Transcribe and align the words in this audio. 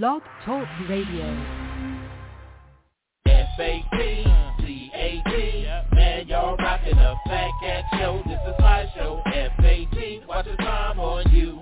Blog 0.00 0.22
Talk 0.46 0.66
Radio. 0.88 1.26
F-A-T-C-A-T 3.26 4.26
Man, 5.92 6.26
y'all 6.28 6.56
rocking 6.56 6.96
a 6.96 7.14
Fat 7.26 7.50
Cat 7.62 7.84
Show. 7.98 8.22
This 8.26 8.40
is 8.48 8.54
my 8.58 8.86
show. 8.94 9.20
F-A-T 9.26 10.22
Watch 10.26 10.46
the 10.46 10.56
time 10.56 10.98
on 10.98 11.30
you 11.30 11.61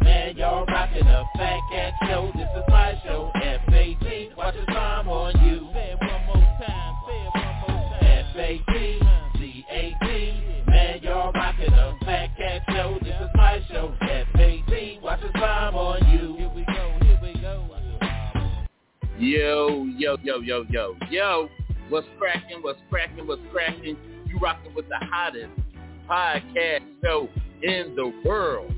Man, 0.31 0.39
y'all 0.39 0.65
rocking 0.65 1.07
a 1.07 1.25
Fat 1.37 1.59
Cat 1.69 1.93
Show 2.07 2.31
This 2.33 2.47
is 2.55 2.63
my 2.69 2.93
show 3.03 3.31
F-A-T 3.35 4.29
Watch 4.37 4.55
the 4.55 4.65
time 4.71 5.09
on 5.09 5.33
you 5.45 5.67
Say 5.73 5.91
it 5.91 5.99
one 5.99 6.25
more 6.25 6.35
time, 6.35 6.95
say 7.05 7.19
it 7.19 7.33
one 7.35 7.55
more 7.67 7.83
time. 7.99 8.25
F-A-T-C-A-T 8.31 10.07
Man, 10.67 11.01
y'all 11.01 11.33
rocking 11.33 11.73
a 11.73 11.97
Fat 12.05 12.29
Cat 12.37 12.61
Show 12.69 12.97
This 13.01 13.13
is 13.13 13.29
my 13.35 13.61
show 13.69 13.93
F-A-T 13.99 14.99
Watch 15.03 15.19
the 15.21 15.27
time 15.37 15.75
on 15.75 15.99
you 16.09 16.37
Here 16.37 16.51
we 16.55 16.63
go, 16.65 16.97
here 17.01 17.19
we 17.21 17.33
go. 17.41 17.67
Yo, 19.19 19.85
yo, 19.97 20.17
yo, 20.23 20.39
yo, 20.39 20.65
yo, 20.69 20.95
yo. 21.09 21.49
What's 21.89 22.07
cracking? 22.17 22.61
What's 22.61 22.79
cracking? 22.89 23.27
What's 23.27 23.41
cracking? 23.51 23.97
You 24.27 24.39
rocking 24.39 24.73
with 24.73 24.87
the 24.87 24.95
hottest 24.97 25.51
podcast 26.09 26.85
show 27.03 27.27
in 27.61 27.95
the 27.97 28.13
world. 28.25 28.73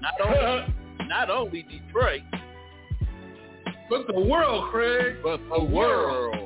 Not 0.00 0.14
only, 0.26 0.74
not 1.08 1.30
only 1.30 1.62
Detroit, 1.62 2.22
But 3.88 4.06
the 4.08 4.20
world, 4.20 4.70
Craig. 4.70 5.16
but 5.22 5.40
the 5.48 5.64
world. 5.64 6.36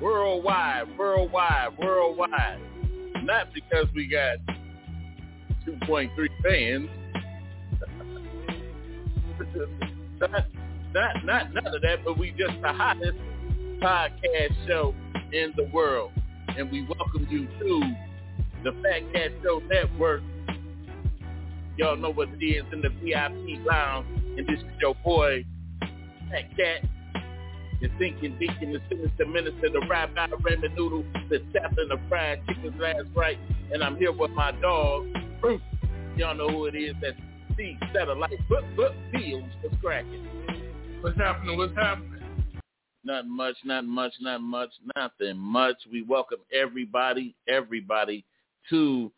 Worldwide, 0.00 0.96
worldwide, 0.96 1.76
worldwide. 1.78 2.60
Not 3.22 3.52
because 3.52 3.86
we 3.94 4.06
got 4.06 4.38
2.3 5.66 6.10
fans. 6.42 6.88
not, 10.20 10.46
not, 10.94 11.24
not 11.24 11.54
none 11.54 11.66
of 11.74 11.82
that, 11.82 12.04
but 12.04 12.18
we 12.18 12.30
just 12.30 12.60
the 12.62 12.72
hottest 12.72 13.18
podcast 13.80 14.66
show 14.66 14.94
in 15.32 15.52
the 15.56 15.68
world. 15.72 16.12
And 16.56 16.70
we 16.70 16.82
welcome 16.82 17.26
you 17.30 17.46
to 17.58 17.94
the 18.64 18.72
Fat 18.82 19.12
Cat 19.12 19.32
Show 19.42 19.60
Network. 19.68 20.22
Y'all 21.78 21.96
know 21.96 22.10
what 22.10 22.28
it 22.30 22.44
is 22.44 22.64
in 22.72 22.82
the 22.82 22.88
VIP 22.88 23.64
lounge. 23.64 24.04
And 24.36 24.44
this 24.48 24.58
is 24.58 24.80
your 24.80 24.96
boy, 25.04 25.44
Fat 26.28 26.56
Cat. 26.56 26.90
The 27.80 27.88
thinking 28.00 28.36
deacon, 28.36 28.72
the 28.72 28.80
sinister 28.88 29.24
minister, 29.24 29.70
the 29.72 29.86
rabbi, 29.88 30.26
ramen 30.26 30.74
noodle, 30.74 31.04
the 31.30 31.38
chaplain, 31.52 31.88
the 31.88 32.00
fried 32.08 32.40
chicken's 32.48 32.74
last 32.80 33.04
rite. 33.14 33.38
And 33.72 33.84
I'm 33.84 33.96
here 33.96 34.10
with 34.10 34.32
my 34.32 34.50
dog, 34.60 35.06
Bruce. 35.40 35.60
Y'all 36.16 36.34
know 36.34 36.48
who 36.48 36.64
it 36.64 36.74
is. 36.74 36.96
That's 37.00 37.16
C 37.56 37.78
Satellite. 37.94 38.40
Foot, 38.48 38.64
foot, 38.74 38.92
feels 39.12 39.44
what's 39.62 39.76
cracking. 39.80 40.26
What's 41.00 41.16
happening? 41.16 41.56
What's 41.56 41.76
happening? 41.76 42.24
Not 43.04 43.28
much, 43.28 43.54
not 43.64 43.84
much, 43.84 44.14
not 44.20 44.40
much, 44.40 44.70
nothing 44.96 45.38
much. 45.38 45.76
We 45.92 46.02
welcome 46.02 46.40
everybody, 46.52 47.36
everybody 47.46 48.24
to 48.70 49.12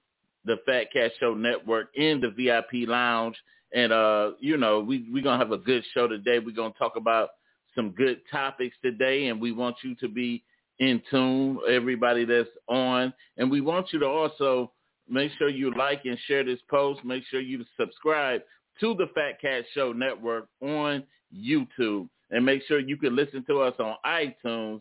the 0.45 0.57
Fat 0.67 0.93
Cat 0.93 1.13
Show 1.21 1.35
Network 1.35 1.89
in 1.95 2.21
the 2.21 2.31
VIP 2.31 2.89
lounge. 2.89 3.37
And, 3.73 3.93
uh, 3.93 4.33
you 4.41 4.57
know, 4.57 4.81
we, 4.81 5.07
we're 5.13 5.23
going 5.23 5.39
to 5.39 5.45
have 5.45 5.53
a 5.53 5.63
good 5.63 5.85
show 5.95 6.09
today. 6.09 6.39
We're 6.39 6.55
going 6.55 6.73
to 6.73 6.79
talk 6.79 6.97
about 6.97 7.31
some 7.75 7.91
good 7.91 8.21
topics 8.31 8.77
today, 8.83 9.29
and 9.29 9.41
we 9.41 9.53
want 9.53 9.77
you 9.83 9.95
to 9.97 10.09
be 10.09 10.43
in 10.81 11.01
tune, 11.11 11.59
everybody 11.69 12.25
that's 12.25 12.49
on. 12.69 13.13
And 13.37 13.51
we 13.51 13.61
want 13.61 13.93
you 13.93 13.99
to 14.01 14.07
also 14.07 14.73
make 15.09 15.31
sure 15.39 15.49
you 15.49 15.73
like 15.77 16.05
and 16.05 16.19
share 16.27 16.43
this 16.43 16.61
post. 16.69 17.05
Make 17.05 17.25
sure 17.31 17.41
you 17.41 17.65
subscribe 17.79 18.43
to 18.81 18.95
the 18.95 19.07
Fat 19.15 19.41
Cat 19.41 19.65
Show 19.75 19.93
Network 19.93 20.49
on 20.63 21.05
YouTube. 21.37 22.09
And 22.31 22.45
make 22.45 22.63
sure 22.67 22.81
you 22.81 22.97
can 22.97 23.15
listen 23.15 23.45
to 23.49 23.61
us 23.61 23.75
on 23.79 23.97
iTunes, 24.07 24.81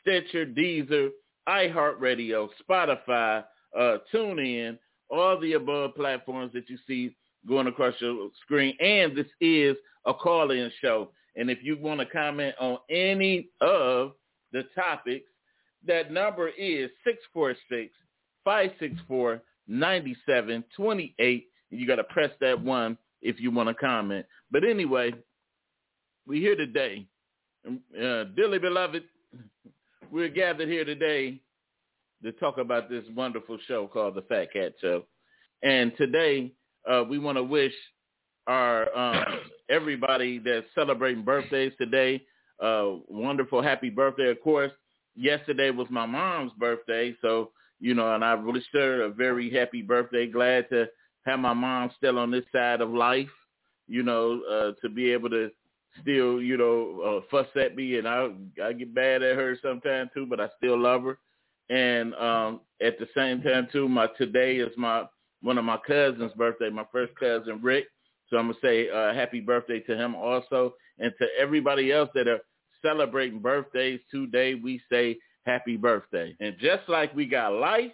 Stitcher, 0.00 0.46
Deezer, 0.46 1.10
iHeartRadio, 1.48 2.48
Spotify, 2.68 3.44
uh, 3.78 3.98
TuneIn, 4.12 4.78
all 5.10 5.38
the 5.38 5.52
above 5.54 5.94
platforms 5.94 6.52
that 6.54 6.68
you 6.68 6.78
see 6.86 7.14
going 7.46 7.66
across 7.66 7.94
your 8.00 8.30
screen. 8.42 8.76
And 8.80 9.16
this 9.16 9.26
is 9.40 9.76
a 10.06 10.14
call-in 10.14 10.70
show. 10.80 11.10
And 11.36 11.50
if 11.50 11.58
you 11.62 11.76
want 11.76 12.00
to 12.00 12.06
comment 12.06 12.54
on 12.60 12.78
any 12.88 13.48
of 13.60 14.12
the 14.52 14.64
topics, 14.74 15.26
that 15.86 16.10
number 16.10 16.48
is 16.48 16.90
646-564-9728. 18.46 19.42
And 19.68 21.42
you 21.70 21.86
got 21.86 21.96
to 21.96 22.04
press 22.04 22.30
that 22.40 22.60
one 22.60 22.96
if 23.20 23.40
you 23.40 23.50
want 23.50 23.68
to 23.68 23.74
comment. 23.74 24.24
But 24.50 24.64
anyway, 24.64 25.12
we're 26.26 26.40
here 26.40 26.56
today. 26.56 27.06
Uh, 27.66 28.24
dearly 28.36 28.58
beloved, 28.58 29.04
we're 30.10 30.28
gathered 30.28 30.68
here 30.68 30.84
today 30.84 31.40
to 32.24 32.32
talk 32.32 32.58
about 32.58 32.90
this 32.90 33.04
wonderful 33.14 33.58
show 33.68 33.86
called 33.86 34.16
The 34.16 34.22
Fat 34.22 34.52
Cat 34.52 34.72
Show. 34.80 35.04
And 35.62 35.92
today, 35.96 36.52
uh, 36.90 37.04
we 37.08 37.18
want 37.18 37.38
to 37.38 37.44
wish 37.44 37.72
our 38.46 38.96
um, 38.96 39.24
everybody 39.70 40.38
that's 40.38 40.66
celebrating 40.74 41.24
birthdays 41.24 41.72
today 41.78 42.22
uh, 42.60 42.92
wonderful 43.08 43.62
happy 43.62 43.90
birthday. 43.90 44.30
Of 44.30 44.40
course, 44.42 44.72
yesterday 45.16 45.70
was 45.70 45.88
my 45.90 46.06
mom's 46.06 46.52
birthday, 46.58 47.14
so 47.20 47.50
you 47.80 47.94
know, 47.94 48.14
and 48.14 48.24
I 48.24 48.34
wished 48.34 48.68
her 48.72 49.02
a 49.02 49.10
very 49.10 49.50
happy 49.50 49.82
birthday. 49.82 50.26
Glad 50.26 50.68
to 50.70 50.86
have 51.26 51.38
my 51.38 51.52
mom 51.52 51.90
still 51.96 52.18
on 52.18 52.30
this 52.30 52.44
side 52.52 52.80
of 52.80 52.90
life. 52.90 53.28
You 53.86 54.02
know, 54.02 54.40
uh, 54.50 54.72
to 54.80 54.88
be 54.88 55.12
able 55.12 55.30
to 55.30 55.50
still, 56.00 56.40
you 56.40 56.56
know, 56.56 57.22
uh, 57.22 57.26
fuss 57.30 57.48
at 57.60 57.76
me, 57.76 57.98
and 57.98 58.08
I 58.08 58.30
I 58.62 58.72
get 58.72 58.94
mad 58.94 59.22
at 59.22 59.36
her 59.36 59.58
sometimes 59.62 60.10
too, 60.14 60.26
but 60.26 60.40
I 60.40 60.48
still 60.56 60.80
love 60.80 61.02
her. 61.02 61.18
And 61.70 62.14
um, 62.14 62.60
at 62.82 62.98
the 62.98 63.06
same 63.16 63.42
time 63.42 63.68
too, 63.72 63.88
my 63.88 64.08
today 64.18 64.56
is 64.56 64.72
my 64.76 65.04
one 65.42 65.58
of 65.58 65.64
my 65.64 65.78
cousins' 65.86 66.32
birthday, 66.36 66.70
my 66.70 66.86
first 66.92 67.14
cousin 67.18 67.60
Rick. 67.62 67.86
So 68.28 68.36
I'm 68.38 68.46
gonna 68.48 68.58
say 68.62 68.90
uh, 68.90 69.12
happy 69.14 69.40
birthday 69.40 69.80
to 69.80 69.96
him 69.96 70.14
also, 70.14 70.74
and 70.98 71.12
to 71.20 71.26
everybody 71.38 71.92
else 71.92 72.10
that 72.14 72.28
are 72.28 72.40
celebrating 72.82 73.40
birthdays 73.40 74.00
today. 74.10 74.54
We 74.54 74.80
say 74.90 75.18
happy 75.46 75.76
birthday. 75.76 76.34
And 76.40 76.56
just 76.58 76.88
like 76.88 77.14
we 77.14 77.26
got 77.26 77.52
life, 77.52 77.92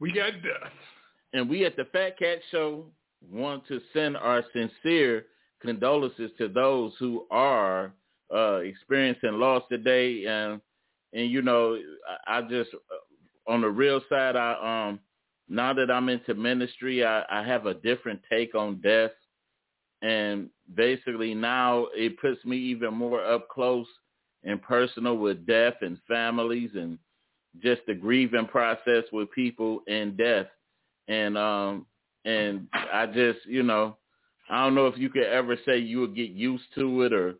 We 0.00 0.12
got 0.12 0.32
death. 0.42 0.72
and 1.32 1.48
we 1.48 1.64
at 1.64 1.76
the 1.76 1.86
Fat 1.86 2.18
Cat 2.18 2.38
Show 2.50 2.86
want 3.30 3.66
to 3.68 3.80
send 3.92 4.16
our 4.16 4.44
sincere 4.52 5.26
condolences 5.60 6.30
to 6.38 6.48
those 6.48 6.92
who 6.98 7.26
are 7.30 7.92
uh, 8.34 8.56
experiencing 8.56 9.32
loss 9.38 9.62
today. 9.70 10.24
And 10.26 10.60
and 11.16 11.30
you 11.30 11.42
know, 11.42 11.78
I, 12.26 12.38
I 12.38 12.42
just 12.42 12.70
uh, 12.74 13.52
on 13.52 13.62
the 13.62 13.70
real 13.70 14.00
side, 14.08 14.36
I 14.36 14.88
um 14.90 15.00
now 15.48 15.72
that 15.72 15.90
I'm 15.90 16.08
into 16.08 16.34
ministry, 16.34 17.04
I, 17.04 17.24
I 17.30 17.42
have 17.42 17.66
a 17.66 17.74
different 17.74 18.20
take 18.30 18.54
on 18.54 18.80
death. 18.82 19.12
And 20.02 20.50
basically 20.74 21.34
now 21.34 21.86
it 21.94 22.20
puts 22.20 22.44
me 22.44 22.56
even 22.58 22.94
more 22.94 23.24
up 23.24 23.48
close 23.48 23.86
and 24.44 24.60
personal 24.60 25.16
with 25.16 25.46
death 25.46 25.74
and 25.80 25.98
families 26.06 26.70
and 26.74 26.98
just 27.62 27.80
the 27.86 27.94
grieving 27.94 28.46
process 28.46 29.04
with 29.12 29.30
people 29.32 29.80
and 29.88 30.16
death. 30.16 30.46
And 31.08 31.38
um 31.38 31.86
and 32.24 32.66
I 32.92 33.06
just, 33.06 33.46
you 33.46 33.62
know, 33.62 33.96
I 34.50 34.64
don't 34.64 34.74
know 34.74 34.88
if 34.88 34.98
you 34.98 35.08
could 35.08 35.22
ever 35.24 35.56
say 35.64 35.78
you 35.78 36.00
would 36.00 36.16
get 36.16 36.30
used 36.30 36.64
to 36.74 37.02
it 37.02 37.12
or 37.12 37.36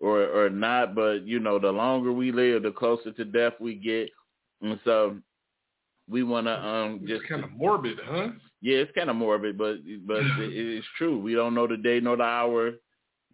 or 0.00 0.24
or 0.26 0.50
not, 0.50 0.94
but 0.94 1.26
you 1.26 1.38
know, 1.38 1.58
the 1.58 1.70
longer 1.70 2.12
we 2.12 2.32
live, 2.32 2.62
the 2.62 2.70
closer 2.70 3.12
to 3.12 3.24
death 3.24 3.54
we 3.60 3.74
get, 3.74 4.08
and 4.62 4.78
so 4.84 5.16
we 6.08 6.22
want 6.22 6.46
to 6.46 6.66
um 6.66 7.04
just 7.06 7.26
kind 7.28 7.44
of 7.44 7.52
morbid, 7.52 7.98
huh? 8.04 8.28
Yeah, 8.62 8.78
it's 8.78 8.92
kind 8.92 9.10
of 9.10 9.16
morbid, 9.16 9.56
but 9.56 9.76
but 10.06 10.18
it, 10.18 10.52
it's 10.52 10.86
true. 10.98 11.18
We 11.18 11.34
don't 11.34 11.54
know 11.54 11.66
the 11.66 11.76
day 11.76 12.00
nor 12.00 12.16
the 12.16 12.24
hour 12.24 12.72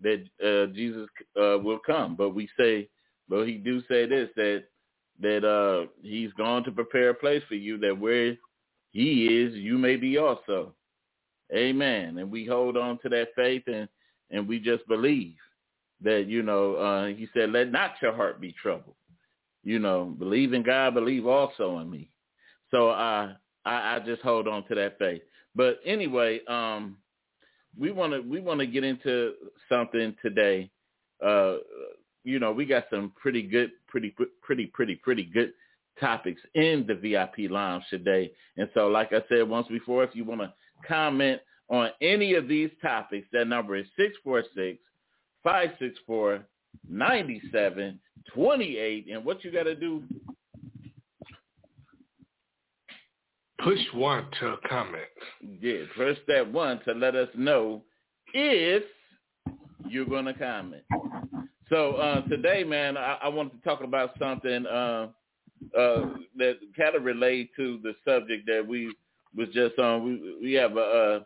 that 0.03 0.23
uh, 0.45 0.73
Jesus 0.75 1.09
uh, 1.41 1.59
will 1.59 1.79
come, 1.85 2.17
but 2.17 2.31
we 2.31 2.49
say, 2.59 2.89
but 3.29 3.45
he 3.45 3.55
do 3.55 3.81
say 3.89 4.07
this 4.07 4.29
that 4.37 4.65
that 5.21 5.45
uh, 5.45 5.87
he's 6.03 6.33
gone 6.35 6.63
to 6.65 6.73
prepare 6.73 7.11
a 7.11 7.15
place 7.15 7.43
for 7.49 7.55
you 7.55 7.79
that 7.79 7.99
where 7.99 8.37
he 8.91 9.27
is, 9.27 9.55
you 9.55 9.79
may 9.79 9.97
be 9.97 10.19
also. 10.19 10.75
Amen. 11.55 12.19
And 12.19 12.31
we 12.31 12.45
hold 12.45 12.77
on 12.77 12.99
to 13.03 13.09
that 13.11 13.29
faith 13.37 13.63
and 13.67 13.89
and 14.31 14.49
we 14.49 14.59
just 14.59 14.87
believe 14.89 15.37
that 16.03 16.27
you 16.27 16.43
know 16.43 16.75
uh, 16.75 17.07
he 17.07 17.29
said, 17.35 17.51
let 17.51 17.71
not 17.71 17.95
your 18.03 18.15
heart 18.15 18.41
be 18.41 18.53
troubled. 18.53 18.97
You 19.65 19.79
know, 19.79 20.15
believe 20.19 20.53
in 20.53 20.63
God, 20.63 20.95
believe 20.95 21.27
also 21.27 21.79
in 21.79 21.91
me. 21.91 22.11
So 22.71 22.91
uh, 22.91 23.35
I, 23.65 23.97
I 23.97 24.01
just 24.05 24.23
hold 24.23 24.47
on 24.47 24.67
to 24.69 24.75
that 24.77 24.99
faith. 24.99 25.23
But 25.55 25.81
anyway, 25.85 26.41
um, 26.47 26.99
we 27.79 27.91
want 27.93 28.13
to 28.13 28.21
we 28.21 28.41
want 28.41 28.61
to 28.61 28.67
get 28.67 28.85
into 28.85 29.35
something 29.69 30.15
today. 30.23 30.71
Uh, 31.25 31.57
you 32.25 32.39
know, 32.39 32.53
we 32.53 32.67
got 32.67 32.85
some 32.91 33.13
pretty 33.21 33.43
good, 33.43 33.71
pretty, 33.87 34.15
pretty, 34.43 34.67
pretty, 34.67 34.97
pretty 34.97 35.25
good 35.25 35.53
topics 36.01 36.41
in 36.55 36.85
the 36.87 36.95
VIP 36.95 37.51
lounge 37.51 37.85
today. 37.89 38.33
And 38.57 38.69
so, 38.75 38.89
like 38.89 39.13
I 39.13 39.23
said 39.29 39.49
once 39.49 39.69
before, 39.69 40.05
if 40.05 40.15
you 40.15 40.25
want 40.25 40.41
to 40.43 40.53
comment 40.87 41.41
on 41.69 41.91
any 42.03 42.35
of 42.35 42.49
these 42.49 42.71
topics, 42.83 43.27
that 43.33 43.47
number 43.47 43.77
is 43.77 43.87
646 43.97 44.79
564 45.47 46.45
9728. 46.91 49.07
And 49.13 49.25
what 49.25 49.45
you 49.45 49.53
got 49.53 49.63
to 49.63 49.77
do 49.77 50.03
Push 53.63 53.79
one 53.95 54.27
to 54.39 54.57
comment. 54.69 55.03
Yeah, 55.61 55.85
press 55.97 56.19
that 56.29 56.53
one 56.53 56.79
to 56.85 56.93
let 56.93 57.17
us 57.17 57.29
know 57.35 57.83
if 58.35 58.83
you're 59.89 60.05
going 60.05 60.27
to 60.27 60.35
comment. 60.35 60.83
So 61.69 61.95
uh, 61.95 62.21
today, 62.29 62.65
man, 62.65 62.97
I, 62.97 63.19
I 63.23 63.29
wanted 63.29 63.53
to 63.53 63.69
talk 63.69 63.83
about 63.83 64.11
something 64.19 64.67
uh, 64.67 65.09
uh, 65.77 66.07
that 66.37 66.59
kind 66.77 66.95
of 66.95 67.03
relate 67.03 67.51
to 67.57 67.81
the 67.83 67.95
subject 68.05 68.47
that 68.47 68.65
we 68.67 68.95
was 69.35 69.49
just 69.55 69.79
on. 69.79 70.05
We 70.05 70.37
we 70.41 70.53
have 70.53 70.77
a, 70.77 70.81
a 70.81 71.21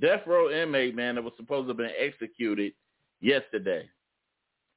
death 0.00 0.22
row 0.26 0.50
inmate, 0.50 0.96
man, 0.96 1.14
that 1.14 1.24
was 1.24 1.32
supposed 1.36 1.66
to 1.66 1.68
have 1.68 1.78
been 1.78 1.90
executed 1.98 2.72
yesterday 3.20 3.88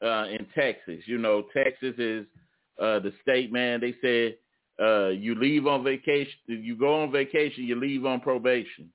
uh, 0.04 0.26
in 0.30 0.46
Texas. 0.56 1.04
You 1.06 1.18
know, 1.18 1.44
Texas 1.54 1.96
is 1.98 2.26
uh, 2.80 3.00
the 3.00 3.14
state, 3.22 3.52
man. 3.52 3.82
They 3.82 3.96
said 4.02 4.38
uh, 4.84 5.10
you 5.10 5.36
leave 5.36 5.68
on 5.68 5.84
vacation, 5.84 6.38
you 6.48 6.76
go 6.78 7.02
on 7.04 7.12
vacation, 7.12 7.66
you 7.66 7.76
leave 7.76 8.06
on 8.06 8.22
probation. 8.22 8.90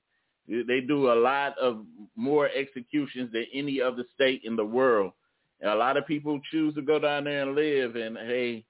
They 0.47 0.81
do 0.81 1.11
a 1.11 1.15
lot 1.15 1.57
of 1.57 1.85
more 2.15 2.49
executions 2.49 3.31
than 3.33 3.45
any 3.53 3.81
other 3.81 4.03
state 4.13 4.41
in 4.43 4.55
the 4.55 4.65
world. 4.65 5.11
And 5.59 5.71
a 5.71 5.75
lot 5.75 5.97
of 5.97 6.05
people 6.05 6.39
choose 6.51 6.75
to 6.75 6.81
go 6.81 6.99
down 6.99 7.23
there 7.23 7.43
and 7.43 7.55
live. 7.55 7.95
And 7.95 8.17
hey, 8.17 8.63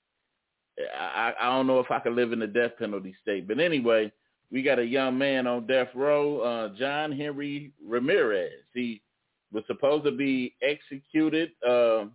I, 0.98 1.34
I 1.40 1.46
don't 1.50 1.68
know 1.68 1.80
if 1.80 1.92
I 1.92 2.00
could 2.00 2.14
live 2.14 2.32
in 2.32 2.40
the 2.40 2.48
death 2.48 2.72
penalty 2.80 3.14
state. 3.22 3.48
But 3.48 3.60
anyway, 3.60 4.12
we 4.52 4.64
got 4.64 4.80
a 4.80 4.86
young 4.86 5.18
man 5.18 5.48
on 5.48 5.68
death 5.68 5.90
row, 5.96 6.40
uh, 6.40 6.70
John 6.78 7.12
Henry 7.12 7.72
Ramirez. 7.86 8.54
He 8.74 9.02
was 9.56 9.64
supposed 9.68 10.04
to 10.04 10.12
be 10.12 10.54
executed 10.62 11.52
uh, 11.68 12.06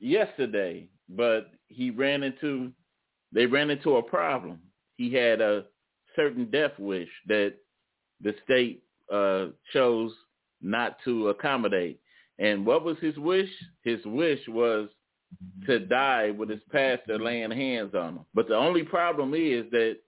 yesterday, 0.00 0.88
but 1.08 1.52
he 1.68 1.90
ran 1.90 2.22
into 2.22 2.72
they 3.32 3.46
ran 3.46 3.70
into 3.70 3.96
a 3.96 4.02
problem. 4.02 4.58
He 4.96 5.12
had 5.12 5.40
a 5.40 5.64
certain 6.16 6.50
death 6.50 6.72
wish 6.78 7.08
that 7.26 7.54
the 8.22 8.34
state 8.44 8.82
uh, 9.12 9.46
chose 9.72 10.12
not 10.60 10.96
to 11.04 11.28
accommodate. 11.28 12.00
And 12.38 12.66
what 12.66 12.84
was 12.84 12.96
his 13.00 13.16
wish? 13.18 13.50
His 13.84 14.04
wish 14.04 14.40
was 14.48 14.88
to 15.66 15.78
die 15.78 16.30
with 16.30 16.48
his 16.48 16.62
pastor 16.72 17.18
laying 17.18 17.50
hands 17.50 17.94
on 17.94 18.16
him. 18.16 18.26
But 18.34 18.48
the 18.48 18.56
only 18.56 18.82
problem 18.82 19.34
is 19.34 19.70
that 19.70 19.98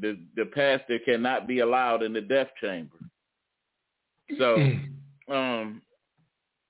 the 0.00 0.18
the 0.34 0.46
pastor 0.46 0.98
cannot 1.04 1.46
be 1.46 1.60
allowed 1.60 2.02
in 2.02 2.12
the 2.12 2.20
death 2.20 2.48
chamber. 2.60 2.96
So, 4.38 4.56
um, 5.30 5.82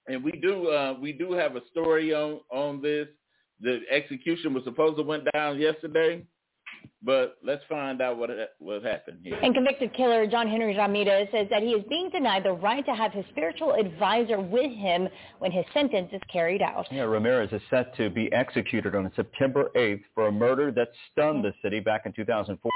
and 0.07 0.23
we 0.23 0.33
do 0.33 0.69
uh, 0.69 0.95
we 1.01 1.13
do 1.13 1.33
have 1.33 1.57
a 1.57 1.63
story 1.71 2.15
on 2.15 2.41
on 2.51 2.83
this. 2.83 3.09
The 3.61 3.81
execution 3.91 4.53
was 4.53 4.65
supposed 4.65 4.97
to 4.99 5.03
went 5.03 5.25
down 5.33 5.59
yesterday, 5.59 6.25
but 7.05 7.37
let's 7.45 7.63
find 7.69 8.01
out 8.01 8.17
what 8.17 8.31
what 8.59 8.83
happened 8.83 9.19
here. 9.23 9.39
And 9.43 9.55
convicted 9.55 9.93
killer 9.95 10.27
John 10.27 10.49
Henry 10.49 10.77
Ramirez 10.77 11.29
says 11.31 11.47
that 11.51 11.63
he 11.63 11.71
is 11.71 11.85
being 11.89 12.09
denied 12.11 12.45
the 12.45 12.53
right 12.53 12.85
to 12.87 12.95
have 12.95 13.13
his 13.13 13.25
spiritual 13.31 13.75
advisor 13.75 14.41
with 14.41 14.73
him 14.73 15.09
when 15.39 15.53
his 15.53 15.65
sentence 15.75 16.09
is 16.13 16.21
carried 16.33 16.63
out. 16.63 16.87
Yeah, 16.91 17.03
Ramirez 17.03 17.53
is 17.53 17.61
set 17.69 17.95
to 17.97 18.09
be 18.09 18.33
executed 18.33 18.95
on 18.95 19.11
September 19.15 19.71
8th 19.77 20.03
for 20.15 20.29
a 20.29 20.33
murder 20.33 20.73
that 20.73 20.89
stunned 21.13 21.45
the 21.45 21.53
city 21.63 21.81
back 21.81 22.07
in 22.07 22.13
2004. 22.13 22.71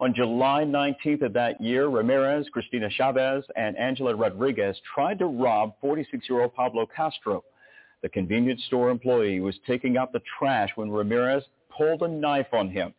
On 0.00 0.14
July 0.14 0.64
19th 0.64 1.22
of 1.22 1.32
that 1.34 1.60
year, 1.60 1.88
Ramirez, 1.88 2.46
Cristina 2.52 2.88
Chavez, 2.88 3.44
and 3.56 3.76
Angela 3.76 4.14
Rodriguez 4.14 4.80
tried 4.94 5.18
to 5.18 5.26
rob 5.26 5.74
46-year-old 5.82 6.54
Pablo 6.54 6.86
Castro. 6.94 7.44
The 8.02 8.08
convenience 8.08 8.62
store 8.66 8.90
employee 8.90 9.40
was 9.40 9.56
taking 9.66 9.96
out 9.96 10.12
the 10.12 10.22
trash 10.38 10.70
when 10.76 10.90
Ramirez 10.90 11.42
pulled 11.76 12.02
a 12.02 12.08
knife 12.08 12.46
on 12.52 12.70
him. 12.70 12.94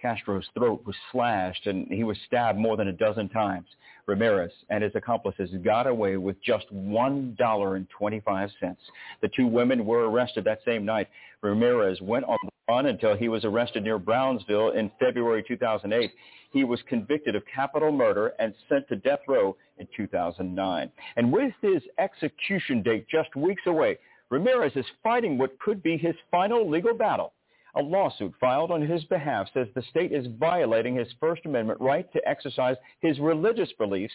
Castro's 0.00 0.48
throat 0.54 0.82
was 0.86 0.96
slashed 1.12 1.66
and 1.66 1.86
he 1.88 2.04
was 2.04 2.16
stabbed 2.26 2.58
more 2.58 2.76
than 2.76 2.88
a 2.88 2.92
dozen 2.92 3.28
times. 3.28 3.66
Ramirez 4.06 4.52
and 4.70 4.82
his 4.82 4.94
accomplices 4.94 5.50
got 5.64 5.86
away 5.86 6.16
with 6.16 6.42
just 6.42 6.66
$1.25. 6.74 8.76
The 9.20 9.28
two 9.28 9.46
women 9.46 9.84
were 9.84 10.08
arrested 10.08 10.44
that 10.44 10.60
same 10.64 10.84
night. 10.84 11.08
Ramirez 11.42 12.00
went 12.00 12.24
on 12.24 12.38
the 12.42 12.50
run 12.68 12.86
until 12.86 13.16
he 13.16 13.28
was 13.28 13.44
arrested 13.44 13.84
near 13.84 13.98
Brownsville 13.98 14.70
in 14.70 14.90
February 14.98 15.44
2008. 15.46 16.10
He 16.50 16.64
was 16.64 16.80
convicted 16.88 17.36
of 17.36 17.42
capital 17.54 17.92
murder 17.92 18.32
and 18.38 18.54
sent 18.68 18.88
to 18.88 18.96
death 18.96 19.20
row 19.28 19.56
in 19.78 19.86
2009. 19.96 20.90
And 21.16 21.32
with 21.32 21.52
his 21.60 21.82
execution 21.98 22.82
date 22.82 23.06
just 23.08 23.36
weeks 23.36 23.62
away, 23.66 23.98
Ramirez 24.30 24.72
is 24.74 24.86
fighting 25.02 25.38
what 25.38 25.58
could 25.58 25.82
be 25.82 25.96
his 25.96 26.14
final 26.30 26.68
legal 26.68 26.94
battle. 26.94 27.32
A 27.78 27.82
lawsuit 27.82 28.34
filed 28.40 28.72
on 28.72 28.82
his 28.82 29.04
behalf 29.04 29.46
says 29.54 29.68
the 29.74 29.82
state 29.90 30.10
is 30.10 30.26
violating 30.40 30.96
his 30.96 31.06
First 31.20 31.46
Amendment 31.46 31.80
right 31.80 32.12
to 32.12 32.28
exercise 32.28 32.76
his 33.00 33.18
religious 33.20 33.68
beliefs 33.78 34.14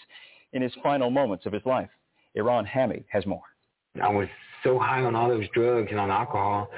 in 0.52 0.62
his 0.62 0.74
final 0.84 1.10
moments 1.10 1.46
of 1.46 1.54
his 1.54 1.66
life. 1.66 1.90
Iran 2.36 2.66
Hammy 2.66 3.06
has 3.10 3.26
more. 3.26 3.44
I 4.02 4.10
was 4.10 4.28
so 4.64 4.78
high 4.78 5.02
on 5.02 5.16
all 5.16 5.30
those 5.30 5.48
drugs 5.54 5.88
and 5.92 6.00
on 6.00 6.12
alcohol, 6.12 6.70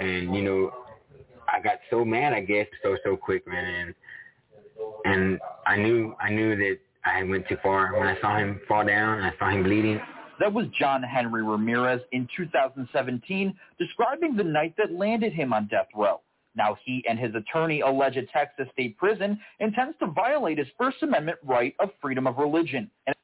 and 0.00 0.34
you 0.34 0.42
know, 0.42 0.72
I 1.48 1.60
got 1.60 1.78
so 1.90 2.04
mad, 2.04 2.32
I 2.32 2.40
guess, 2.40 2.66
so 2.82 2.96
so 3.04 3.16
quick, 3.16 3.46
man, 3.46 3.64
and 3.64 3.94
and 5.04 5.40
I 5.66 5.76
knew 5.76 6.14
I 6.20 6.30
knew 6.30 6.56
that 6.56 6.78
I 7.04 7.22
went 7.22 7.46
too 7.48 7.58
far 7.62 7.92
when 7.96 8.08
I 8.08 8.20
saw 8.20 8.36
him 8.36 8.60
fall 8.66 8.84
down. 8.84 9.22
I 9.22 9.32
saw 9.38 9.50
him 9.50 9.62
bleeding. 9.62 10.00
That 10.40 10.52
was 10.52 10.66
John 10.76 11.04
Henry 11.04 11.44
Ramirez 11.44 12.00
in 12.10 12.26
2017 12.36 13.54
describing 13.78 14.34
the 14.34 14.42
night 14.42 14.74
that 14.76 14.92
landed 14.92 15.32
him 15.32 15.52
on 15.52 15.68
death 15.68 15.86
row. 15.94 16.20
Now 16.54 16.76
he 16.84 17.04
and 17.08 17.18
his 17.18 17.34
attorney 17.34 17.80
allege 17.80 18.16
a 18.16 18.26
Texas 18.26 18.66
state 18.72 18.96
prison 18.98 19.40
intends 19.60 19.96
to 20.00 20.06
violate 20.06 20.58
his 20.58 20.68
First 20.78 21.02
Amendment 21.02 21.38
right 21.44 21.74
of 21.80 21.90
freedom 22.00 22.26
of 22.26 22.38
religion. 22.38 22.90
And- 23.06 23.16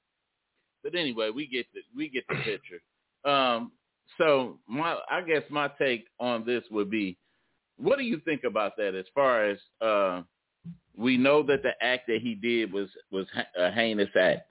but 0.83 0.95
anyway, 0.95 1.31
we 1.31 1.47
get 1.47 1.67
the 1.75 1.81
we 1.95 2.09
get 2.09 2.25
the 2.29 2.37
picture. 2.37 2.81
Um, 3.25 3.73
so 4.17 4.59
my 4.67 4.99
I 5.11 5.21
guess 5.23 5.43
my 5.51 5.69
take 5.79 6.07
on 6.19 6.47
this 6.47 6.63
would 6.71 6.89
be, 6.91 7.19
what 7.77 7.99
do 7.99 8.05
you 8.05 8.21
think 8.21 8.45
about 8.45 8.77
that? 8.79 8.95
As 8.95 9.05
far 9.15 9.45
as 9.45 9.59
uh, 9.81 10.23
we 10.97 11.17
know 11.17 11.43
that 11.43 11.63
the 11.63 11.73
act 11.83 12.07
that 12.07 12.21
he 12.23 12.35
did 12.35 12.73
was 12.73 12.89
was 13.11 13.27
a 13.59 13.71
heinous 13.71 14.09
act. 14.19 14.49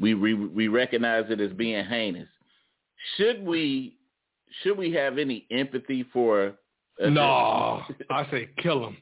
We 0.00 0.14
we 0.14 0.34
we 0.34 0.68
recognize 0.68 1.24
it 1.30 1.40
as 1.40 1.52
being 1.52 1.84
heinous. 1.84 2.28
Should 3.16 3.44
we 3.44 3.98
should 4.62 4.78
we 4.78 4.92
have 4.92 5.18
any 5.18 5.46
empathy 5.50 6.04
for? 6.12 6.54
No, 7.00 7.82
I 8.10 8.26
say 8.30 8.48
kill 8.62 8.86
him. 8.86 8.96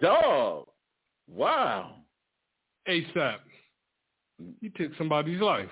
Dog, 0.00 0.66
wow. 1.28 1.96
ASAP. 2.88 3.38
He 4.60 4.68
took 4.70 4.92
somebody's 4.98 5.40
life. 5.40 5.70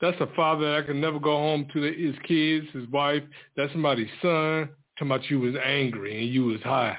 That's 0.00 0.20
a 0.20 0.28
father 0.34 0.76
that 0.76 0.86
can 0.86 1.00
never 1.00 1.18
go 1.18 1.36
home 1.36 1.66
to 1.72 1.80
his 1.82 2.14
kids, 2.26 2.66
his 2.72 2.88
wife. 2.88 3.22
That's 3.56 3.72
somebody's 3.72 4.08
son. 4.22 4.70
Talking 4.98 5.12
about 5.12 5.30
you 5.30 5.40
was 5.40 5.54
angry 5.62 6.18
and 6.20 6.32
you 6.32 6.44
was 6.46 6.60
high. 6.62 6.98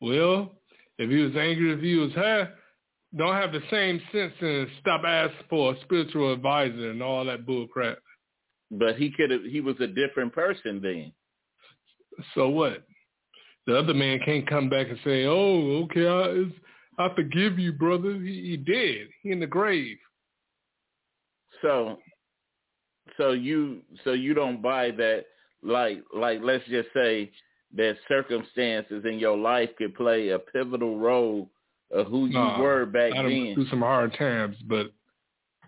Well, 0.00 0.52
if 0.98 1.10
he 1.10 1.16
was 1.16 1.34
angry, 1.36 1.72
if 1.72 1.80
he 1.80 1.96
was 1.96 2.12
high, 2.12 2.48
don't 3.16 3.34
have 3.34 3.52
the 3.52 3.62
same 3.70 4.00
sense 4.12 4.32
and 4.40 4.68
stop 4.80 5.02
asking 5.04 5.46
for 5.48 5.74
a 5.74 5.80
spiritual 5.82 6.32
advisor 6.32 6.90
and 6.90 7.02
all 7.02 7.24
that 7.24 7.46
bull 7.46 7.66
crap. 7.66 7.98
But 8.70 8.96
he 8.96 9.10
could 9.10 9.30
have. 9.30 9.42
He 9.42 9.60
was 9.60 9.76
a 9.80 9.86
different 9.86 10.32
person 10.32 10.80
then. 10.82 11.12
So 12.34 12.48
what? 12.48 12.84
The 13.66 13.78
other 13.78 13.94
man 13.94 14.20
can't 14.24 14.48
come 14.48 14.68
back 14.68 14.88
and 14.88 14.98
say, 15.04 15.26
"Oh, 15.26 15.84
okay, 15.84 16.06
I, 16.06 16.22
it's, 16.42 16.54
I 16.98 17.14
forgive 17.14 17.58
you, 17.58 17.72
brother." 17.72 18.14
He, 18.14 18.50
he 18.50 18.56
dead. 18.56 19.08
He 19.22 19.30
in 19.30 19.40
the 19.40 19.46
grave. 19.46 19.96
So, 21.62 21.98
so 23.16 23.32
you, 23.32 23.82
so 24.04 24.12
you 24.12 24.34
don't 24.34 24.62
buy 24.62 24.90
that. 24.92 25.26
Like, 25.62 26.02
like 26.14 26.40
let's 26.42 26.64
just 26.68 26.88
say 26.94 27.30
that 27.76 27.96
circumstances 28.08 29.04
in 29.04 29.18
your 29.18 29.36
life 29.36 29.68
could 29.76 29.94
play 29.94 30.30
a 30.30 30.38
pivotal 30.38 30.98
role 30.98 31.50
of 31.90 32.06
who 32.06 32.26
you 32.26 32.32
Nah, 32.34 32.60
were 32.60 32.86
back 32.86 33.12
I 33.14 33.22
then. 33.22 33.52
through 33.54 33.68
some 33.68 33.80
hard 33.80 34.14
times, 34.18 34.56
but 34.66 34.92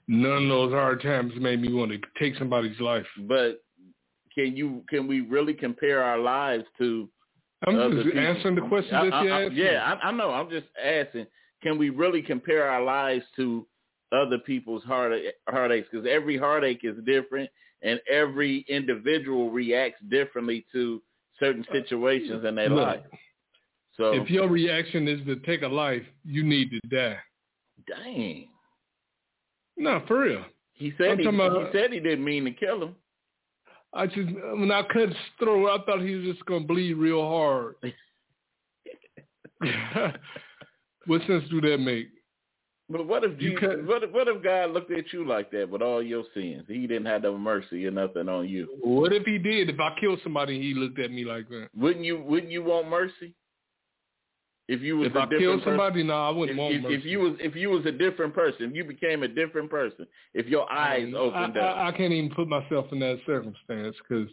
none 0.09 0.45
of 0.45 0.49
those 0.49 0.73
hard 0.73 1.03
times 1.03 1.33
made 1.39 1.61
me 1.61 1.73
want 1.73 1.93
to 1.93 1.99
take 2.19 2.37
somebody's 2.39 2.81
life. 2.81 3.07
But 3.29 3.62
can 4.35 4.57
you? 4.57 4.85
Can 4.89 5.07
we 5.07 5.21
really 5.21 5.55
compare 5.55 6.03
our 6.03 6.19
lives 6.19 6.65
to? 6.79 7.09
I'm 7.67 7.79
other 7.79 7.95
just 8.03 8.07
people? 8.07 8.21
answering 8.21 8.55
the 8.57 8.63
question 8.63 8.95
I- 8.95 9.11
that 9.11 9.25
you 9.25 9.31
asked. 9.33 9.55
Yeah, 9.55 9.97
I, 10.03 10.09
I 10.09 10.13
know. 10.13 10.31
I'm 10.31 10.51
just 10.51 10.67
asking. 10.83 11.27
Can 11.63 11.79
we 11.79 11.91
really 11.91 12.23
compare 12.23 12.69
our 12.69 12.83
lives 12.83 13.25
to 13.37 13.67
other 14.11 14.39
people's 14.39 14.83
heart 14.85 15.13
heartaches? 15.49 15.87
Because 15.91 16.07
every 16.11 16.37
heartache 16.37 16.81
is 16.83 16.97
different, 17.05 17.49
and 17.83 18.01
every 18.11 18.65
individual 18.69 19.51
reacts 19.51 20.03
differently 20.11 20.67
to 20.73 21.01
certain 21.39 21.65
situations 21.73 22.45
in 22.45 22.55
their 22.57 22.69
Look, 22.69 22.87
life. 22.87 23.01
So, 23.97 24.13
If 24.15 24.31
your 24.31 24.49
reaction 24.49 25.07
is 25.07 25.25
to 25.27 25.37
take 25.37 25.63
a 25.63 25.69
life, 25.69 26.03
you 26.25 26.43
need 26.43 26.71
to 26.71 26.81
die. 26.89 27.19
dang, 27.87 28.49
No, 29.77 30.03
for 30.07 30.21
real. 30.21 30.45
he 30.73 30.93
said 30.99 31.19
he, 31.19 31.25
talking 31.25 31.67
he 31.67 31.79
said 31.79 31.93
he 31.93 32.01
didn't 32.01 32.25
mean 32.25 32.45
to 32.45 32.53
kill 32.53 32.83
him. 32.83 32.97
I 33.95 34.07
just 34.07 34.31
when 34.55 34.71
I 34.71 34.83
cut 34.83 35.09
his 35.09 35.17
throat, 35.39 35.69
I 35.69 35.85
thought 35.85 36.01
he 36.03 36.15
was 36.15 36.25
just 36.25 36.47
gonna 36.47 36.65
bleed 36.65 36.95
real 36.95 37.23
hard. 37.23 37.75
what 41.07 41.21
sense 41.27 41.45
do 41.51 41.61
that 41.61 41.79
make? 41.79 42.09
But 42.89 43.07
what 43.07 43.25
if 43.25 43.41
You 43.41 43.51
Jesus, 43.51 43.61
cut- 43.61 43.85
what 43.87 44.03
if 44.03 44.11
what 44.11 44.29
if 44.29 44.43
God 44.43 44.71
looked 44.73 44.91
at 44.91 45.13
you 45.13 45.27
like 45.27 45.51
that 45.53 45.69
with 45.69 45.83
all 45.83 46.03
your 46.03 46.25
sins? 46.35 46.65
He 46.69 46.87
didn't 46.87 47.07
have 47.07 47.23
no 47.23 47.39
mercy 47.39 47.87
or 47.87 47.91
nothing 47.91 48.29
on 48.29 48.49
you. 48.49 48.69
What 48.83 49.13
if 49.13 49.25
he 49.25 49.39
did? 49.39 49.71
If 49.71 49.81
I 49.81 49.95
killed 49.99 50.21
somebody, 50.23 50.61
he 50.61 50.75
looked 50.75 50.99
at 50.99 51.11
me 51.11 51.25
like 51.25 51.49
that. 51.49 51.69
Wouldn't 51.77 52.05
you 52.05 52.21
wouldn't 52.21 52.53
you 52.53 52.63
want 52.63 52.89
mercy? 52.89 53.35
If 54.73 54.81
you 54.81 54.97
was 54.97 55.09
If 55.09 55.15
a 55.15 55.19
I 55.21 55.25
different 55.27 55.63
person? 55.65 55.71
somebody, 55.73 56.03
no, 56.03 56.15
I 56.15 56.31
wouldn't 56.31 56.59
want 56.59 56.75
if, 56.75 56.83
mercy. 56.83 56.95
if 56.95 57.05
you 57.05 57.19
was 57.21 57.35
if 57.41 57.55
you 57.55 57.69
was 57.71 57.85
a 57.85 57.93
different 57.93 58.33
person, 58.35 58.71
if 58.71 58.75
you 58.75 58.85
became 58.85 59.23
a 59.23 59.29
different 59.29 59.69
person, 59.71 60.07
if 60.33 60.47
your 60.47 60.71
eyes 60.73 61.09
Um, 61.09 61.15
opened 61.15 61.59
I, 61.59 61.61
up, 61.61 61.77
I, 61.77 61.89
I 61.89 61.93
can't 61.93 62.13
even 62.13 62.31
put 62.35 62.49
myself 62.49 62.87
in 62.93 62.99
that 63.01 63.21
circumstance 63.27 63.97
because 64.09 64.29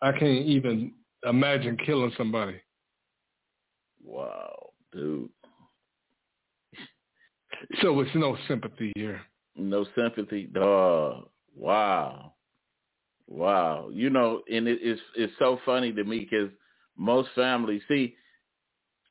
I 0.00 0.10
can't 0.12 0.46
even 0.46 0.94
imagine 1.24 1.76
killing 1.86 2.12
somebody. 2.18 2.60
wow, 4.04 4.70
dude, 4.92 5.30
So 7.80 8.00
it's 8.00 8.10
no 8.14 8.36
sympathy 8.48 8.92
here. 8.96 9.20
no 9.56 9.86
sympathy, 9.94 10.44
dog. 10.46 11.28
Wow, 11.54 12.34
wow. 13.28 13.90
You 13.92 14.10
know, 14.10 14.42
and 14.50 14.66
it, 14.66 14.78
it's 14.82 15.00
it's 15.16 15.32
so 15.38 15.60
funny 15.64 15.92
to 15.92 16.02
me 16.04 16.20
because 16.28 16.50
most 16.96 17.28
families 17.36 17.82
see 17.86 18.16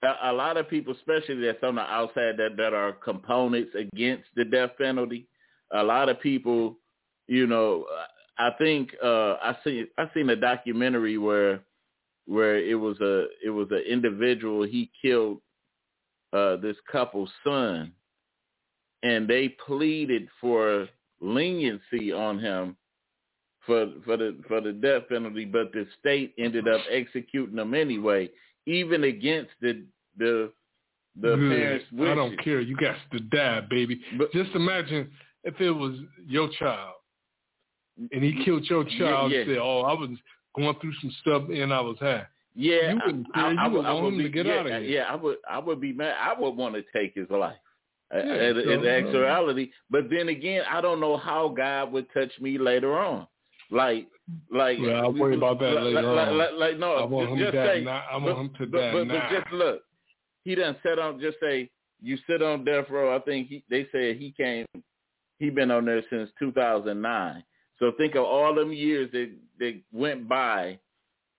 a, 0.04 0.34
lot 0.34 0.58
of 0.58 0.70
people, 0.70 0.94
especially 0.94 1.42
that's 1.42 1.64
on 1.64 1.76
the 1.76 1.82
outside 1.82 2.38
that 2.38 2.58
that 2.58 2.74
are 2.74 2.94
components 2.94 3.72
against 3.76 4.26
the 4.36 4.46
death 4.46 4.72
penalty. 4.78 5.28
A 5.74 5.84
lot 5.84 6.10
of 6.10 6.20
people, 6.20 6.78
you 7.28 7.48
know, 7.48 7.86
I 8.38 8.50
think 8.58 8.96
uh, 9.04 9.34
I 9.34 9.58
see 9.64 9.86
I 9.98 10.10
seen 10.14 10.30
a 10.30 10.36
documentary 10.36 11.18
where 11.18 11.62
where 12.26 12.58
it 12.58 12.76
was 12.76 13.00
a 13.02 13.28
it 13.44 13.50
was 13.50 13.68
an 13.72 13.84
individual 13.88 14.64
he 14.64 14.90
killed 15.02 15.40
uh, 16.34 16.56
this 16.58 16.78
couple's 16.92 17.32
son, 17.44 17.92
and 19.04 19.28
they 19.28 19.50
pleaded 19.50 20.28
for 20.40 20.88
leniency 21.20 22.12
on 22.12 22.40
him 22.40 22.76
for 23.66 23.92
for 24.06 24.18
the 24.18 24.38
for 24.48 24.62
the 24.62 24.72
death 24.72 25.04
penalty, 25.10 25.46
but 25.46 25.72
the 25.72 25.86
state 26.00 26.34
ended 26.38 26.68
up 26.68 26.82
executing 26.90 27.58
him 27.58 27.74
anyway, 27.74 28.30
even 28.66 29.04
against 29.04 29.52
the 29.62 29.84
the 30.18 30.52
the 31.20 31.36
Good. 31.36 31.52
parents' 31.52 31.86
wishes. 31.92 32.12
I 32.12 32.16
don't 32.16 32.38
care. 32.44 32.62
You 32.62 32.76
got 32.78 32.96
to 33.12 33.20
die, 33.20 33.62
baby. 33.70 34.00
But- 34.18 34.32
Just 34.32 34.52
imagine 34.56 35.12
if 35.44 35.60
it 35.60 35.72
was 35.72 35.96
your 36.26 36.50
child 36.60 36.96
and 38.12 38.24
he 38.24 38.44
killed 38.46 38.66
your 38.70 38.84
child 38.98 39.32
yeah. 39.32 39.40
and 39.40 39.50
said, 39.50 39.58
"Oh, 39.58 39.82
I 39.82 39.94
was 39.94 40.10
going 40.56 40.76
through 40.80 40.94
some 41.02 41.12
stuff 41.22 41.44
and 41.50 41.74
I 41.74 41.82
was 41.82 41.98
high." 42.00 42.26
Yeah, 42.56 42.92
You 42.94 43.00
wouldn't 43.06 43.34
care. 43.34 43.54
You 43.54 43.72
would 43.72 43.86
want 43.86 44.06
him 44.08 44.18
be, 44.18 44.24
to 44.24 44.30
get 44.30 44.46
yeah, 44.46 44.54
out 44.60 44.66
of 44.66 44.72
here. 44.72 44.80
Yeah, 44.82 45.04
I 45.04 45.16
would. 45.16 45.38
I 45.50 45.60
would 45.60 45.80
be 45.82 45.94
mad. 45.94 46.16
I 46.20 46.40
would 46.40 46.52
want 46.52 46.76
to 46.76 46.84
take 46.94 47.14
his 47.16 47.30
life. 47.30 47.56
uh, 48.14 48.18
Yeah, 48.18 48.50
in, 48.50 48.56
so, 48.66 48.70
in 48.72 48.86
uh, 48.86 48.90
actuality, 48.90 49.72
but 49.90 50.10
then 50.10 50.30
again, 50.30 50.64
I 50.70 50.82
don't 50.82 51.00
know 51.00 51.18
how 51.18 51.48
God 51.50 51.92
would 51.94 52.08
touch 52.14 52.32
me 52.42 52.58
later 52.58 52.98
on. 52.98 53.28
Like, 53.70 54.08
like. 54.52 54.78
Well, 54.80 54.96
I'll 54.96 55.14
worry 55.14 55.36
about 55.36 55.60
that 55.60 55.74
like, 55.74 55.84
later 55.84 56.14
like, 56.14 56.28
on. 56.28 56.38
Like, 56.38 56.50
like, 56.58 56.78
no, 56.78 56.94
I 56.96 57.06
want 57.06 57.30
him 57.30 57.38
just 57.38 57.52
to 57.52 57.58
die 57.58 57.76
say, 57.76 57.84
now. 57.84 58.04
I 58.12 58.18
want 58.18 58.26
but, 58.26 58.38
him 58.38 58.50
to 58.58 58.66
but, 58.68 58.78
die 58.80 58.92
but, 58.94 59.08
now. 59.08 59.30
But 59.30 59.40
just 59.40 59.54
look, 59.54 59.82
he 60.44 60.56
done 60.56 60.76
sit 60.84 61.00
on. 61.00 61.20
Just 61.20 61.38
say 61.42 61.70
you 62.02 62.18
sit 62.28 62.42
on 62.42 62.66
death 62.66 62.90
row. 62.90 63.16
I 63.16 63.20
think 63.20 63.48
he, 63.48 63.64
they 63.70 63.88
said 63.92 64.18
he 64.18 64.34
came. 64.36 64.66
He 65.40 65.50
been 65.50 65.72
on 65.72 65.86
there 65.86 66.04
since 66.10 66.30
2009. 66.40 67.44
So 67.80 67.92
think 67.98 68.16
of 68.16 68.24
all 68.24 68.54
them 68.54 68.72
years 68.72 69.12
that 69.12 69.32
that 69.60 69.82
went 69.92 70.28
by, 70.28 70.80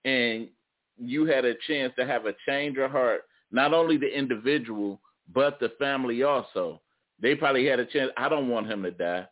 and 0.05 0.49
you 0.97 1.25
had 1.25 1.45
a 1.45 1.53
chance 1.67 1.93
to 1.97 2.05
have 2.05 2.25
a 2.25 2.35
change 2.47 2.77
of 2.77 2.91
heart. 2.91 3.21
Not 3.51 3.73
only 3.73 3.97
the 3.97 4.07
individual, 4.07 4.99
but 5.33 5.59
the 5.59 5.69
family 5.79 6.23
also. 6.23 6.81
They 7.21 7.35
probably 7.35 7.65
had 7.65 7.79
a 7.79 7.85
chance. 7.85 8.11
I 8.17 8.27
don't 8.27 8.49
want 8.49 8.69
him 8.69 8.83
to 8.83 8.91
die. 8.91 9.27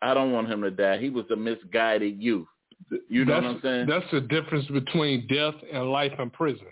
I 0.00 0.14
don't 0.14 0.32
want 0.32 0.50
him 0.50 0.62
to 0.62 0.70
die. 0.70 0.98
He 0.98 1.10
was 1.10 1.26
a 1.30 1.36
misguided 1.36 2.20
youth. 2.20 2.48
You 3.08 3.24
know 3.24 3.34
that's, 3.34 3.44
what 3.44 3.54
I'm 3.56 3.60
saying? 3.62 3.86
That's 3.88 4.10
the 4.12 4.20
difference 4.22 4.66
between 4.66 5.26
death 5.26 5.54
and 5.72 5.90
life 5.90 6.12
in 6.18 6.30
prison. 6.30 6.66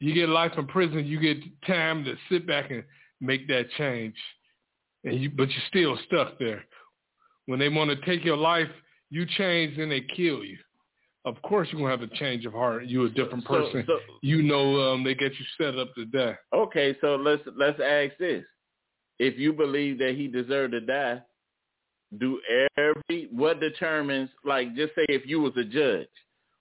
You 0.00 0.14
get 0.14 0.28
life 0.28 0.52
in 0.56 0.66
prison, 0.66 1.06
you 1.06 1.18
get 1.20 1.38
time 1.66 2.04
to 2.04 2.14
sit 2.30 2.46
back 2.46 2.70
and 2.70 2.84
make 3.20 3.48
that 3.48 3.70
change, 3.78 4.14
and 5.04 5.20
you 5.20 5.30
but 5.30 5.48
you're 5.50 5.62
still 5.68 5.98
stuck 6.06 6.38
there. 6.38 6.64
When 7.46 7.58
they 7.58 7.68
want 7.68 7.90
to 7.90 8.06
take 8.06 8.24
your 8.24 8.36
life, 8.36 8.68
you 9.10 9.24
change, 9.38 9.76
then 9.76 9.88
they 9.88 10.00
kill 10.00 10.44
you. 10.44 10.58
Of 11.24 11.40
course, 11.42 11.68
you're 11.72 11.80
gonna 11.80 11.90
have 11.90 12.02
a 12.08 12.14
change 12.16 12.44
of 12.44 12.52
heart. 12.52 12.86
You're 12.86 13.06
a 13.06 13.10
different 13.10 13.44
So- 13.44 13.48
person. 13.48 13.84
so- 13.86 14.00
you 14.22 14.42
know 14.42 14.92
um, 14.92 15.02
they 15.02 15.14
get 15.14 15.32
you 15.38 15.44
set 15.58 15.78
up 15.78 15.94
to 15.94 16.04
die. 16.04 16.36
Okay, 16.52 16.96
so 17.00 17.16
let's 17.16 17.42
let's 17.56 17.80
ask 17.80 18.16
this: 18.18 18.44
If 19.18 19.38
you 19.38 19.52
believe 19.52 19.98
that 19.98 20.14
he 20.14 20.28
deserved 20.28 20.72
to 20.72 20.80
die, 20.80 21.22
do 22.18 22.40
every 22.76 23.28
what 23.30 23.60
determines? 23.60 24.30
Like, 24.44 24.74
just 24.76 24.94
say 24.94 25.04
if 25.08 25.26
you 25.26 25.40
was 25.40 25.52
a 25.56 25.64
judge, 25.64 26.08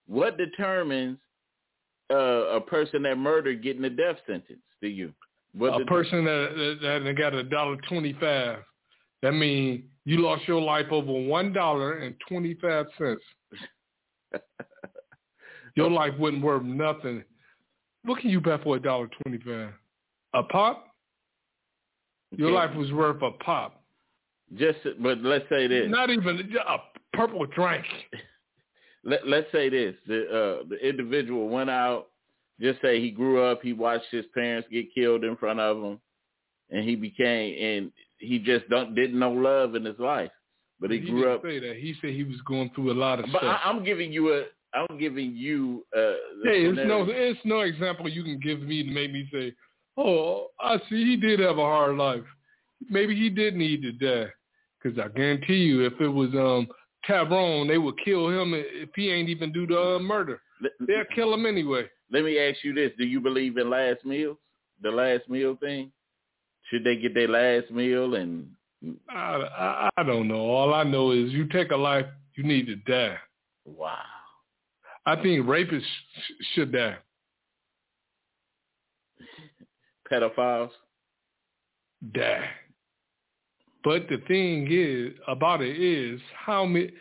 what 0.07 0.37
determines 0.37 1.17
uh, 2.11 2.15
a 2.55 2.61
person 2.61 3.03
that 3.03 3.17
murdered 3.17 3.63
getting 3.63 3.83
a 3.85 3.89
death 3.89 4.17
sentence 4.27 4.59
to 4.81 4.87
you? 4.87 5.13
What 5.53 5.81
a 5.81 5.85
person 5.85 6.25
that 6.25 6.77
that, 6.81 7.03
that 7.03 7.17
got 7.17 7.33
a 7.33 7.43
dollar 7.43 7.77
twenty 7.87 8.13
five, 8.13 8.59
that 9.21 9.31
means 9.33 9.83
you 10.05 10.19
lost 10.19 10.47
your 10.47 10.61
life 10.61 10.87
over 10.91 11.11
one 11.11 11.53
dollar 11.53 11.99
and 11.99 12.15
twenty 12.27 12.55
five 12.55 12.87
cents. 12.97 13.21
Your 15.75 15.91
life 15.91 16.13
wasn't 16.17 16.41
worth 16.41 16.63
nothing. 16.63 17.21
What 18.05 18.21
can 18.21 18.29
you 18.29 18.39
buy 18.39 18.57
for 18.59 18.77
a 18.77 18.79
dollar 18.79 19.09
twenty 19.21 19.39
five? 19.43 19.73
A 20.33 20.43
pop? 20.43 20.87
Your 22.37 22.49
Okay. 22.49 22.55
life 22.55 22.75
was 22.77 22.91
worth 22.91 23.21
a 23.21 23.31
pop. 23.31 23.84
Just, 24.53 24.77
but 25.01 25.19
let's 25.19 25.45
say 25.49 25.67
this. 25.67 25.87
Not 25.89 26.09
even 26.09 26.49
a 26.67 26.77
purple 27.17 27.45
drink. 27.47 27.85
Let, 29.03 29.27
let's 29.27 29.51
say 29.51 29.69
this: 29.69 29.95
the 30.07 30.23
uh, 30.23 30.63
the 30.67 30.77
individual 30.87 31.49
went 31.49 31.69
out. 31.69 32.07
Just 32.59 32.81
say 32.81 33.01
he 33.01 33.11
grew 33.11 33.43
up, 33.43 33.61
he 33.61 33.73
watched 33.73 34.05
his 34.11 34.25
parents 34.33 34.67
get 34.71 34.93
killed 34.93 35.23
in 35.23 35.35
front 35.35 35.59
of 35.59 35.77
him, 35.77 35.99
and 36.69 36.87
he 36.87 36.95
became 36.95 37.61
and 37.61 37.91
he 38.17 38.39
just 38.39 38.67
don't 38.69 38.95
didn't 38.95 39.19
know 39.19 39.31
love 39.31 39.75
in 39.75 39.85
his 39.85 39.99
life. 39.99 40.31
But 40.79 40.91
he, 40.91 40.99
grew 40.99 41.31
up. 41.31 41.41
Say 41.43 41.59
that. 41.59 41.77
He 41.77 41.95
said 42.01 42.11
he 42.11 42.23
was 42.23 42.41
going 42.45 42.69
through 42.75 42.91
a 42.91 42.93
lot 42.93 43.19
of 43.19 43.25
But 43.31 43.39
stuff. 43.39 43.59
I, 43.63 43.69
I'm 43.69 43.83
giving 43.83 44.11
you 44.11 44.33
a. 44.33 44.43
I'm 44.73 44.97
giving 44.99 45.33
you. 45.33 45.85
Uh, 45.95 46.13
Hey, 46.43 46.65
it's 46.65 46.77
no, 46.77 47.05
it's 47.07 47.39
no 47.45 47.61
example 47.61 48.09
you 48.09 48.23
can 48.23 48.39
give 48.39 48.61
me 48.61 48.83
to 48.83 48.91
make 48.91 49.11
me 49.11 49.27
say, 49.31 49.53
"Oh, 49.97 50.47
I 50.59 50.77
see 50.89 51.05
he 51.05 51.15
did 51.15 51.39
have 51.39 51.57
a 51.57 51.61
hard 51.61 51.95
life. 51.95 52.23
Maybe 52.89 53.15
he 53.15 53.29
did 53.29 53.55
need 53.55 53.81
to 53.83 53.91
die." 53.91 54.31
Because 54.81 54.99
I 54.99 55.07
guarantee 55.07 55.63
you, 55.63 55.85
if 55.85 55.99
it 55.99 56.07
was 56.07 56.29
um 56.35 56.67
Tyrone, 57.07 57.67
they 57.67 57.77
would 57.77 57.95
kill 58.03 58.29
him 58.29 58.53
if 58.55 58.89
he 58.95 59.11
ain't 59.11 59.29
even 59.29 59.51
do 59.51 59.67
the 59.67 59.95
uh, 59.95 59.99
murder. 59.99 60.41
They'll 60.79 61.05
kill 61.13 61.33
him 61.33 61.45
anyway. 61.45 61.85
let 62.11 62.23
me 62.23 62.39
ask 62.39 62.63
you 62.63 62.73
this: 62.73 62.91
Do 62.97 63.05
you 63.05 63.19
believe 63.19 63.57
in 63.57 63.69
last 63.69 64.05
meals? 64.05 64.37
The 64.81 64.91
last 64.91 65.29
meal 65.29 65.57
thing? 65.59 65.91
Should 66.69 66.83
they 66.83 66.97
get 66.97 67.13
their 67.13 67.27
last 67.27 67.71
meal 67.71 68.15
and 68.15 68.47
I, 69.09 69.13
I 69.15 69.89
I 69.97 70.03
don't 70.03 70.27
know. 70.27 70.49
All 70.49 70.73
I 70.73 70.83
know 70.83 71.11
is 71.11 71.31
you 71.31 71.47
take 71.47 71.71
a 71.71 71.75
life, 71.75 72.05
you 72.35 72.43
need 72.43 72.67
to 72.67 72.75
die. 72.75 73.17
Wow. 73.65 73.97
I 75.05 75.15
think 75.15 75.45
rapists 75.45 75.81
sh- 75.81 76.45
should 76.53 76.71
die. 76.71 76.97
Pedophiles. 80.11 80.71
Die. 82.13 82.49
But 83.85 84.09
the 84.09 84.17
thing 84.27 84.67
is 84.69 85.13
about 85.27 85.61
it 85.61 85.79
is 85.79 86.19
how 86.35 86.65
many 86.65 86.91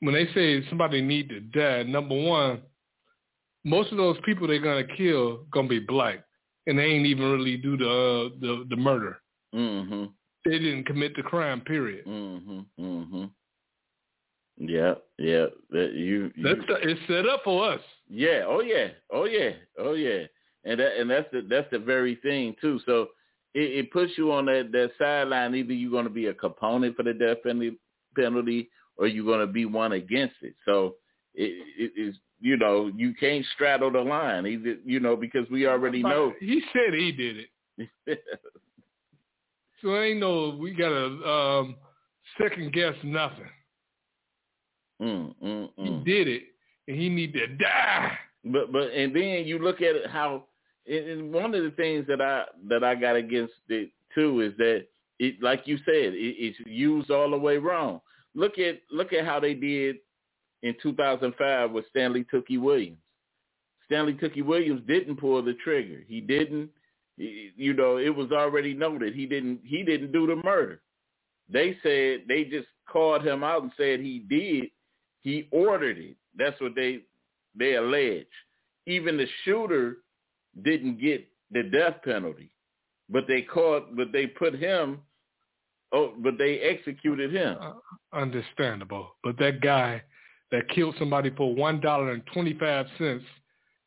when 0.00 0.14
they 0.14 0.26
say 0.34 0.68
somebody 0.68 1.00
need 1.00 1.28
to 1.30 1.40
die, 1.40 1.84
number 1.84 2.14
one, 2.20 2.60
most 3.64 3.92
of 3.92 3.98
those 3.98 4.18
people 4.24 4.46
they're 4.48 4.58
gonna 4.58 4.84
kill 4.96 5.46
gonna 5.52 5.68
be 5.68 5.78
black, 5.78 6.24
and 6.66 6.78
they 6.78 6.82
ain't 6.82 7.06
even 7.06 7.30
really 7.30 7.56
do 7.56 7.76
the 7.76 7.88
uh, 7.88 8.36
the 8.40 8.66
the 8.68 8.76
murder. 8.76 9.20
Mhm. 9.54 10.10
They 10.44 10.58
didn't 10.58 10.84
commit 10.84 11.14
the 11.16 11.22
crime. 11.22 11.60
Period. 11.60 12.04
Mhm. 12.04 12.66
Mhm. 12.78 13.30
Yeah, 14.58 14.94
yeah. 15.18 15.46
That 15.70 15.92
you, 15.94 16.32
you 16.36 16.42
That's 16.42 16.66
the, 16.66 16.74
it's 16.88 17.00
set 17.06 17.28
up 17.28 17.42
for 17.44 17.72
us. 17.72 17.80
Yeah. 18.08 18.42
Oh 18.46 18.60
yeah. 18.60 18.88
Oh 19.12 19.24
yeah. 19.24 19.52
Oh 19.78 19.94
yeah. 19.94 20.26
And 20.64 20.80
that 20.80 20.98
and 20.98 21.08
that's 21.08 21.30
the 21.32 21.46
that's 21.48 21.70
the 21.70 21.78
very 21.78 22.16
thing 22.16 22.56
too. 22.60 22.80
So 22.86 23.08
it, 23.54 23.78
it 23.78 23.92
puts 23.92 24.12
you 24.16 24.32
on 24.32 24.46
that 24.46 24.70
that 24.72 24.90
sideline. 24.98 25.54
Either 25.54 25.72
you're 25.72 25.90
going 25.90 26.04
to 26.04 26.10
be 26.10 26.26
a 26.26 26.34
component 26.34 26.96
for 26.96 27.02
the 27.02 27.14
death 27.14 27.38
penalty, 27.42 27.78
penalty, 28.16 28.70
or 28.96 29.06
you're 29.06 29.24
going 29.24 29.46
to 29.46 29.52
be 29.52 29.64
one 29.64 29.92
against 29.92 30.36
it. 30.42 30.54
So 30.64 30.96
it, 31.34 31.52
it 31.78 31.92
is 32.00 32.16
you 32.40 32.56
know 32.56 32.90
you 32.94 33.14
can't 33.14 33.44
straddle 33.54 33.90
the 33.90 34.00
line. 34.00 34.46
Either 34.46 34.76
you 34.84 35.00
know 35.00 35.16
because 35.16 35.48
we 35.50 35.66
already 35.66 36.02
know. 36.02 36.32
He 36.40 36.62
said 36.72 36.94
he 36.94 37.12
did 37.12 37.36
it. 38.06 38.20
So 39.82 40.00
ain't 40.00 40.18
no 40.20 40.56
we 40.58 40.72
gotta 40.72 41.06
um, 41.28 41.76
second 42.40 42.72
guess 42.72 42.94
nothing. 43.04 43.50
mm, 45.02 45.34
mm, 45.44 45.68
He 45.76 45.90
mm. 45.90 46.04
did 46.06 46.26
it, 46.26 46.42
and 46.88 46.98
he 46.98 47.10
need 47.10 47.34
to 47.34 47.46
die. 47.48 48.18
But 48.44 48.72
but 48.72 48.92
and 48.92 49.14
then 49.14 49.44
you 49.44 49.58
look 49.58 49.82
at 49.82 49.94
it 49.94 50.10
how 50.10 50.44
and 50.86 51.32
one 51.32 51.54
of 51.54 51.62
the 51.64 51.70
things 51.70 52.06
that 52.08 52.20
I 52.20 52.44
that 52.68 52.84
I 52.84 52.94
got 52.94 53.16
against 53.16 53.54
it 53.68 53.90
too 54.14 54.40
is 54.40 54.56
that 54.58 54.86
it 55.18 55.42
like 55.42 55.62
you 55.66 55.78
said 55.78 56.14
it, 56.14 56.36
it's 56.38 56.58
used 56.66 57.10
all 57.10 57.30
the 57.30 57.38
way 57.38 57.58
wrong. 57.58 58.00
Look 58.34 58.58
at 58.58 58.80
look 58.90 59.12
at 59.12 59.24
how 59.24 59.40
they 59.40 59.54
did 59.54 59.96
in 60.62 60.74
2005 60.82 61.70
with 61.70 61.84
Stanley 61.90 62.24
Tookie 62.32 62.60
Williams. 62.60 62.98
Stanley 63.86 64.14
Tookie 64.14 64.44
Williams 64.44 64.82
didn't 64.86 65.16
pull 65.16 65.42
the 65.42 65.54
trigger. 65.62 66.02
He 66.06 66.20
didn't. 66.20 66.70
You 67.16 67.74
know, 67.74 67.98
it 67.98 68.14
was 68.14 68.32
already 68.32 68.74
noted 68.74 69.14
he 69.14 69.26
didn't. 69.26 69.60
He 69.62 69.84
didn't 69.84 70.10
do 70.10 70.26
the 70.26 70.36
murder. 70.36 70.80
They 71.48 71.78
said 71.82 72.22
they 72.26 72.44
just 72.44 72.66
called 72.90 73.24
him 73.24 73.44
out 73.44 73.62
and 73.62 73.72
said 73.76 74.00
he 74.00 74.18
did. 74.18 74.70
He 75.22 75.46
ordered 75.52 75.98
it. 75.98 76.16
That's 76.36 76.60
what 76.60 76.74
they 76.74 77.00
they 77.56 77.74
allege. 77.74 78.26
Even 78.86 79.16
the 79.16 79.26
shooter 79.44 79.98
didn't 80.62 81.00
get 81.00 81.28
the 81.50 81.62
death 81.64 81.96
penalty, 82.04 82.50
but 83.08 83.26
they 83.28 83.42
caught, 83.42 83.96
but 83.96 84.12
they 84.12 84.26
put 84.26 84.54
him. 84.54 85.00
Oh, 85.92 86.12
but 86.18 86.38
they 86.38 86.58
executed 86.58 87.32
him. 87.32 87.56
Uh, 87.60 87.72
understandable. 88.12 89.14
But 89.22 89.38
that 89.38 89.60
guy 89.60 90.02
that 90.50 90.68
killed 90.68 90.96
somebody 90.98 91.30
for 91.30 91.54
one 91.54 91.80
dollar 91.80 92.12
and 92.12 92.22
twenty 92.32 92.54
five 92.58 92.86
cents, 92.98 93.24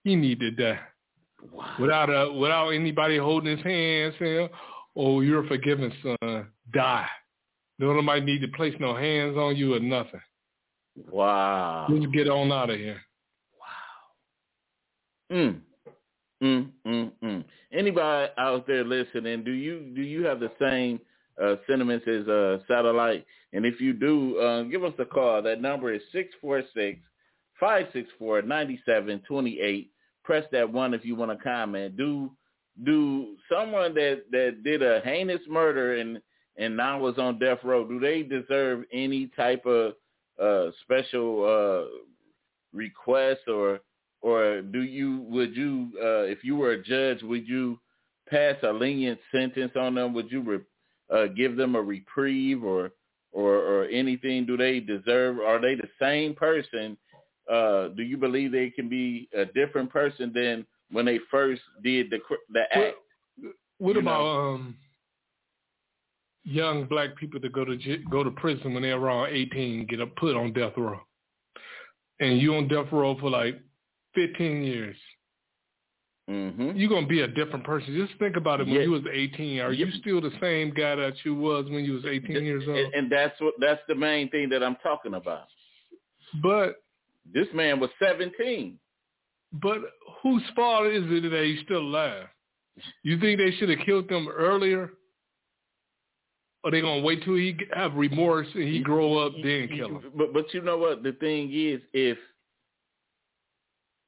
he 0.04 0.16
needed 0.16 0.58
die. 0.58 0.80
Wow. 1.52 1.76
Without 1.80 2.10
a 2.10 2.32
without 2.32 2.70
anybody 2.70 3.18
holding 3.18 3.58
his 3.58 3.66
hand 3.66 4.14
saying, 4.20 4.50
Oh, 4.96 5.22
you're 5.22 5.48
forgiven, 5.48 5.94
son. 6.02 6.48
Die. 6.74 7.08
Nobody 7.80 8.22
need 8.22 8.42
to 8.42 8.48
place 8.48 8.74
no 8.80 8.96
hands 8.96 9.38
on 9.38 9.56
you 9.56 9.76
or 9.76 9.80
nothing. 9.80 10.22
Wow. 11.12 11.88
Just 11.90 12.12
get 12.12 12.28
on 12.28 12.52
out 12.52 12.72
of 12.72 12.78
here. 12.78 13.00
Wow. 15.30 15.38
Mm. 15.38 15.62
Mm, 16.42 16.70
mm, 16.86 17.12
mm. 17.24 17.44
Anybody 17.74 18.32
out 18.38 18.68
there 18.68 18.84
listening, 18.84 19.44
do 19.44 19.52
you 19.52 19.92
do 19.96 20.02
you 20.02 20.24
have 20.26 20.40
the 20.40 20.52
same 20.62 21.00
uh, 21.42 21.56
sentiments 21.68 22.06
as 22.08 22.28
uh, 22.28 22.60
Satellite? 22.68 23.26
And 23.54 23.66
if 23.66 23.82
you 23.82 23.94
do, 23.94 24.38
uh, 24.38 24.64
give 24.64 24.84
us 24.84 24.94
a 25.00 25.06
call. 25.06 25.42
That 25.42 25.62
number 25.62 25.92
is 25.92 26.02
six 26.12 26.34
four 26.40 26.62
six 26.76 27.00
five 27.60 27.88
six 27.92 28.08
four 28.20 28.42
ninety 28.44 28.80
seven 28.86 29.22
twenty 29.28 29.60
eight. 29.60 29.92
Press 30.24 30.46
that 30.52 30.72
one 30.72 30.94
if 30.94 31.04
you 31.04 31.16
want 31.16 31.32
to 31.32 31.44
comment. 31.44 31.98
Do 31.98 32.32
do 32.86 33.36
someone 33.52 33.96
that 33.96 34.26
that 34.32 34.64
did 34.64 34.84
a 34.84 35.02
heinous 35.04 35.42
murder 35.50 35.96
and 35.96 36.22
and 36.58 36.78
now 36.78 37.08
is 37.08 37.18
on 37.18 37.40
death 37.40 37.60
row? 37.64 37.84
Do 37.88 38.00
they 38.00 38.22
deserve 38.22 38.84
any 38.94 39.32
type 39.36 39.66
of 39.66 39.94
uh, 40.40 40.72
special 40.84 41.46
uh, 41.46 41.98
request 42.74 43.42
or 43.48 43.80
or 44.22 44.62
do 44.62 44.82
you 44.82 45.22
would 45.30 45.56
you 45.56 45.90
uh, 46.02 46.24
if 46.24 46.44
you 46.44 46.56
were 46.56 46.72
a 46.72 46.84
judge 46.84 47.22
would 47.24 47.48
you 47.48 47.80
pass 48.30 48.56
a 48.64 48.72
lenient 48.72 49.20
sentence 49.32 49.72
on 49.76 49.96
them? 49.96 50.14
Would 50.14 50.32
you 50.32 50.42
re, 50.42 50.60
uh, 51.14 51.28
give 51.28 51.56
them 51.56 51.76
a 51.76 51.82
reprieve 51.82 52.64
or 52.64 52.92
or 53.32 53.56
or 53.56 53.86
anything? 53.86 54.46
Do 54.46 54.58
they 54.58 54.80
deserve 54.80 55.40
are 55.40 55.62
they 55.62 55.76
the 55.76 55.90
same 56.02 56.34
person? 56.34 56.98
Uh, 57.50 57.90
do 57.90 58.04
you 58.04 58.18
believe 58.18 58.52
they 58.52 58.70
can 58.70 58.90
be 58.90 59.30
a 59.34 59.46
different 59.46 59.90
person 59.90 60.32
than 60.36 60.66
when 60.92 61.06
they 61.06 61.20
first 61.32 61.62
did 61.84 62.10
the 62.10 62.20
the 62.52 62.64
act? 62.72 62.96
What 63.78 63.96
You 63.96 64.02
about 64.02 64.22
know. 64.24 64.40
um 64.56 64.76
young 66.44 66.86
black 66.86 67.16
people 67.18 67.40
that 67.42 67.52
go 67.54 67.66
to 67.66 67.78
go 68.10 68.24
to 68.24 68.32
prison 68.32 68.74
when 68.74 68.84
they're 68.84 68.98
around 68.98 69.30
eighteen, 69.30 69.86
get 69.86 70.02
up 70.02 70.16
put 70.16 70.36
on 70.36 70.54
death 70.54 70.74
row, 70.78 71.00
and 72.20 72.42
you 72.42 72.56
on 72.56 72.68
death 72.68 72.92
row 72.92 73.18
for 73.20 73.30
like 73.30 73.62
fifteen 74.18 74.64
years? 74.64 74.98
hmm 76.28 76.72
You're 76.76 76.90
gonna 76.90 77.08
be 77.08 77.22
a 77.22 77.28
different 77.28 77.64
person. 77.64 77.96
Just 77.96 78.20
think 78.20 78.36
about 78.36 78.60
it. 78.60 78.66
When 78.68 78.76
Yeah. 78.76 78.82
you 78.82 78.92
was 78.92 79.04
eighteen, 79.12 79.60
are 79.62 79.72
you 79.72 79.90
still 80.02 80.20
the 80.20 80.34
same 80.42 80.72
guy 80.72 80.96
that 80.96 81.14
you 81.24 81.36
was 81.36 81.66
when 81.70 81.86
you 81.86 81.94
was 81.94 82.06
eighteen 82.06 82.44
years 82.44 82.64
old? 82.68 82.78
and, 82.78 82.94
and 82.94 83.12
that's 83.12 83.40
what 83.40 83.54
that's 83.60 83.82
the 83.88 83.96
main 83.96 84.30
thing 84.30 84.50
that 84.50 84.62
I'm 84.64 84.76
talking 84.78 85.14
about 85.14 85.48
But 86.42 86.82
this 87.34 87.48
man 87.54 87.80
was 87.80 87.90
17 88.00 88.80
but 89.54 89.78
whose 90.22 90.44
fault 90.56 90.88
is 90.88 91.04
it 91.08 91.30
that 91.30 91.44
he's 91.46 91.62
still 91.64 91.80
alive? 91.82 92.28
You 93.04 93.20
think 93.20 93.40
they 93.40 93.52
should 93.52 93.70
have 93.70 93.80
killed 93.86 94.10
them 94.10 94.28
earlier? 94.28 94.92
Or 96.64 96.72
they 96.72 96.82
gonna 96.82 97.02
wait 97.02 97.24
till 97.24 97.36
he 97.36 97.56
have 97.74 97.94
remorse 97.96 98.48
and 98.54 98.64
he 98.64 98.80
grow 98.82 99.18
up 99.26 99.34
then 99.42 99.70
kill 99.70 100.00
him? 100.00 100.12
But 100.16 100.34
but 100.34 100.54
you 100.54 100.62
know 100.62 100.78
what 100.78 101.02
the 101.04 101.14
thing 101.14 101.50
is 101.54 101.82
if 101.94 102.18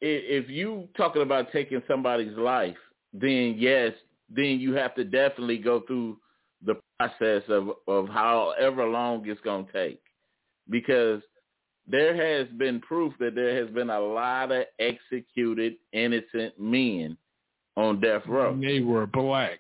if 0.02 0.50
you 0.50 0.88
talking 0.96 1.22
about 1.22 1.52
taking 1.52 1.82
somebody's 1.88 2.38
life, 2.38 2.78
then 3.14 3.56
yes, 3.58 3.94
then 4.30 4.60
you 4.60 4.74
have 4.74 4.96
to 4.96 5.04
definitely 5.04 5.58
go 5.58 5.82
through 5.82 6.18
the 6.66 6.76
process 6.98 7.44
of 7.50 7.70
of 7.88 8.10
however 8.10 8.86
long 8.86 9.28
it's 9.28 9.42
going 9.42 9.66
to 9.66 9.72
take, 9.72 10.02
because 10.70 11.22
there 11.88 12.16
has 12.16 12.48
been 12.58 12.80
proof 12.82 13.14
that 13.20 13.36
there 13.36 13.56
has 13.58 13.74
been 13.74 13.90
a 13.90 14.00
lot 14.00 14.52
of 14.52 14.64
executed 14.80 15.76
innocent 15.92 16.60
men 16.60 17.18
on 17.76 18.00
death 18.00 18.22
row. 18.28 18.54
And 18.54 18.64
they 18.64 18.82
were 18.82 19.08
black. 19.08 19.60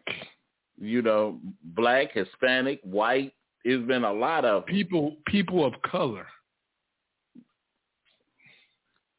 You 0.77 1.01
know, 1.01 1.39
black, 1.63 2.13
Hispanic, 2.13 2.79
white. 2.83 3.33
There's 3.65 3.85
been 3.85 4.03
a 4.03 4.13
lot 4.13 4.45
of. 4.45 4.65
People 4.65 5.17
people 5.27 5.65
of 5.65 5.73
color. 5.81 6.27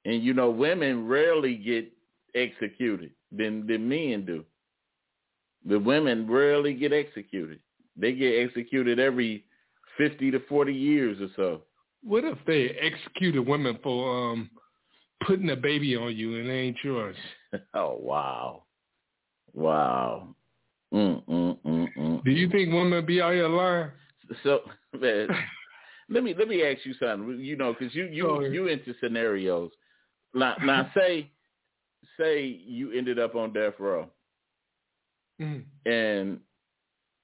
And 0.04 0.22
you 0.22 0.32
know, 0.32 0.50
women 0.50 1.06
rarely 1.06 1.54
get 1.56 1.92
executed 2.34 3.10
than 3.32 3.66
than 3.66 3.88
men 3.88 4.24
do. 4.24 4.44
The 5.66 5.78
women 5.78 6.30
rarely 6.30 6.74
get 6.74 6.92
executed. 6.92 7.60
They 7.96 8.12
get 8.12 8.42
executed 8.42 8.98
every 8.98 9.44
fifty 9.98 10.30
to 10.30 10.40
forty 10.48 10.74
years 10.74 11.20
or 11.20 11.28
so. 11.36 11.62
What 12.02 12.24
if 12.24 12.38
they 12.46 12.70
executed 12.80 13.46
women 13.46 13.78
for 13.82 14.32
um 14.32 14.50
putting 15.26 15.50
a 15.50 15.56
baby 15.56 15.96
on 15.96 16.16
you 16.16 16.36
and 16.38 16.48
it 16.48 16.52
ain't 16.52 16.76
yours? 16.82 17.16
oh 17.74 17.98
wow, 18.00 18.62
wow. 19.52 20.28
Mm, 20.92 21.22
mm, 21.26 21.58
mm, 21.64 21.88
mm. 21.96 22.24
Do 22.24 22.30
you 22.30 22.48
think 22.48 22.72
women 22.72 23.04
be 23.06 23.20
out 23.20 23.32
here 23.34 23.48
lying? 23.48 23.90
So, 24.42 24.60
man, 25.00 25.28
let 26.08 26.24
me 26.24 26.34
let 26.36 26.48
me 26.48 26.64
ask 26.64 26.84
you 26.84 26.94
something. 26.94 27.38
You 27.38 27.56
know, 27.56 27.74
because 27.78 27.94
you 27.94 28.06
you 28.06 28.44
you 28.44 28.66
into 28.68 28.94
scenarios. 29.00 29.70
Now, 30.34 30.56
now 30.62 30.90
say 30.96 31.30
say 32.18 32.44
you 32.44 32.92
ended 32.92 33.18
up 33.18 33.34
on 33.34 33.52
death 33.52 33.74
row. 33.78 34.08
Mm. 35.40 35.64
and 35.86 36.38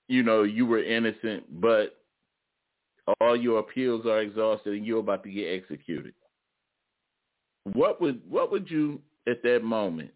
you 0.09 0.23
know 0.23 0.43
you 0.43 0.65
were 0.65 0.83
innocent, 0.83 1.61
but 1.61 1.99
all 3.21 3.37
your 3.37 3.59
appeals 3.59 4.07
are 4.07 4.21
exhausted 4.21 4.73
and 4.73 4.87
you're 4.87 5.01
about 5.01 5.23
to 5.25 5.31
get 5.31 5.49
executed. 5.49 6.15
What 7.75 8.01
would 8.01 8.23
what 8.29 8.51
would 8.53 8.71
you 8.71 9.01
at 9.29 9.43
that 9.43 9.63
moment? 9.63 10.13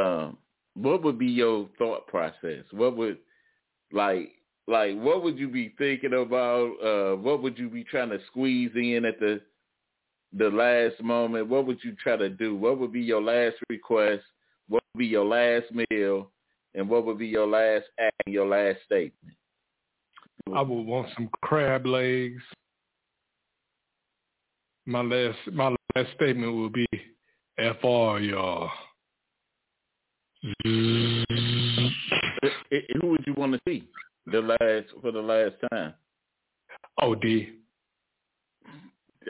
Um, 0.00 0.38
what 0.74 1.02
would 1.02 1.18
be 1.18 1.26
your 1.26 1.68
thought 1.78 2.06
process? 2.06 2.64
What 2.70 2.96
would 2.96 3.18
like 3.92 4.30
like 4.66 4.96
what 4.96 5.22
would 5.22 5.38
you 5.38 5.48
be 5.48 5.74
thinking 5.76 6.14
about? 6.14 6.72
Uh, 6.82 7.16
what 7.16 7.42
would 7.42 7.58
you 7.58 7.68
be 7.68 7.84
trying 7.84 8.10
to 8.10 8.18
squeeze 8.28 8.70
in 8.74 9.04
at 9.04 9.20
the 9.20 9.40
the 10.32 10.48
last 10.48 11.02
moment? 11.02 11.48
What 11.48 11.66
would 11.66 11.78
you 11.82 11.94
try 11.94 12.16
to 12.16 12.28
do? 12.28 12.54
What 12.56 12.78
would 12.78 12.92
be 12.92 13.00
your 13.00 13.22
last 13.22 13.56
request? 13.68 14.22
What 14.68 14.82
would 14.94 14.98
be 14.98 15.06
your 15.06 15.24
last 15.24 15.66
meal? 15.90 16.30
And 16.74 16.88
what 16.88 17.04
would 17.06 17.18
be 17.18 17.26
your 17.26 17.46
last 17.46 17.86
act, 17.98 18.14
your 18.26 18.46
last 18.46 18.78
statement? 18.84 19.36
I 20.54 20.62
would 20.62 20.86
want 20.86 21.08
some 21.14 21.28
crab 21.42 21.86
legs. 21.86 22.42
My 24.86 25.02
last 25.02 25.38
my 25.52 25.74
last 25.94 26.08
statement 26.14 26.54
would 26.54 26.72
be 26.72 26.86
FR 27.58 28.20
y'all. 28.20 28.70
Who 30.64 31.24
would 33.02 33.24
you 33.26 33.34
want 33.36 33.52
to 33.54 33.60
see 33.66 33.88
the 34.26 34.40
last 34.40 34.86
for 35.02 35.10
the 35.10 35.20
last 35.20 35.56
time? 35.70 35.94
OD. 37.00 37.48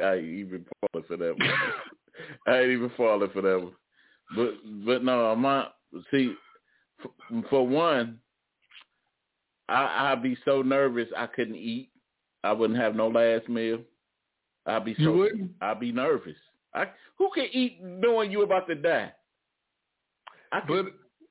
I 0.03 0.17
ain't 0.17 0.25
even 0.25 0.65
falling 0.81 1.07
for 1.07 1.17
that 1.17 1.39
one. 1.39 1.51
I 2.47 2.61
ain't 2.61 2.71
even 2.71 2.91
falling 2.97 3.31
for 3.31 3.43
that 3.43 3.61
one. 3.61 3.73
But 4.37 4.55
but 4.85 5.05
no, 5.05 5.35
my 5.37 5.69
see 6.11 6.35
for, 7.01 7.11
for 7.49 7.67
one, 7.67 8.19
I 9.69 10.13
I'd 10.13 10.23
be 10.23 10.37
so 10.45 10.63
nervous 10.63 11.09
I 11.17 11.27
couldn't 11.27 11.57
eat. 11.57 11.91
I 12.45 12.53
wouldn't 12.53 12.79
have 12.79 12.95
no 12.95 13.09
last 13.09 13.49
meal. 13.49 13.81
I'd 14.67 14.85
be 14.85 14.95
so 14.95 15.03
You 15.03 15.13
wouldn't? 15.13 15.51
I'd 15.61 15.81
be 15.81 15.93
nervous. 15.93 16.37
I 16.75 16.87
who 17.19 17.31
can 17.35 17.47
eat 17.53 17.79
knowing 17.83 18.31
you 18.31 18.43
about 18.43 18.67
to 18.69 18.75
die? 18.75 19.13
I 20.53 20.61
But 20.67 20.87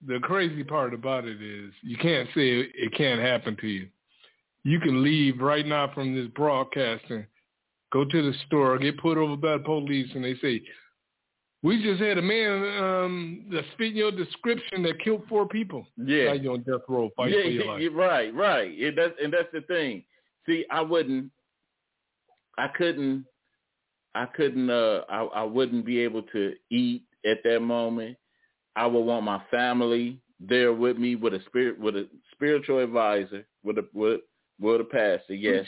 the 0.06 0.20
crazy 0.20 0.64
part 0.64 0.94
about 0.94 1.26
it 1.26 1.42
is 1.42 1.72
you 1.82 1.98
can't 1.98 2.28
say 2.36 2.60
it, 2.60 2.72
it 2.76 2.94
can't 2.96 3.22
happen 3.22 3.58
to 3.62 3.68
you. 3.68 3.88
You 4.64 4.80
can 4.80 5.04
leave 5.04 5.40
right 5.40 5.66
now 5.66 5.92
from 5.94 6.14
this 6.14 6.28
broadcasting, 6.36 7.26
go 7.92 8.06
to 8.06 8.22
the 8.22 8.38
store, 8.46 8.78
get 8.78 8.98
put 9.00 9.18
over 9.18 9.36
by 9.36 9.54
the 9.54 9.64
police, 9.64 10.10
and 10.14 10.24
they 10.24 10.36
say, 10.36 10.62
"We 11.64 11.82
just 11.82 12.02
had 12.02 12.18
a 12.18 12.22
man 12.22 12.84
um, 12.84 13.46
that's 13.52 13.68
fitting 13.78 13.98
your 13.98 14.12
description 14.12 14.84
that 14.84 15.00
killed 15.04 15.24
four 15.28 15.48
people." 15.48 15.88
Yeah. 15.98 16.26
now 16.26 16.34
you're 16.34 16.54
on 16.54 16.64
death 16.64 16.82
row, 16.88 17.10
fight 17.16 17.32
yeah, 17.32 17.42
for 17.44 17.50
your 17.50 17.92
life. 17.92 18.10
right, 18.10 18.36
right. 18.36 18.80
And 18.80 18.98
that's 18.98 19.14
and 19.24 19.34
that's 19.34 19.52
the 19.54 19.62
thing. 19.62 20.04
See, 20.46 20.66
I 20.72 20.82
wouldn't, 20.82 21.30
I 22.58 22.70
couldn't, 22.70 23.26
I 24.16 24.26
couldn't, 24.26 24.70
uh, 24.70 25.02
I, 25.10 25.24
I 25.24 25.44
wouldn't 25.44 25.86
be 25.86 26.00
able 26.00 26.24
to 26.24 26.54
eat 26.72 27.04
at 27.26 27.40
that 27.44 27.60
moment. 27.60 28.18
I 28.76 28.86
would 28.86 29.02
want 29.02 29.26
my 29.26 29.42
family 29.52 30.20
there 30.40 30.72
with 30.74 30.98
me, 30.98 31.16
with 31.16 31.34
a 31.34 31.42
spirit, 31.48 31.80
with 31.80 31.96
a 31.96 32.08
spiritual 32.32 32.80
advisor, 32.80 33.46
with 33.64 33.78
a 33.80 33.86
with, 33.94 34.22
with 34.60 34.82
a 34.82 34.86
pastor. 34.86 35.34
Yes, 35.34 35.66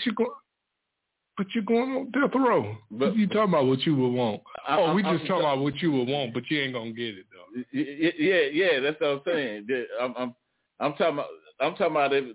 But 1.40 1.56
you 1.56 1.62
go, 1.62 1.74
but 1.74 1.80
you're 1.80 1.86
going 1.88 1.92
on 1.96 2.12
death 2.12 2.36
row. 2.36 2.76
But- 2.92 3.16
you 3.16 3.26
talking 3.28 3.44
about? 3.44 3.66
What 3.68 3.86
you 3.86 3.96
would 3.96 4.10
want? 4.10 4.42
I- 4.68 4.78
oh, 4.78 4.94
we 4.94 5.04
I'm- 5.04 5.18
just 5.18 5.26
talking 5.26 5.46
about 5.46 5.60
what 5.60 5.82
you 5.82 5.90
would 5.94 6.10
want, 6.10 6.34
but 6.34 6.44
you 6.52 6.60
ain't 6.60 6.74
gonna 6.74 6.92
get 6.92 7.18
it 7.18 7.26
though. 7.32 7.64
Yeah, 7.72 8.42
yeah. 8.52 8.80
That's 8.82 9.00
what 9.00 9.08
I'm 9.10 9.22
saying. 9.26 9.68
I'm, 10.02 10.14
I'm, 10.18 10.36
I'm 10.82 10.92
talking 10.96 11.14
about, 11.14 11.28
I'm 11.62 11.72
talking 11.76 11.96
about 11.96 12.12
the, 12.12 12.34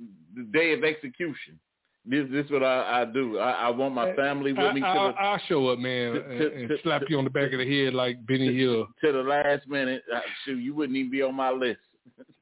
day 0.52 0.72
of 0.72 0.84
execution. 0.84 1.60
This, 2.06 2.26
this 2.30 2.46
is 2.46 2.50
what 2.50 2.62
I, 2.62 3.02
I 3.02 3.04
do. 3.04 3.38
I, 3.38 3.50
I 3.50 3.70
want 3.70 3.94
my 3.94 4.14
family 4.14 4.52
with 4.52 4.60
I, 4.64 4.72
me 4.72 4.80
to 4.80 4.86
I, 4.86 4.94
the 5.12 5.20
I'll 5.20 5.40
show 5.48 5.68
up, 5.68 5.78
man, 5.78 6.14
to- 6.14 6.24
and, 6.24 6.38
to- 6.38 6.54
and 6.54 6.68
to- 6.70 6.82
slap 6.82 7.02
you 7.10 7.18
on 7.18 7.24
the 7.24 7.30
back 7.30 7.52
of 7.52 7.58
the 7.58 7.84
head 7.84 7.92
like 7.92 8.26
Benny 8.26 8.56
Hill. 8.56 8.86
to 9.04 9.12
the 9.12 9.22
last 9.22 9.68
minute. 9.68 10.02
Uh, 10.14 10.20
shoot, 10.44 10.56
you 10.56 10.74
wouldn't 10.74 10.96
even 10.96 11.10
be 11.10 11.20
on 11.20 11.34
my 11.34 11.50
list. 11.50 11.80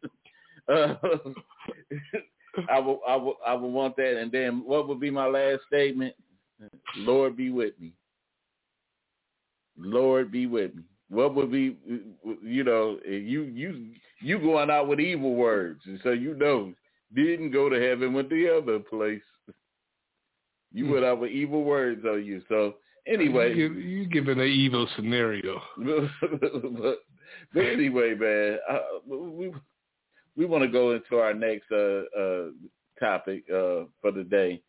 uh, 0.69 0.95
I 2.71 2.79
would, 2.79 2.99
I 3.09 3.17
would, 3.17 3.35
I 3.45 3.55
would 3.55 3.69
want 3.69 3.97
that. 3.97 4.21
And 4.21 4.31
then, 4.31 4.63
what 4.65 4.87
would 4.87 5.01
be 5.01 5.11
my 5.11 5.27
last 5.27 5.63
statement? 5.67 6.15
Lord 6.97 7.37
be 7.37 7.51
with 7.51 7.79
me. 7.81 7.93
Lord 9.77 10.31
be 10.31 10.47
with 10.47 10.75
me. 10.75 10.83
What 11.09 11.35
would 11.35 11.51
be, 11.51 11.77
you 12.43 12.65
know, 12.65 12.99
you 13.05 13.43
you 13.43 13.91
you 14.21 14.39
going 14.39 14.71
out 14.71 14.89
with 14.89 15.01
evil 15.01 15.35
words, 15.35 15.81
and 15.85 16.01
so 16.03 16.11
you 16.11 16.35
know 16.35 16.73
didn't 17.15 17.51
go 17.51 17.69
to 17.69 17.81
heaven, 17.81 18.15
with 18.15 18.31
the 18.31 18.49
other 18.57 18.79
place. 18.79 19.23
You 20.73 20.91
went 20.91 21.05
out 21.05 21.21
with 21.21 21.31
evil 21.31 21.65
words 21.65 22.03
on 22.07 22.25
you. 22.25 22.43
So 22.49 22.77
anyway, 23.07 23.55
you, 23.55 23.75
you 23.75 24.07
giving 24.07 24.41
an 24.41 24.47
evil 24.47 24.89
scenario. 24.97 25.61
but, 25.77 26.99
but 27.53 27.61
anyway, 27.61 28.15
man, 28.15 28.59
uh, 28.71 28.79
we 29.07 29.53
we 30.37 30.47
want 30.47 30.63
to 30.63 30.69
go 30.69 30.93
into 30.93 31.17
our 31.17 31.35
next 31.35 31.71
uh, 31.71 32.05
uh, 32.19 32.45
topic 32.99 33.45
uh, 33.51 33.85
for 34.01 34.13
the 34.15 34.25
day. 34.25 34.63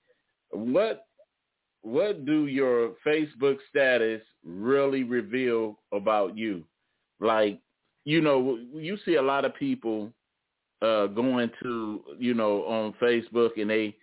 What 0.52 1.06
what 1.84 2.26
do 2.26 2.48
your 2.48 2.94
Facebook 3.06 3.58
status 3.70 4.22
really 4.44 5.04
reveal 5.04 5.78
about 5.92 6.36
you? 6.36 6.64
Like, 7.20 7.60
you 8.06 8.22
know, 8.22 8.58
you 8.74 8.98
see 9.06 9.16
a 9.16 9.22
lot 9.22 9.46
of 9.46 9.54
people 9.56 10.12
uh, 10.82 11.08
going 11.08 11.52
to, 11.62 12.02
you 12.18 12.34
know, 12.34 12.64
on 12.64 12.94
Facebook 13.02 13.52
and 13.62 13.70
they 13.70 13.96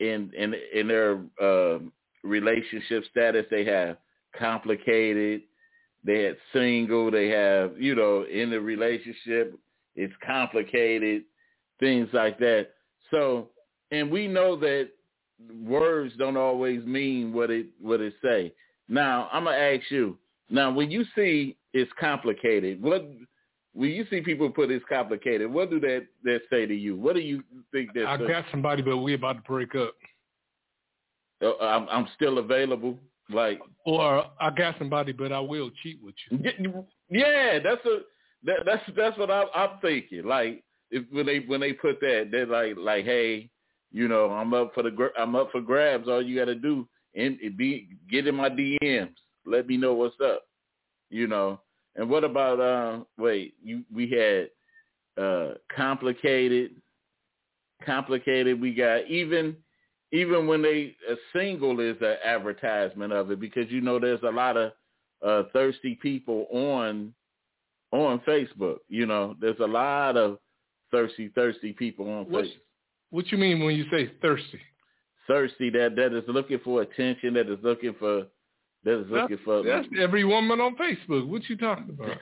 in 0.00 0.30
in 0.36 0.54
in 0.74 0.88
their 0.88 1.20
uh, 1.40 1.78
relationship 2.22 3.04
status 3.10 3.46
they 3.50 3.64
have 3.64 3.96
complicated, 4.36 5.42
they 6.04 6.24
had 6.24 6.36
single, 6.52 7.10
they 7.10 7.28
have, 7.28 7.80
you 7.80 7.94
know, 7.94 8.24
in 8.24 8.50
the 8.50 8.60
relationship, 8.60 9.56
it's 9.94 10.12
complicated, 10.26 11.22
things 11.78 12.08
like 12.12 12.38
that. 12.40 12.68
So, 13.10 13.50
and 13.92 14.10
we 14.10 14.26
know 14.26 14.56
that 14.56 14.88
words 15.62 16.14
don't 16.18 16.36
always 16.36 16.84
mean 16.84 17.32
what 17.32 17.50
it 17.50 17.66
what 17.80 18.00
it 18.00 18.14
say. 18.22 18.52
Now, 18.88 19.28
I'm 19.32 19.44
gonna 19.44 19.56
ask 19.56 19.90
you. 19.90 20.18
Now, 20.50 20.70
when 20.70 20.90
you 20.90 21.04
see 21.14 21.56
it's 21.72 21.90
complicated, 21.98 22.82
what 22.82 23.08
when 23.72 23.90
you 23.90 24.06
see 24.08 24.20
people 24.20 24.48
put 24.50 24.70
it's 24.70 24.84
complicated, 24.88 25.50
what 25.50 25.70
do 25.70 25.80
that 25.80 26.06
that 26.22 26.40
say 26.50 26.66
to 26.66 26.74
you? 26.74 26.96
What 26.96 27.14
do 27.14 27.20
you 27.20 27.42
think 27.72 27.92
that? 27.94 28.06
I 28.06 28.16
got 28.16 28.44
somebody, 28.50 28.82
but 28.82 28.98
we 28.98 29.14
about 29.14 29.36
to 29.36 29.42
break 29.42 29.74
up. 29.74 29.94
Uh, 31.42 31.56
I'm, 31.58 31.88
I'm 31.88 32.08
still 32.14 32.38
available. 32.38 32.98
Like, 33.30 33.60
Or 33.84 34.26
I 34.40 34.50
got 34.50 34.76
somebody, 34.78 35.12
but 35.12 35.32
I 35.32 35.40
will 35.40 35.70
cheat 35.82 35.98
with 36.02 36.14
you. 36.30 36.84
yeah, 37.10 37.58
that's 37.58 37.84
a 37.86 38.00
that, 38.44 38.58
that's 38.66 38.82
that's 38.96 39.18
what 39.18 39.30
I'm, 39.30 39.46
I'm 39.54 39.70
thinking. 39.80 40.24
Like, 40.24 40.62
if 40.90 41.04
when 41.10 41.26
they 41.26 41.38
when 41.40 41.60
they 41.60 41.72
put 41.72 42.00
that, 42.00 42.28
they're 42.30 42.46
like 42.46 42.76
like, 42.76 43.04
hey, 43.04 43.50
you 43.94 44.08
know, 44.08 44.30
I'm 44.32 44.52
up 44.52 44.74
for 44.74 44.82
the 44.82 45.10
I'm 45.16 45.36
up 45.36 45.52
for 45.52 45.60
grabs. 45.60 46.08
All 46.08 46.20
you 46.20 46.36
got 46.36 46.46
to 46.46 46.56
do 46.56 46.86
and 47.14 47.38
be 47.56 47.88
get 48.10 48.26
in 48.26 48.34
my 48.34 48.50
DMs. 48.50 49.14
Let 49.46 49.68
me 49.68 49.76
know 49.76 49.94
what's 49.94 50.16
up. 50.22 50.42
You 51.10 51.28
know. 51.28 51.60
And 51.94 52.10
what 52.10 52.24
about 52.24 52.58
uh 52.58 53.04
wait, 53.16 53.54
you 53.62 53.84
we 53.94 54.10
had 54.10 55.22
uh 55.22 55.54
complicated 55.74 56.72
complicated. 57.86 58.60
We 58.60 58.74
got 58.74 59.08
even 59.08 59.56
even 60.10 60.48
when 60.48 60.60
they 60.60 60.96
a 61.08 61.14
single 61.32 61.78
is 61.78 61.96
an 62.00 62.16
advertisement 62.24 63.12
of 63.12 63.30
it 63.30 63.38
because 63.38 63.70
you 63.70 63.80
know 63.80 64.00
there's 64.00 64.22
a 64.24 64.30
lot 64.30 64.56
of 64.56 64.72
uh 65.24 65.44
thirsty 65.52 65.94
people 66.02 66.48
on 66.50 67.14
on 67.92 68.18
Facebook. 68.26 68.78
You 68.88 69.06
know, 69.06 69.36
there's 69.40 69.60
a 69.60 69.66
lot 69.66 70.16
of 70.16 70.38
thirsty, 70.90 71.28
thirsty 71.28 71.72
people 71.72 72.10
on 72.10 72.24
What's, 72.24 72.48
Facebook. 72.48 72.63
What 73.14 73.30
you 73.30 73.38
mean 73.38 73.64
when 73.64 73.76
you 73.76 73.84
say 73.90 74.10
thirsty? 74.20 74.60
Thirsty 75.26 75.70
that 75.70 75.96
that 75.96 76.12
is 76.12 76.24
looking 76.28 76.58
for 76.64 76.82
attention, 76.82 77.34
that 77.34 77.48
is 77.48 77.58
looking 77.62 77.94
for 77.98 78.26
that 78.84 79.00
is 79.00 79.06
looking 79.10 79.38
for 79.44 79.62
That's 79.62 79.88
every 79.98 80.24
woman 80.24 80.60
on 80.60 80.76
Facebook. 80.76 81.26
What 81.26 81.48
you 81.48 81.56
talking 81.56 81.90
about? 81.90 82.18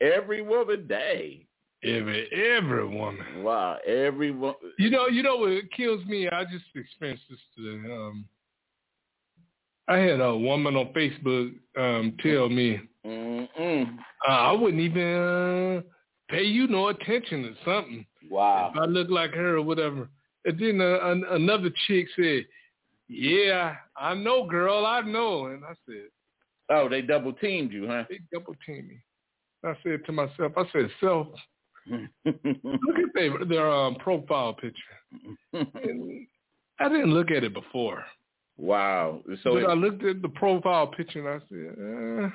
every 0.00 0.42
woman 0.42 0.86
day. 0.86 1.46
Every 1.82 2.28
every 2.56 2.86
woman. 2.86 3.42
Wow, 3.42 3.78
every 3.86 4.30
woman. 4.30 4.56
You 4.78 4.90
know, 4.90 5.06
you 5.08 5.22
know 5.22 5.36
what 5.36 5.70
kills 5.76 6.04
me? 6.06 6.28
I 6.28 6.44
just 6.44 6.64
experienced 6.74 7.24
this 7.30 7.38
today. 7.56 7.92
Um, 7.92 8.24
I 9.88 9.96
had 9.98 10.20
a 10.20 10.36
woman 10.36 10.76
on 10.76 10.92
Facebook 10.92 11.54
um, 11.78 12.14
tell 12.22 12.48
me 12.48 12.80
uh, 13.06 13.46
I 14.28 14.52
wouldn't 14.52 14.82
even 14.82 15.14
uh, 15.14 15.80
pay 16.28 16.42
you 16.44 16.66
no 16.66 16.88
attention 16.88 17.44
or 17.46 17.54
something 17.64 18.04
Wow. 18.30 18.70
if 18.74 18.78
I 18.80 18.84
look 18.84 19.08
like 19.08 19.32
her 19.32 19.56
or 19.56 19.62
whatever. 19.62 20.08
And 20.44 20.58
then 20.58 20.80
uh, 20.80 20.98
an, 21.02 21.24
another 21.30 21.70
chick 21.86 22.06
said, 22.16 22.46
"Yeah, 23.08 23.74
I 23.96 24.14
know, 24.14 24.46
girl, 24.46 24.86
I 24.86 25.00
know." 25.00 25.46
And 25.46 25.64
I 25.64 25.74
said, 25.86 26.04
Oh, 26.70 26.88
they 26.88 27.02
double 27.02 27.32
teamed 27.32 27.72
you, 27.72 27.86
huh? 27.86 28.04
"They 28.08 28.20
double 28.32 28.54
teamed 28.66 28.88
me." 28.88 28.98
I 29.64 29.74
said 29.82 30.04
to 30.06 30.12
myself, 30.12 30.52
"I 30.56 30.64
said, 30.72 30.90
self, 31.00 31.28
look 32.24 32.98
at 32.98 33.14
their 33.14 33.44
their 33.44 33.70
um, 33.70 33.96
profile 33.96 34.54
picture." 34.54 34.98
And 35.52 36.26
I 36.78 36.88
didn't 36.88 37.12
look 37.12 37.30
at 37.30 37.44
it 37.44 37.52
before. 37.54 38.04
wow. 38.56 39.20
So 39.42 39.56
it, 39.56 39.64
I 39.64 39.74
looked 39.74 40.04
at 40.04 40.22
the 40.22 40.28
profile 40.28 40.86
picture 40.86 41.28
and 41.28 41.42
I 41.42 41.46
said, 41.48 42.26
eh. 42.26 42.30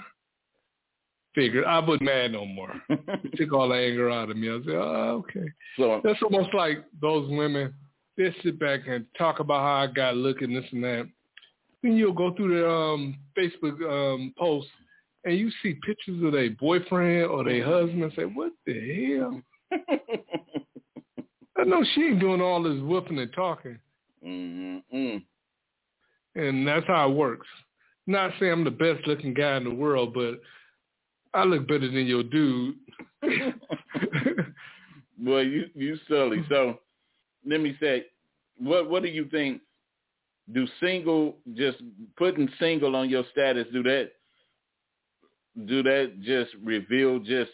figured 1.34 1.66
I 1.66 1.80
wasn't 1.80 2.04
mad 2.04 2.32
no 2.34 2.46
more. 2.46 2.74
Took 3.36 3.54
all 3.54 3.70
the 3.70 3.76
anger 3.76 4.10
out 4.10 4.30
of 4.30 4.38
me. 4.38 4.50
I 4.50 4.60
said, 4.66 4.76
oh, 4.76 5.24
okay. 5.24 5.48
so 5.78 6.02
That's 6.04 6.22
almost 6.22 6.54
like 6.54 6.84
those 7.02 7.30
women 7.30 7.74
they 8.18 8.36
sit 8.44 8.60
back 8.60 8.82
and 8.88 9.06
talk 9.18 9.40
about 9.40 9.62
how 9.62 9.84
I 9.84 9.88
got 9.88 10.16
looking 10.16 10.54
this 10.54 10.66
and 10.72 10.84
that. 10.84 11.10
Then 11.82 11.98
you'll 11.98 12.14
go 12.14 12.34
through 12.34 12.56
their 12.56 12.70
um, 12.70 13.18
Facebook 13.38 13.82
um, 13.84 14.34
posts 14.38 14.72
and 15.26 15.38
you 15.38 15.52
see 15.62 15.80
pictures 15.86 16.24
of 16.24 16.34
their 16.34 16.50
boyfriend 16.52 17.26
or 17.28 17.44
their 17.44 17.66
husband 17.66 18.04
and 18.04 18.14
say, 18.16 18.24
what 18.24 18.52
the 18.66 19.18
hell? 19.18 19.42
I 21.58 21.64
know 21.64 21.84
she 21.94 22.02
ain't 22.02 22.20
doing 22.20 22.42
all 22.42 22.62
this 22.64 22.82
whooping 22.82 23.20
and 23.20 23.34
talking. 23.34 23.80
Mm-hmm. 24.26 25.18
And 26.36 26.68
that's 26.68 26.88
how 26.88 27.10
it 27.10 27.16
works. 27.16 27.48
Not 28.06 28.32
saying 28.40 28.52
I'm 28.52 28.64
the 28.64 28.72
best 28.72 29.08
looking 29.08 29.34
guy 29.34 29.56
in 29.58 29.64
the 29.64 29.74
world, 29.74 30.14
but 30.14 30.42
I 31.34 31.46
look 31.46 31.68
better 31.68 31.88
than 31.88 32.06
your 32.06 32.24
dude. 32.24 32.76
well, 35.22 35.44
you 35.44 35.70
you 35.74 35.98
silly. 36.10 36.44
So 36.50 36.80
let 37.46 37.62
me 37.62 37.76
say, 37.80 38.06
what 38.58 38.90
what 38.90 39.04
do 39.04 39.10
you 39.10 39.26
think? 39.26 39.62
Do 40.54 40.68
single 40.82 41.38
just 41.54 41.78
putting 42.18 42.50
single 42.60 42.96
on 42.96 43.10
your 43.10 43.24
status? 43.32 43.66
Do 43.72 43.84
that? 43.84 44.12
Do 45.68 45.84
that 45.84 46.20
just 46.22 46.52
reveal 46.64 47.20
just 47.20 47.52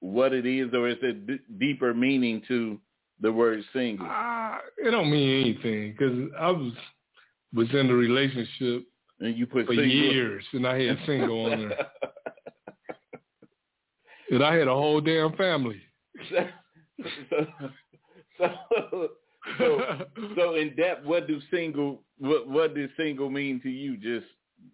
what 0.00 0.32
it 0.32 0.46
is, 0.46 0.72
or 0.72 0.88
is 0.88 0.96
it 1.02 1.26
d- 1.26 1.40
deeper 1.58 1.92
meaning 1.92 2.42
to 2.48 2.78
the 3.20 3.30
word 3.30 3.62
single? 3.72 4.06
Uh, 4.06 4.58
it 4.78 4.90
don't 4.90 5.10
mean 5.10 5.42
anything 5.42 5.92
because 5.92 6.30
I 6.38 6.50
was 6.50 6.72
was 7.54 7.68
in 7.72 7.90
a 7.90 7.94
relationship 7.94 8.86
and 9.20 9.36
you 9.36 9.46
put 9.46 9.66
for 9.66 9.74
single. 9.74 9.88
years, 9.88 10.44
and 10.52 10.66
I 10.66 10.82
had 10.82 10.98
single 11.06 11.44
on 11.44 11.68
there, 11.68 11.86
and 14.30 14.42
I 14.42 14.54
had 14.54 14.68
a 14.68 14.74
whole 14.74 15.00
damn 15.00 15.34
family. 15.36 15.80
so, 16.30 17.46
so, 18.38 19.08
so, 19.58 19.80
so 20.36 20.54
in 20.54 20.74
depth, 20.76 21.04
what 21.04 21.26
do 21.26 21.40
single 21.50 22.02
what 22.18 22.48
what 22.48 22.74
does 22.74 22.90
single 22.96 23.30
mean 23.30 23.60
to 23.62 23.70
you? 23.70 23.96
Just 23.96 24.30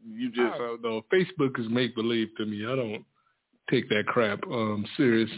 you 0.07 0.31
just 0.31 0.55
I 0.55 0.59
don't 0.59 0.83
know. 0.83 1.03
Facebook 1.13 1.59
is 1.59 1.69
make 1.69 1.95
believe 1.95 2.29
to 2.37 2.47
me. 2.47 2.65
I 2.65 2.77
don't 2.77 3.05
take 3.71 3.89
that 3.91 4.07
crap 4.07 4.41
um 4.47 4.87
serious. 4.97 5.31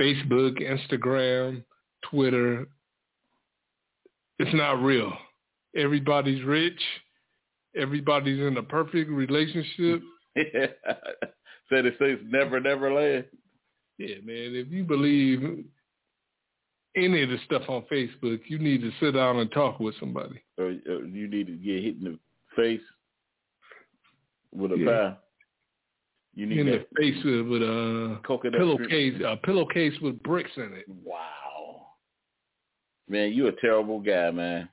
Facebook, 0.00 0.62
Instagram, 0.62 1.64
Twitter, 2.08 2.68
it's 4.38 4.54
not 4.54 4.80
real. 4.82 5.12
Everybody's 5.76 6.42
rich. 6.44 6.80
Everybody's 7.76 8.40
in 8.40 8.56
a 8.56 8.62
perfect 8.62 9.10
relationship. 9.10 10.02
Yeah. 10.36 10.66
Said 11.68 11.84
it 11.84 11.96
says 11.98 12.18
never, 12.24 12.60
never 12.60 12.92
land. 12.92 13.24
Yeah, 13.98 14.16
man. 14.24 14.54
If 14.54 14.72
you 14.72 14.84
believe 14.84 15.64
any 16.96 17.22
of 17.22 17.28
the 17.30 17.38
stuff 17.44 17.62
on 17.68 17.82
Facebook, 17.90 18.40
you 18.48 18.58
need 18.58 18.80
to 18.80 18.90
sit 19.00 19.12
down 19.12 19.38
and 19.38 19.50
talk 19.52 19.78
with 19.80 19.94
somebody. 20.00 20.42
Or, 20.56 20.66
or 20.66 21.04
you 21.04 21.28
need 21.28 21.46
to 21.46 21.52
get 21.54 21.82
hit 21.82 21.96
in 21.96 22.04
the 22.04 22.18
face 22.56 22.80
with 24.54 24.72
a 24.72 24.78
Yeah. 24.78 24.86
pie. 24.86 25.16
You 26.34 26.46
need 26.46 26.58
in 26.60 26.66
the 26.66 26.86
face 26.96 27.16
with, 27.24 27.46
with 27.48 27.62
a 27.62 28.20
coconut 28.24 28.58
pillowcase, 28.60 29.20
a 29.24 29.36
pillowcase 29.38 29.94
with 30.00 30.22
bricks 30.22 30.50
in 30.56 30.72
it. 30.72 30.84
Wow. 30.88 31.88
Man, 33.08 33.32
you 33.32 33.48
a 33.48 33.52
terrible 33.52 33.98
guy, 34.00 34.30
man. 34.30 34.68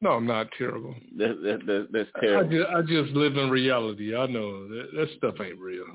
No, 0.00 0.10
I'm 0.10 0.26
not 0.26 0.46
terrible. 0.56 0.94
That, 1.16 1.42
that, 1.42 1.66
that, 1.66 1.88
that's 1.90 2.08
I 2.16 2.20
terrible. 2.20 2.50
just, 2.50 2.68
I 2.70 2.80
just 2.82 3.16
live 3.16 3.36
in 3.36 3.50
reality. 3.50 4.14
I 4.14 4.26
know 4.26 4.68
that, 4.68 4.90
that 4.94 5.08
stuff 5.16 5.34
ain't 5.44 5.58
real. 5.58 5.86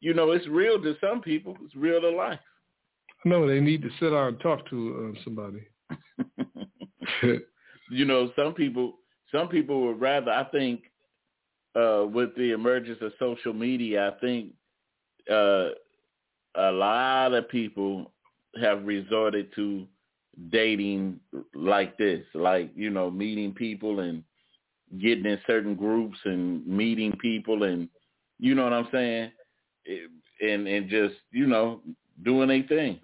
You 0.00 0.14
know, 0.14 0.32
it's 0.32 0.48
real 0.48 0.82
to 0.82 0.96
some 1.00 1.20
people. 1.20 1.56
It's 1.64 1.76
real 1.76 2.00
to 2.00 2.10
life. 2.10 2.40
I 3.24 3.28
know 3.28 3.46
they 3.46 3.60
need 3.60 3.82
to 3.82 3.90
sit 3.98 4.10
down 4.10 4.28
and 4.28 4.40
talk 4.40 4.68
to 4.70 5.14
uh, 5.16 5.20
somebody. 5.24 5.60
you 7.90 8.04
know, 8.04 8.30
some 8.36 8.54
people 8.54 8.94
some 9.32 9.48
people 9.48 9.86
would 9.86 10.00
rather 10.00 10.30
I 10.30 10.44
think 10.44 10.82
uh 11.74 12.04
with 12.06 12.34
the 12.36 12.52
emergence 12.52 12.98
of 13.02 13.12
social 13.18 13.52
media, 13.52 14.08
I 14.08 14.20
think 14.20 14.52
uh 15.30 15.70
a 16.56 16.70
lot 16.72 17.34
of 17.34 17.48
people 17.48 18.12
have 18.60 18.84
resorted 18.84 19.54
to 19.54 19.86
dating 20.50 21.20
like 21.54 21.96
this, 21.98 22.24
like, 22.34 22.70
you 22.74 22.90
know, 22.90 23.10
meeting 23.10 23.52
people 23.52 24.00
and 24.00 24.22
getting 25.00 25.26
in 25.26 25.38
certain 25.46 25.74
groups 25.74 26.18
and 26.24 26.66
meeting 26.66 27.12
people 27.20 27.64
and 27.64 27.88
you 28.38 28.54
know 28.54 28.64
what 28.64 28.72
I'm 28.72 28.88
saying? 28.92 29.32
It- 29.84 30.10
And 30.40 30.68
and 30.68 30.88
just, 30.88 31.16
you 31.32 31.46
know, 31.46 31.80
doing 32.24 32.50
a 32.50 32.62
thing. 32.66 32.98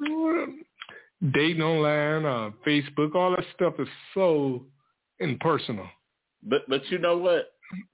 Dating 1.32 1.62
online, 1.62 2.26
uh, 2.26 2.50
Facebook, 2.66 3.14
all 3.14 3.30
that 3.30 3.44
stuff 3.54 3.74
is 3.78 3.88
so 4.12 4.64
impersonal. 5.20 5.88
But 6.42 6.62
but 6.68 6.82
you 6.90 6.98
know 6.98 7.16
what? 7.16 7.52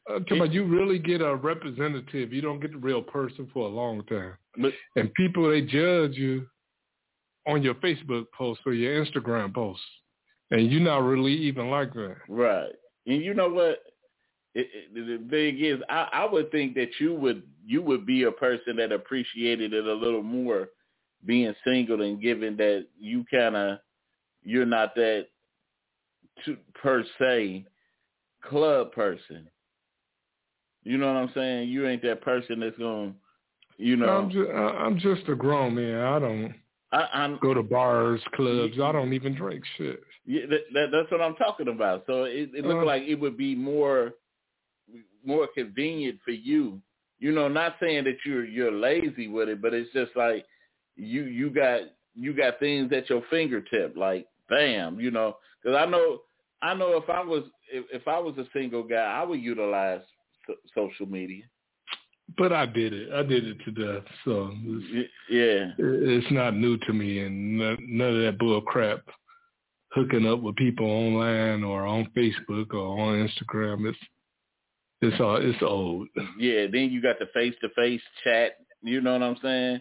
Uh, 0.08 0.18
talking 0.20 0.38
about 0.38 0.52
you 0.52 0.64
really 0.64 0.98
get 0.98 1.20
a 1.20 1.34
representative. 1.34 2.32
You 2.32 2.40
don't 2.40 2.60
get 2.60 2.72
the 2.72 2.78
real 2.78 3.02
person 3.02 3.48
for 3.52 3.66
a 3.66 3.70
long 3.70 4.04
time. 4.06 4.34
But 4.60 4.72
And 4.96 5.14
people 5.14 5.48
they 5.48 5.62
judge 5.62 6.16
you 6.16 6.46
on 7.46 7.62
your 7.62 7.74
Facebook 7.74 8.26
post 8.36 8.60
or 8.66 8.72
your 8.72 9.04
Instagram 9.04 9.54
post, 9.54 9.80
and 10.50 10.70
you're 10.70 10.80
not 10.80 11.04
really 11.04 11.32
even 11.32 11.70
like 11.70 11.92
that. 11.94 12.16
Right. 12.28 12.72
And 13.06 13.22
you 13.22 13.34
know 13.34 13.48
what? 13.48 13.78
It, 14.54 14.68
it, 14.74 14.94
the 14.94 15.30
thing 15.30 15.64
is, 15.64 15.80
I, 15.88 16.08
I 16.12 16.24
would 16.24 16.50
think 16.50 16.74
that 16.74 16.90
you 16.98 17.14
would 17.14 17.44
you 17.64 17.82
would 17.82 18.04
be 18.04 18.24
a 18.24 18.32
person 18.32 18.76
that 18.76 18.90
appreciated 18.90 19.72
it 19.72 19.86
a 19.86 19.94
little 19.94 20.24
more 20.24 20.68
being 21.26 21.54
single 21.64 22.02
and 22.02 22.20
given 22.20 22.56
that 22.56 22.86
you 22.98 23.24
kind 23.30 23.56
of 23.56 23.78
you're 24.42 24.66
not 24.66 24.94
that 24.94 25.26
to, 26.44 26.56
per 26.74 27.04
se 27.18 27.66
club 28.42 28.92
person. 28.92 29.48
You 30.82 30.96
know 30.96 31.12
what 31.12 31.20
I'm 31.20 31.30
saying? 31.34 31.68
You 31.68 31.86
ain't 31.86 32.02
that 32.02 32.22
person 32.22 32.60
that's 32.60 32.78
going, 32.78 33.14
you 33.76 33.96
know. 33.96 34.08
I'm 34.08 34.30
just, 34.30 34.50
I'm 34.50 34.98
just 34.98 35.28
a 35.28 35.34
grown 35.34 35.74
man. 35.74 36.00
I 36.00 36.18
don't 36.18 36.54
I, 36.92 37.08
I'm 37.12 37.38
go 37.40 37.54
to 37.54 37.62
bars, 37.62 38.20
clubs. 38.34 38.74
I 38.82 38.90
don't 38.92 39.12
even 39.12 39.34
drink 39.34 39.62
shit. 39.76 40.00
Yeah, 40.26 40.46
that, 40.48 40.60
that, 40.72 40.86
that's 40.90 41.10
what 41.10 41.20
I'm 41.20 41.36
talking 41.36 41.68
about. 41.68 42.04
So 42.06 42.24
it, 42.24 42.50
it 42.54 42.64
looked 42.64 42.82
Uh. 42.82 42.86
like 42.86 43.02
it 43.02 43.16
would 43.16 43.36
be 43.36 43.54
more 43.54 44.12
more 45.24 45.46
convenient 45.54 46.18
for 46.24 46.30
you. 46.30 46.80
You 47.18 47.32
know, 47.32 47.46
not 47.48 47.76
saying 47.80 48.04
that 48.04 48.16
you're 48.24 48.44
you're 48.44 48.72
lazy 48.72 49.28
with 49.28 49.48
it, 49.50 49.60
but 49.60 49.74
it's 49.74 49.92
just 49.92 50.12
like 50.16 50.46
you 51.00 51.24
you 51.24 51.50
got 51.50 51.80
you 52.14 52.34
got 52.34 52.58
things 52.58 52.92
at 52.92 53.08
your 53.08 53.22
fingertip, 53.30 53.96
like 53.96 54.26
bam, 54.48 55.00
you 55.00 55.10
know. 55.10 55.36
Because 55.62 55.76
I 55.76 55.86
know 55.86 56.20
I 56.62 56.74
know 56.74 56.96
if 56.96 57.08
I 57.08 57.22
was 57.22 57.44
if, 57.72 57.84
if 57.92 58.08
I 58.08 58.18
was 58.18 58.36
a 58.38 58.46
single 58.52 58.82
guy, 58.82 58.96
I 58.96 59.22
would 59.22 59.40
utilize 59.40 60.02
so, 60.46 60.54
social 60.74 61.06
media. 61.06 61.44
But 62.38 62.52
I 62.52 62.66
did 62.66 62.92
it. 62.92 63.12
I 63.12 63.22
did 63.22 63.44
it 63.44 63.56
to 63.64 63.70
death. 63.72 64.04
So 64.24 64.52
it's, 64.54 65.10
Yeah, 65.28 65.72
it's 65.78 66.30
not 66.30 66.54
new 66.54 66.76
to 66.78 66.92
me, 66.92 67.20
and 67.20 67.58
none, 67.58 67.78
none 67.88 68.16
of 68.16 68.22
that 68.22 68.38
bull 68.38 68.60
crap. 68.60 69.00
Hooking 69.92 70.26
up 70.26 70.40
with 70.40 70.54
people 70.54 70.86
online 70.86 71.64
or 71.64 71.84
on 71.84 72.08
Facebook 72.16 72.72
or 72.72 73.00
on 73.00 73.28
Instagram. 73.28 73.88
It's 73.88 73.98
it's 75.02 75.20
all 75.20 75.36
it's 75.36 75.62
old. 75.62 76.08
yeah. 76.38 76.66
Then 76.70 76.90
you 76.90 77.02
got 77.02 77.18
the 77.18 77.26
face 77.34 77.54
to 77.62 77.68
face 77.70 78.02
chat. 78.22 78.52
You 78.82 79.00
know 79.00 79.12
what 79.14 79.22
I'm 79.22 79.36
saying? 79.42 79.80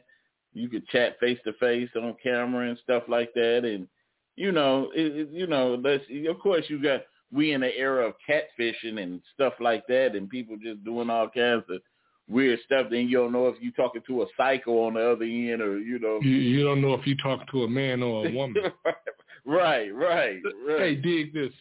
You 0.54 0.68
could 0.70 0.88
chat 0.88 1.20
face 1.20 1.40
to 1.46 1.54
face 1.54 1.90
on 1.96 2.16
camera 2.22 2.70
and 2.70 2.80
stuff 2.84 3.04
like 3.08 3.34
that, 3.36 3.66
and 3.66 3.88
you 4.36 4.52
know, 4.52 4.90
it, 4.96 5.16
it, 5.16 5.30
you 5.32 5.48
know, 5.48 5.80
that's 5.82 6.04
of 6.28 6.40
course 6.40 6.66
you 6.68 6.82
got 6.82 7.02
we 7.32 7.52
in 7.52 7.62
the 7.62 7.78
era 7.78 8.08
of 8.08 8.16
catfishing 8.28 9.02
and 9.02 9.22
stuff 9.34 9.54
like 9.60 9.86
that, 9.88 10.16
and 10.16 10.30
people 10.30 10.58
just 10.58 10.84
doing 10.84 11.10
all 11.10 11.30
kinds 11.30 11.64
of 11.70 11.82
weird 12.28 12.60
stuff. 12.66 12.88
Then 12.90 13.08
you 13.08 13.18
don't 13.18 13.32
know 13.32 13.48
if 13.48 13.56
you're 13.62 13.74
talking 13.74 14.02
to 14.08 14.24
a 14.24 14.26
psycho 14.38 14.86
on 14.86 14.94
the 14.96 15.12
other 15.12 15.26
end, 15.26 15.62
or 15.62 15.80
you 15.80 16.00
know, 16.00 16.20
You 16.22 16.32
you 16.32 16.64
don't 16.64 16.82
know 16.82 16.94
if 16.94 17.06
you 17.06 17.16
talk 17.18 17.50
to 17.52 17.64
a 17.64 17.68
man 17.70 18.02
or 18.02 18.26
a 18.28 18.32
woman. 18.32 18.64
right, 19.46 19.94
right, 19.94 20.40
right. 20.68 20.80
Hey, 20.80 20.96
dig 20.96 21.34
this. 21.34 21.54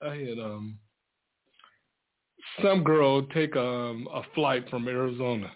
I 0.00 0.14
had 0.16 0.38
um 0.38 0.78
some 2.62 2.82
girl 2.82 3.22
take 3.34 3.56
um 3.56 4.08
a 4.12 4.22
flight 4.34 4.68
from 4.70 4.88
Arizona. 4.88 5.52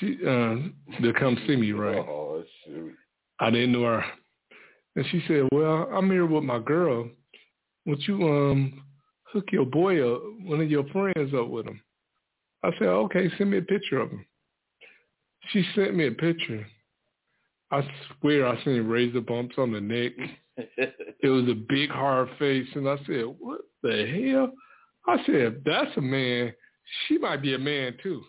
She 0.00 0.18
uh 0.26 1.02
to 1.02 1.12
come 1.18 1.38
see 1.46 1.56
me, 1.56 1.72
right? 1.72 1.98
Oh 1.98 2.42
shoot. 2.64 2.94
I 3.40 3.50
didn't 3.50 3.72
know 3.72 3.84
her. 3.84 4.04
And 4.96 5.04
she 5.10 5.22
said, 5.28 5.48
Well, 5.52 5.88
I'm 5.92 6.10
here 6.10 6.26
with 6.26 6.44
my 6.44 6.58
girl. 6.58 7.08
Would 7.86 8.00
you 8.06 8.22
um 8.28 8.82
hook 9.24 9.46
your 9.52 9.66
boy 9.66 10.00
up, 10.00 10.22
one 10.42 10.60
of 10.60 10.70
your 10.70 10.86
friends 10.88 11.34
up 11.34 11.48
with 11.48 11.66
him? 11.66 11.80
I 12.62 12.70
said, 12.78 12.88
Okay, 12.88 13.30
send 13.36 13.50
me 13.50 13.58
a 13.58 13.62
picture 13.62 14.00
of 14.00 14.10
him. 14.10 14.24
She 15.50 15.64
sent 15.74 15.94
me 15.94 16.06
a 16.08 16.12
picture. 16.12 16.66
I 17.70 17.82
swear 18.20 18.46
I 18.46 18.62
seen 18.64 18.86
razor 18.86 19.20
bumps 19.20 19.56
on 19.58 19.72
the 19.72 19.80
neck. 19.80 20.12
It 20.56 21.28
was 21.28 21.48
a 21.48 21.54
big 21.54 21.90
hard 21.90 22.28
face, 22.38 22.68
and 22.74 22.88
I 22.88 22.96
said, 23.06 23.24
"What 23.38 23.60
the 23.82 24.30
hell?" 24.32 24.52
I 25.06 25.24
said, 25.24 25.34
"If 25.34 25.64
that's 25.64 25.96
a 25.96 26.00
man, 26.00 26.52
she 27.06 27.18
might 27.18 27.42
be 27.42 27.54
a 27.54 27.58
man 27.58 27.96
too." 28.02 28.22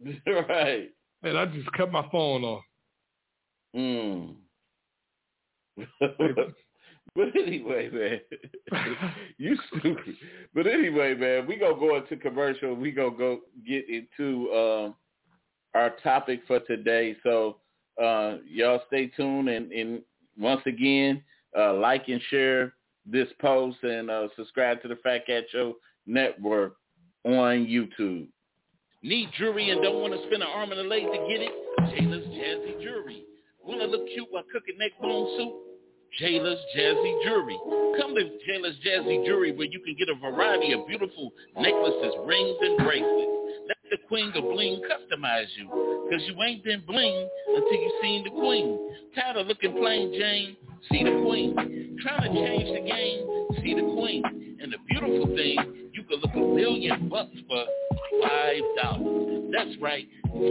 right. 0.26 0.88
And 1.22 1.38
I 1.38 1.46
just 1.46 1.70
cut 1.72 1.90
my 1.90 2.06
phone 2.10 2.44
off. 2.44 2.64
Mm. 3.76 4.34
But 7.14 7.34
anyway, 7.34 7.90
man, 7.90 8.90
you 9.38 9.56
stupid. 9.68 10.14
But 10.54 10.68
anyway, 10.68 11.14
man, 11.14 11.48
we 11.48 11.56
gonna 11.56 11.74
go 11.74 11.96
into 11.96 12.16
commercial. 12.16 12.74
We 12.74 12.92
gonna 12.92 13.16
go 13.16 13.40
get 13.66 13.86
into 13.88 14.52
um, 14.52 14.94
our 15.74 15.96
topic 16.02 16.42
for 16.46 16.60
today. 16.60 17.16
So 17.24 17.56
uh, 18.00 18.36
y'all 18.48 18.82
stay 18.86 19.08
tuned 19.08 19.48
and, 19.48 19.72
and 19.72 20.02
once 20.38 20.62
again, 20.66 21.22
uh, 21.58 21.74
like 21.74 22.06
and 22.06 22.20
share 22.30 22.74
this 23.04 23.28
post 23.40 23.78
and 23.82 24.10
uh, 24.10 24.28
subscribe 24.36 24.80
to 24.82 24.88
the 24.88 24.96
Fat 25.02 25.26
Cat 25.26 25.44
Show 25.50 25.74
Network 26.06 26.76
on 27.24 27.66
YouTube. 27.66 28.28
Need 29.02 29.30
jewelry 29.38 29.70
and 29.70 29.80
don't 29.80 30.02
want 30.02 30.12
to 30.12 30.18
spend 30.26 30.42
an 30.42 30.48
arm 30.50 30.72
and 30.72 30.80
a 30.80 30.82
leg 30.82 31.06
to 31.06 31.18
get 31.30 31.38
it? 31.38 31.54
Jayla's 31.94 32.26
Jazzy 32.34 32.82
Jewelry. 32.82 33.22
Want 33.62 33.80
to 33.80 33.86
look 33.86 34.02
cute 34.12 34.26
while 34.30 34.42
cooking 34.50 34.74
neck 34.76 34.90
bone 35.00 35.38
soup? 35.38 35.54
Jayla's 36.18 36.58
Jazzy 36.74 37.14
Jewelry. 37.22 37.54
Come 37.94 38.16
to 38.18 38.26
Jayla's 38.42 38.74
Jazzy 38.82 39.24
Jewelry 39.24 39.52
where 39.54 39.70
you 39.70 39.78
can 39.86 39.94
get 39.94 40.08
a 40.10 40.18
variety 40.18 40.72
of 40.72 40.84
beautiful 40.88 41.30
necklaces, 41.54 42.10
rings, 42.26 42.58
and 42.60 42.76
bracelets. 42.78 43.38
Let 43.70 43.78
the 43.86 43.98
queen 44.08 44.32
of 44.34 44.42
bling 44.42 44.82
customize 44.82 45.46
you. 45.54 45.70
Cause 46.10 46.20
you 46.26 46.34
ain't 46.42 46.64
been 46.64 46.82
bling 46.84 47.28
until 47.54 47.78
you 47.78 47.92
seen 48.02 48.24
the 48.24 48.30
queen. 48.30 48.82
Tired 49.14 49.36
of 49.36 49.46
looking 49.46 49.78
plain 49.78 50.10
Jane? 50.18 50.56
See 50.90 51.04
the 51.04 51.22
queen. 51.22 51.54
Trying 52.02 52.34
to 52.34 52.34
change 52.34 52.66
the 52.66 52.82
game? 52.82 53.62
See 53.62 53.74
the 53.78 53.94
queen. 53.94 54.58
And 54.60 54.72
the 54.72 54.78
beautiful 54.90 55.36
thing, 55.36 55.86
you 55.94 56.02
can 56.02 56.18
look 56.18 56.34
a 56.34 56.38
million 56.38 57.08
bucks 57.08 57.36
for 57.46 57.62
five 58.22 58.62
dollars. 58.82 59.52
That's 59.52 59.76
right, 59.80 60.06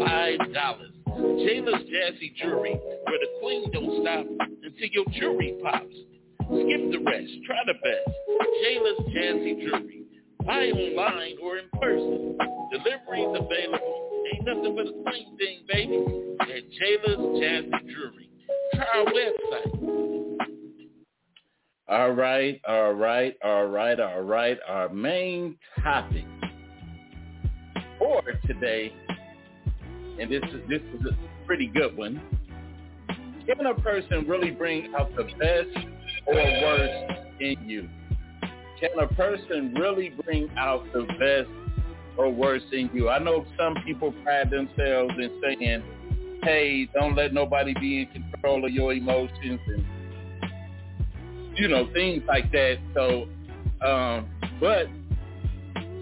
five 0.06 0.54
dollars. 0.54 0.92
Jayla's 1.08 1.84
Jazzy 1.90 2.36
Jewelry, 2.36 2.74
where 2.74 3.20
the 3.20 3.28
queen 3.42 3.72
don't 3.72 4.02
stop 4.04 4.26
until 4.64 4.90
your 4.92 5.06
jewelry 5.20 5.58
pops. 5.64 5.96
Skip 6.44 6.92
the 6.92 7.00
rest, 7.06 7.32
try 7.46 7.58
the 7.66 7.74
best. 7.74 8.18
Jayla's 8.64 9.00
Jazzy 9.14 9.62
Jewelry. 9.62 10.04
Buy 10.46 10.68
online 10.68 11.36
or 11.44 11.58
in 11.58 11.70
person. 11.82 12.38
Deliveries 12.72 13.36
available. 13.36 14.24
Ain't 14.34 14.46
nothing 14.46 14.76
but 14.76 14.88
a 14.88 14.94
clean 15.10 15.38
thing, 15.38 15.60
baby. 15.68 15.98
At 16.42 16.64
Jayla's 16.72 17.20
Jazzy 17.42 17.90
Jewelry. 17.90 18.30
Try 18.76 18.86
our 18.96 19.06
website. 19.06 19.88
All 21.90 22.12
right, 22.12 22.60
all 22.68 22.94
right, 22.94 23.36
all 23.44 23.66
right, 23.66 24.00
all 24.00 24.22
right. 24.22 24.58
Our 24.68 24.90
main 24.90 25.58
topic 25.82 26.26
for 27.98 28.22
today, 28.46 28.94
and 30.20 30.32
this 30.32 30.44
is 30.52 30.62
this 30.70 30.82
is 30.82 31.06
a 31.06 31.46
pretty 31.46 31.68
good 31.68 31.96
one. 31.98 32.22
Can 33.48 33.66
a 33.66 33.74
person 33.76 34.28
really 34.28 34.52
bring 34.52 34.94
out 34.96 35.16
the 35.16 35.24
best 35.24 35.88
or 36.26 36.36
worst 36.36 37.14
in 37.40 37.56
you? 37.66 37.88
Can 38.80 39.00
a 39.00 39.08
person 39.08 39.74
really 39.74 40.10
bring 40.10 40.50
out 40.58 40.86
the 40.94 41.04
best 41.18 41.50
or 42.18 42.30
worst 42.30 42.66
in 42.74 42.90
you? 42.94 43.10
I 43.10 43.20
know 43.20 43.46
some 43.58 43.76
people 43.86 44.12
pride 44.24 44.50
themselves 44.50 45.14
in 45.18 45.42
saying, 45.42 45.84
hey, 46.44 46.90
don't 46.94 47.16
let 47.16 47.34
nobody 47.34 47.74
be 47.80 48.02
in 48.02 48.08
control 48.32 48.66
of 48.66 48.72
your 48.72 48.94
emotions 48.94 49.60
and, 49.68 49.86
you 51.56 51.70
know, 51.70 51.90
things 51.94 52.24
like 52.28 52.52
that. 52.52 52.78
So, 52.94 53.28
um, 53.86 54.30
but 54.60 54.88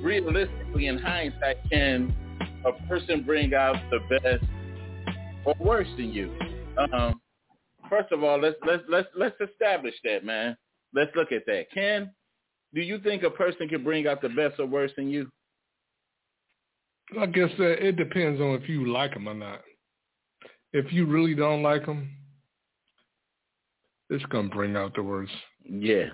realistically, 0.06 0.88
in 0.88 1.00
hindsight, 1.00 1.58
can 1.70 2.16
a 2.64 2.72
person 2.88 3.24
bring 3.24 3.54
out 3.54 3.76
the 3.90 4.00
best 4.10 4.46
or 5.44 5.56
worst 5.60 5.92
in 5.98 6.14
you? 6.14 6.32
Um, 6.94 7.20
first 7.90 8.12
of 8.12 8.24
all, 8.24 8.40
let's 8.40 8.56
let's 8.66 8.84
let's 8.88 9.08
let's 9.18 9.36
establish 9.42 9.96
that, 10.04 10.24
man. 10.24 10.56
Let's 10.94 11.12
look 11.16 11.32
at 11.32 11.46
that. 11.48 11.66
Can 11.74 12.12
do 12.74 12.82
you 12.82 13.00
think 13.00 13.24
a 13.24 13.30
person 13.30 13.68
can 13.68 13.84
bring 13.84 14.08
out 14.08 14.22
the 14.22 14.30
best 14.30 14.60
or 14.60 14.68
worst 14.68 14.94
in 14.98 15.10
you? 15.10 15.30
I 17.20 17.26
guess 17.26 17.50
uh, 17.60 17.64
it 17.64 17.98
depends 17.98 18.40
on 18.40 18.62
if 18.62 18.70
you 18.70 18.92
like 18.92 19.14
them 19.14 19.28
or 19.28 19.34
not. 19.34 19.62
If 20.74 20.92
you 20.92 21.06
really 21.06 21.36
don't 21.36 21.64
like 21.64 21.86
them, 21.86 22.10
it's 24.10 24.26
gonna 24.26 24.50
bring 24.50 24.76
out 24.76 24.94
the 24.96 25.04
worst. 25.04 25.34
Yeah. 25.64 26.10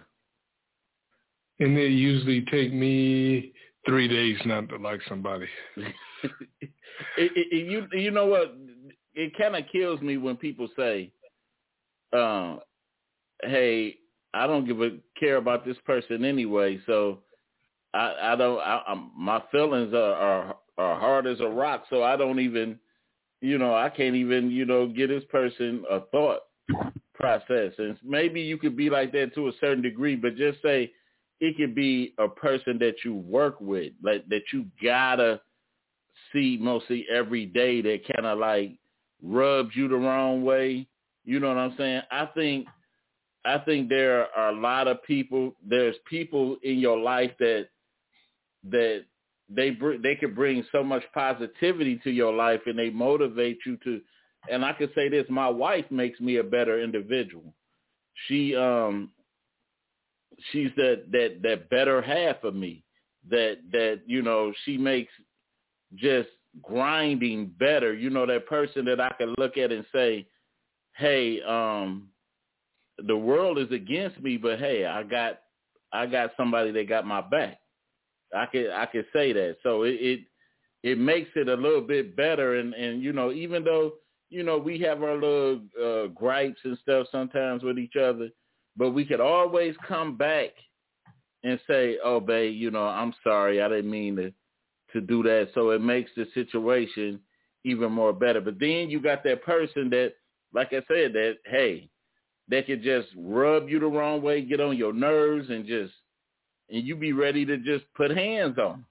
And 1.59 1.77
they 1.77 1.87
usually 1.87 2.45
take 2.51 2.73
me 2.73 3.53
three 3.85 4.07
days 4.07 4.37
not 4.45 4.69
to 4.69 4.77
like 4.77 5.01
somebody. 5.07 5.47
it, 5.77 5.91
it, 7.17 7.67
you 7.69 7.87
you 7.97 8.11
know 8.11 8.25
what? 8.25 8.55
It 9.13 9.37
kind 9.37 9.55
of 9.55 9.63
kills 9.71 10.01
me 10.01 10.17
when 10.17 10.37
people 10.37 10.69
say, 10.77 11.11
uh, 12.13 12.57
"Hey, 13.43 13.97
I 14.33 14.47
don't 14.47 14.65
give 14.65 14.81
a 14.81 14.97
care 15.19 15.37
about 15.37 15.65
this 15.65 15.77
person 15.85 16.23
anyway." 16.25 16.79
So 16.85 17.19
I 17.93 18.15
I 18.33 18.35
don't. 18.35 18.59
I, 18.59 18.81
I'm, 18.87 19.11
my 19.17 19.41
feelings 19.51 19.93
are, 19.93 20.13
are 20.13 20.55
are 20.77 20.99
hard 20.99 21.27
as 21.27 21.39
a 21.39 21.47
rock. 21.47 21.85
So 21.89 22.03
I 22.03 22.15
don't 22.15 22.39
even, 22.39 22.79
you 23.41 23.57
know, 23.57 23.75
I 23.75 23.89
can't 23.89 24.15
even 24.15 24.51
you 24.51 24.65
know 24.65 24.87
give 24.87 25.09
this 25.09 25.23
person 25.29 25.83
a 25.89 26.01
thought 26.11 26.41
process. 27.13 27.73
And 27.77 27.97
maybe 28.03 28.41
you 28.41 28.57
could 28.57 28.75
be 28.75 28.89
like 28.89 29.11
that 29.13 29.33
to 29.35 29.47
a 29.47 29.53
certain 29.59 29.81
degree, 29.81 30.15
but 30.15 30.35
just 30.35 30.61
say 30.61 30.91
it 31.41 31.57
could 31.57 31.75
be 31.75 32.13
a 32.19 32.27
person 32.29 32.77
that 32.79 33.03
you 33.03 33.15
work 33.15 33.59
with, 33.59 33.91
like 34.01 34.25
that 34.29 34.43
you 34.53 34.67
gotta 34.81 35.41
see 36.31 36.57
mostly 36.61 37.05
every 37.13 37.47
day 37.47 37.81
that 37.81 38.01
kind 38.15 38.27
of 38.27 38.37
like 38.39 38.77
rubs 39.21 39.71
you 39.75 39.87
the 39.87 39.95
wrong 39.95 40.43
way. 40.43 40.87
You 41.25 41.39
know 41.39 41.49
what 41.49 41.57
I'm 41.57 41.75
saying? 41.77 42.03
I 42.11 42.27
think 42.27 42.67
I 43.43 43.57
think 43.57 43.89
there 43.89 44.27
are 44.37 44.49
a 44.49 44.55
lot 44.55 44.87
of 44.87 45.03
people. 45.03 45.55
There's 45.67 45.95
people 46.07 46.57
in 46.63 46.77
your 46.77 46.99
life 46.99 47.31
that 47.39 47.69
that 48.69 49.03
they 49.49 49.71
br- 49.71 49.97
they 49.97 50.15
could 50.15 50.35
bring 50.35 50.63
so 50.71 50.83
much 50.83 51.03
positivity 51.13 51.99
to 52.03 52.11
your 52.11 52.33
life, 52.33 52.61
and 52.67 52.77
they 52.77 52.91
motivate 52.91 53.59
you 53.65 53.77
to. 53.83 53.99
And 54.49 54.63
I 54.63 54.73
could 54.73 54.91
say 54.93 55.09
this: 55.09 55.25
my 55.29 55.49
wife 55.49 55.85
makes 55.89 56.19
me 56.19 56.37
a 56.37 56.43
better 56.43 56.81
individual. 56.81 57.51
She 58.27 58.55
um 58.55 59.11
she's 60.51 60.71
that 60.75 61.03
that 61.11 61.39
that 61.43 61.69
better 61.69 62.01
half 62.01 62.43
of 62.43 62.55
me. 62.55 62.83
That 63.29 63.57
that 63.71 64.01
you 64.05 64.21
know 64.21 64.51
she 64.65 64.77
makes 64.77 65.11
just 65.95 66.29
grinding 66.61 67.47
better. 67.59 67.93
You 67.93 68.09
know 68.09 68.25
that 68.25 68.47
person 68.47 68.85
that 68.85 68.99
I 68.99 69.11
can 69.17 69.33
look 69.37 69.57
at 69.57 69.71
and 69.71 69.85
say, 69.93 70.27
hey, 70.97 71.41
um, 71.41 72.09
the 73.07 73.15
world 73.15 73.57
is 73.57 73.71
against 73.71 74.19
me, 74.21 74.37
but 74.37 74.59
hey, 74.59 74.85
I 74.85 75.03
got 75.03 75.39
I 75.93 76.05
got 76.05 76.31
somebody 76.37 76.71
that 76.71 76.89
got 76.89 77.05
my 77.05 77.21
back. 77.21 77.59
I 78.35 78.45
could 78.45 78.69
I 78.71 78.85
could 78.85 79.05
say 79.13 79.33
that. 79.33 79.57
So 79.63 79.83
it 79.83 79.95
it, 79.99 80.19
it 80.83 80.97
makes 80.97 81.29
it 81.35 81.47
a 81.47 81.53
little 81.53 81.81
bit 81.81 82.15
better 82.15 82.55
and 82.57 82.73
and 82.73 83.01
you 83.01 83.13
know 83.13 83.31
even 83.31 83.63
though 83.63 83.93
you 84.29 84.43
know 84.43 84.57
we 84.57 84.79
have 84.79 85.03
our 85.03 85.15
little 85.15 85.61
uh, 85.81 86.07
gripes 86.07 86.59
and 86.63 86.77
stuff 86.81 87.07
sometimes 87.11 87.63
with 87.63 87.77
each 87.77 87.95
other, 87.95 88.29
but 88.77 88.91
we 88.91 89.05
could 89.05 89.19
always 89.19 89.75
come 89.87 90.17
back 90.17 90.49
and 91.43 91.59
say, 91.67 91.97
"Oh, 92.03 92.19
babe, 92.19 92.55
you 92.55 92.71
know, 92.71 92.85
I'm 92.85 93.13
sorry. 93.23 93.61
I 93.61 93.67
didn't 93.67 93.91
mean 93.91 94.15
to 94.17 94.33
to 94.93 95.01
do 95.01 95.23
that." 95.23 95.49
So 95.53 95.71
it 95.71 95.81
makes 95.81 96.11
the 96.15 96.27
situation 96.33 97.19
even 97.63 97.91
more 97.91 98.13
better. 98.13 98.41
But 98.41 98.59
then 98.59 98.89
you 98.89 98.99
got 98.99 99.23
that 99.23 99.43
person 99.43 99.89
that 99.91 100.13
like 100.53 100.73
I 100.73 100.81
said 100.87 101.13
that 101.13 101.37
hey, 101.45 101.89
that 102.49 102.67
could 102.67 102.83
just 102.83 103.07
rub 103.17 103.69
you 103.69 103.79
the 103.79 103.87
wrong 103.87 104.21
way, 104.21 104.41
get 104.41 104.59
on 104.59 104.77
your 104.77 104.93
nerves 104.93 105.49
and 105.49 105.65
just 105.65 105.93
and 106.69 106.85
you 106.85 106.95
be 106.95 107.13
ready 107.13 107.45
to 107.45 107.57
just 107.57 107.85
put 107.95 108.11
hands 108.11 108.57
on. 108.57 108.85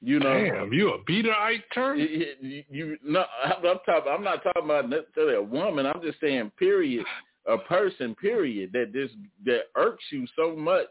You 0.00 0.18
know, 0.18 0.34
Damn, 0.34 0.72
you 0.72 0.90
a 0.92 1.02
beater, 1.04 1.32
Ike 1.32 1.64
Turner? 1.74 1.94
you, 1.94 2.26
you, 2.42 2.64
you 2.68 2.98
no, 3.02 3.24
I'm, 3.42 3.64
I'm 3.64 3.78
talking. 3.86 4.12
I'm 4.12 4.22
not 4.22 4.42
talking 4.42 4.64
about 4.64 4.90
necessarily 4.90 5.36
a 5.36 5.42
woman. 5.42 5.86
I'm 5.86 6.02
just 6.02 6.20
saying, 6.20 6.52
period, 6.58 7.06
a 7.46 7.58
person, 7.58 8.14
period, 8.14 8.72
that 8.72 8.92
this 8.92 9.10
that 9.44 9.64
irks 9.76 10.04
you 10.10 10.26
so 10.36 10.56
much 10.56 10.86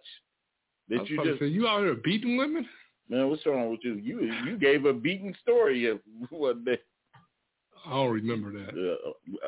I 0.92 0.98
that 0.98 1.10
you 1.10 1.24
just 1.24 1.40
say, 1.40 1.48
you 1.48 1.68
out 1.68 1.82
here 1.82 1.96
beating 1.96 2.38
women? 2.38 2.68
man, 3.10 3.30
what's 3.30 3.46
wrong 3.46 3.70
with 3.70 3.82
you? 3.84 3.96
You 3.96 4.34
you 4.46 4.58
gave 4.58 4.86
a 4.86 4.94
beaten 4.94 5.36
story 5.42 5.88
of 5.88 6.00
one 6.30 6.64
day. 6.64 6.80
I 7.86 7.90
don't 7.90 8.12
remember 8.12 8.52
that. 8.52 8.98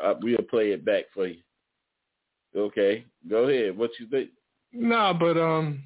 Uh, 0.04 0.14
we'll 0.22 0.38
play 0.50 0.72
it 0.72 0.84
back 0.84 1.06
for 1.14 1.28
you. 1.28 1.38
Okay, 2.56 3.06
go 3.30 3.48
ahead. 3.50 3.78
What 3.78 3.92
you 4.00 4.08
think? 4.08 4.30
Nah, 4.74 5.14
but 5.14 5.38
um, 5.38 5.82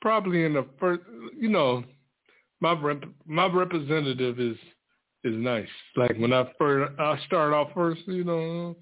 probably 0.00 0.44
in 0.44 0.54
the 0.54 0.66
first, 0.80 1.02
you 1.36 1.48
know, 1.48 1.84
my 2.60 2.72
rep, 2.72 3.04
my 3.26 3.46
representative 3.46 4.40
is 4.40 4.56
is 5.24 5.34
nice. 5.34 5.68
Like 5.96 6.16
when 6.18 6.32
I 6.32 6.50
first 6.58 6.92
I 6.98 7.18
start 7.26 7.52
off 7.52 7.68
first, 7.74 8.02
you 8.06 8.24
know, 8.24 8.76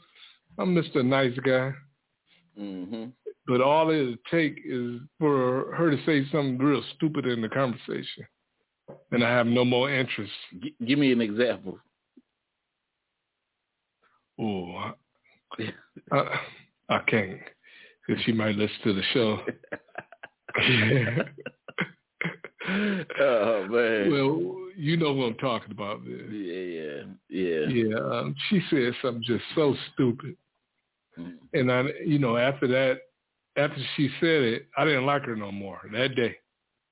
I'm 0.59 0.75
Mr. 0.75 1.05
Nice 1.05 1.39
Guy. 1.45 1.73
hmm 2.57 3.07
But 3.47 3.61
all 3.61 3.91
it 3.91 4.19
take 4.31 4.59
is 4.65 5.01
for 5.19 5.75
her 5.75 5.91
to 5.91 5.97
say 6.07 6.25
something 6.33 6.59
real 6.59 6.83
stupid 6.97 7.27
in 7.27 7.43
the 7.43 7.49
conversation, 7.49 8.27
and 9.13 9.23
I 9.23 9.31
have 9.31 9.47
no 9.47 9.65
more 9.65 9.91
interest. 9.91 10.33
G- 10.63 10.75
give 10.87 10.99
me 10.99 11.13
an 11.13 11.21
example. 11.21 11.79
Oh, 14.39 14.93
uh, 16.13 16.25
I 16.89 16.99
can't 17.07 17.41
because 18.07 18.23
she 18.25 18.33
might 18.33 18.57
listen 18.57 18.77
to 18.85 18.93
the 18.95 19.03
show. 19.13 19.41
oh 23.21 23.67
man. 23.69 24.11
Well, 24.11 24.57
you 24.77 24.97
know 24.97 25.13
what 25.13 25.27
I'm 25.27 25.35
talking 25.35 25.71
about. 25.73 26.05
Man. 26.05 26.31
Yeah, 26.33 26.55
yeah, 26.61 27.03
yeah. 27.29 27.69
Yeah. 27.69 27.99
Um, 27.99 28.35
she 28.49 28.61
said 28.71 28.93
something 29.03 29.23
just 29.25 29.45
so 29.55 29.75
stupid. 29.95 30.37
And 31.53 31.73
I, 31.73 31.85
you 32.05 32.19
know, 32.19 32.37
after 32.37 32.67
that, 32.69 33.01
after 33.57 33.81
she 33.97 34.09
said 34.21 34.43
it, 34.43 34.67
I 34.77 34.85
didn't 34.85 35.07
like 35.07 35.25
her 35.25 35.37
no 35.37 35.51
more 35.51 35.81
that 35.93 36.15
day. 36.15 36.37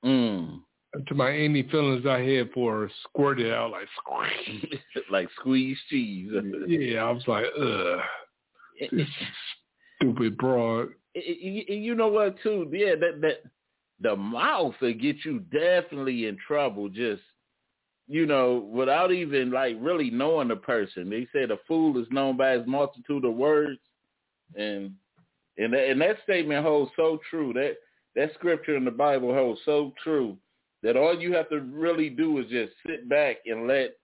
Mm. 0.05 0.61
To 1.09 1.15
my 1.15 1.33
any 1.33 1.65
feelings 1.65 2.07
I 2.07 2.21
had 2.21 2.53
for 2.53 2.83
her 2.83 2.91
squirted 3.09 3.53
out 3.53 3.73
like 3.73 3.89
squeeze. 3.99 4.81
like 5.11 5.29
squeezed 5.41 5.81
cheese. 5.91 6.31
yeah, 6.69 7.03
I 7.03 7.11
was 7.11 7.27
like, 7.27 7.47
ugh, 7.61 8.01
stupid 9.97 10.39
broad. 10.39 10.89
you, 11.15 11.65
you 11.69 11.95
know 11.95 12.09
what 12.09 12.37
too? 12.43 12.69
Yeah, 12.73 12.95
that 12.95 13.21
that 13.23 13.43
the 14.01 14.15
mouth 14.15 14.75
will 14.81 14.95
get 14.95 15.17
you 15.25 15.41
definitely 15.51 16.27
in 16.27 16.37
trouble. 16.47 16.89
Just 16.89 17.23
you 18.07 18.27
know, 18.27 18.69
without 18.71 19.13
even 19.13 19.51
like 19.51 19.77
really 19.81 20.11
knowing 20.11 20.49
the 20.49 20.57
person. 20.57 21.09
They 21.09 21.27
said 21.33 21.51
a 21.51 21.59
fool 21.67 22.01
is 22.01 22.07
known 22.11 22.37
by 22.37 22.53
his 22.53 22.67
multitude 22.67 23.25
of 23.25 23.35
words, 23.35 23.81
and 24.57 24.93
and 25.57 25.73
that, 25.73 25.89
and 25.89 26.01
that 26.01 26.17
statement 26.25 26.65
holds 26.65 26.91
so 26.97 27.19
true. 27.31 27.53
That 27.53 27.77
that 28.17 28.35
scripture 28.35 28.77
in 28.77 28.85
the 28.85 28.91
Bible 28.91 29.35
holds 29.35 29.61
so 29.65 29.93
true 30.03 30.37
that 30.83 30.97
all 30.97 31.19
you 31.19 31.33
have 31.35 31.49
to 31.49 31.61
really 31.61 32.11
do 32.11 32.39
is 32.39 32.47
just 32.51 32.73
sit 32.87 33.09
back 33.09 33.39
and 33.47 33.67
let 33.67 33.97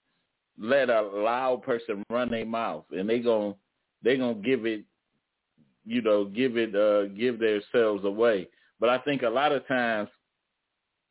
let 0.59 0.91
a 0.91 1.03
loud 1.03 1.63
person 1.63 2.05
run 2.11 2.31
their 2.31 2.47
mouth, 2.47 2.85
and 2.91 3.09
they 3.09 3.21
gon' 3.21 3.55
they 4.03 4.17
gonna 4.17 4.35
give 4.35 4.67
it, 4.67 4.85
you 5.85 6.03
know, 6.03 6.25
give 6.25 6.57
it 6.57 6.75
uh 6.75 7.07
give 7.09 7.39
themselves 7.39 8.05
away. 8.05 8.49
But 8.81 8.89
I 8.89 8.99
think 8.99 9.23
a 9.23 9.29
lot 9.29 9.53
of 9.53 9.67
times 9.69 10.09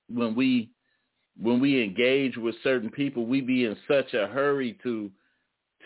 when 0.10 0.36
we 0.36 0.72
when 1.42 1.60
we 1.60 1.84
engage 1.84 2.36
with 2.36 2.56
certain 2.64 2.90
people, 2.90 3.26
we 3.26 3.40
be 3.40 3.66
in 3.66 3.78
such 3.88 4.14
a 4.14 4.28
hurry 4.28 4.78
to 4.84 5.10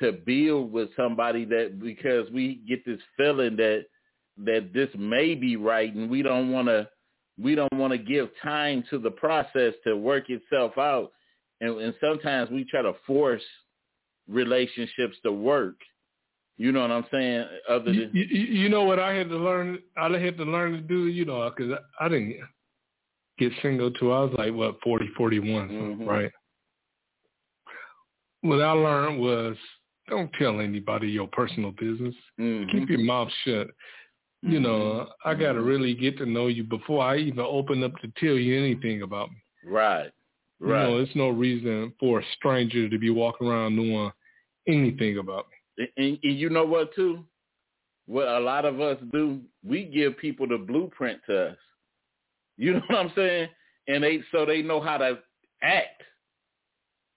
to 0.04 0.12
build 0.12 0.72
with 0.72 0.90
somebody 0.96 1.46
that 1.46 1.80
because 1.82 2.30
we 2.32 2.62
get 2.68 2.86
this 2.86 3.00
feeling 3.18 3.56
that 3.58 3.86
that 4.38 4.72
this 4.74 4.90
may 4.98 5.36
be 5.36 5.56
right 5.56 5.94
and 5.94 6.10
we 6.10 6.22
don't 6.22 6.52
want 6.52 6.68
to 6.68 6.88
we 7.42 7.56
don't 7.56 7.74
want 7.76 7.92
to 7.92 7.98
give 7.98 8.30
time 8.42 8.84
to 8.90 9.00
the 9.00 9.12
process 9.12 9.74
to 9.84 9.96
work 9.96 10.30
itself 10.30 10.78
out 10.78 11.12
and, 11.62 11.80
and 11.80 11.94
sometimes 12.00 12.50
we 12.50 12.64
try 12.66 12.82
to 12.82 12.94
force 13.08 13.44
relationships 14.28 15.16
to 15.24 15.32
work 15.32 15.76
you 16.58 16.72
know 16.72 16.82
what 16.82 16.92
i'm 16.92 17.06
saying 17.12 17.46
other 17.70 17.86
than 17.86 18.10
you, 18.14 18.24
you 18.24 18.70
know 18.70 18.84
what 18.84 19.00
I 19.00 19.14
had 19.14 19.30
to 19.30 19.38
learn? 19.38 19.80
I 19.98 20.08
had 20.20 20.38
to 20.38 20.44
learn 20.44 20.74
to 20.74 20.82
do, 20.82 21.08
you 21.08 21.26
know, 21.26 21.50
because 21.50 21.74
I, 22.00 22.06
I 22.06 22.10
didn't 22.10 22.36
get 23.40 23.52
single 23.62 23.90
till 23.92 24.14
I 24.14 24.20
was 24.20 24.36
like 24.38 24.54
what 24.54 24.80
forty, 24.84 25.08
forty-one, 25.18 25.70
Mhm. 25.70 26.08
right? 26.08 26.32
What 28.42 28.62
I 28.62 28.72
learned 28.72 29.20
was 29.20 29.58
don't 30.10 30.32
tell 30.34 30.60
anybody 30.60 31.10
your 31.10 31.28
personal 31.28 31.72
business. 31.72 32.16
Mhm. 32.40 32.72
Keep 32.72 32.90
your 32.90 33.00
mouth 33.00 33.32
shut. 33.44 33.68
You 34.42 34.60
know, 34.60 35.10
I 35.24 35.36
got 35.36 35.54
to 35.54 35.62
really 35.62 35.94
get 35.94 36.18
to 36.18 36.26
know 36.26 36.48
you 36.48 36.66
before 36.66 37.02
I 37.02 37.16
even 37.18 37.40
open 37.40 37.82
up 37.82 37.96
to 38.02 38.12
tell 38.18 38.36
you 38.36 38.58
anything 38.58 39.02
about 39.02 39.30
me. 39.30 39.38
right 39.64 40.12
Right. 40.60 40.88
You 40.88 40.96
know, 40.96 41.02
it's 41.02 41.16
no 41.16 41.30
reason 41.30 41.94
for 42.00 42.20
a 42.20 42.26
stranger 42.38 42.88
to 42.88 42.98
be 42.98 43.10
walking 43.10 43.48
around 43.48 43.76
knowing 43.76 44.12
anything 44.68 45.18
about 45.18 45.48
me. 45.78 45.88
and, 45.98 46.20
and 46.24 46.38
you 46.40 46.50
know 46.50 46.66
what 46.66 46.94
too? 46.96 47.26
What 48.06 48.28
a 48.28 48.40
lot 48.40 48.66
of 48.66 48.80
us 48.80 48.98
do, 49.12 49.42
we 49.66 49.86
give 49.86 50.18
people 50.18 50.48
the 50.48 50.58
blueprint 50.58 51.20
to 51.28 51.50
us. 51.50 51.58
You 52.58 52.74
know 52.76 52.82
what 52.88 52.98
I'm 53.00 53.12
saying? 53.16 53.50
And 53.88 54.04
they 54.04 54.22
so 54.32 54.46
they 54.46 54.62
know 54.62 54.80
how 54.80 54.98
to 54.98 55.20
act. 55.62 56.04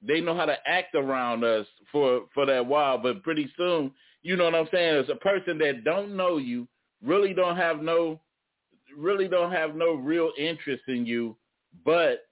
They 0.02 0.20
know 0.20 0.34
how 0.36 0.44
to 0.46 0.56
act 0.66 0.94
around 0.94 1.44
us 1.44 1.66
for 1.90 2.22
for 2.34 2.46
that 2.46 2.64
while, 2.66 2.98
but 2.98 3.22
pretty 3.22 3.50
soon, 3.56 3.92
you 4.22 4.36
know 4.36 4.44
what 4.44 4.54
I'm 4.54 4.68
saying? 4.72 5.04
As 5.04 5.08
a 5.08 5.16
person 5.16 5.58
that 5.58 5.84
don't 5.84 6.16
know 6.16 6.36
you, 6.36 6.68
really 7.04 7.32
don't 7.32 7.56
have 7.56 7.82
no 7.82 8.20
really 8.96 9.28
don't 9.28 9.52
have 9.52 9.74
no 9.74 9.94
real 9.94 10.32
interest 10.38 10.82
in 10.88 11.06
you, 11.06 11.36
but 11.84 12.26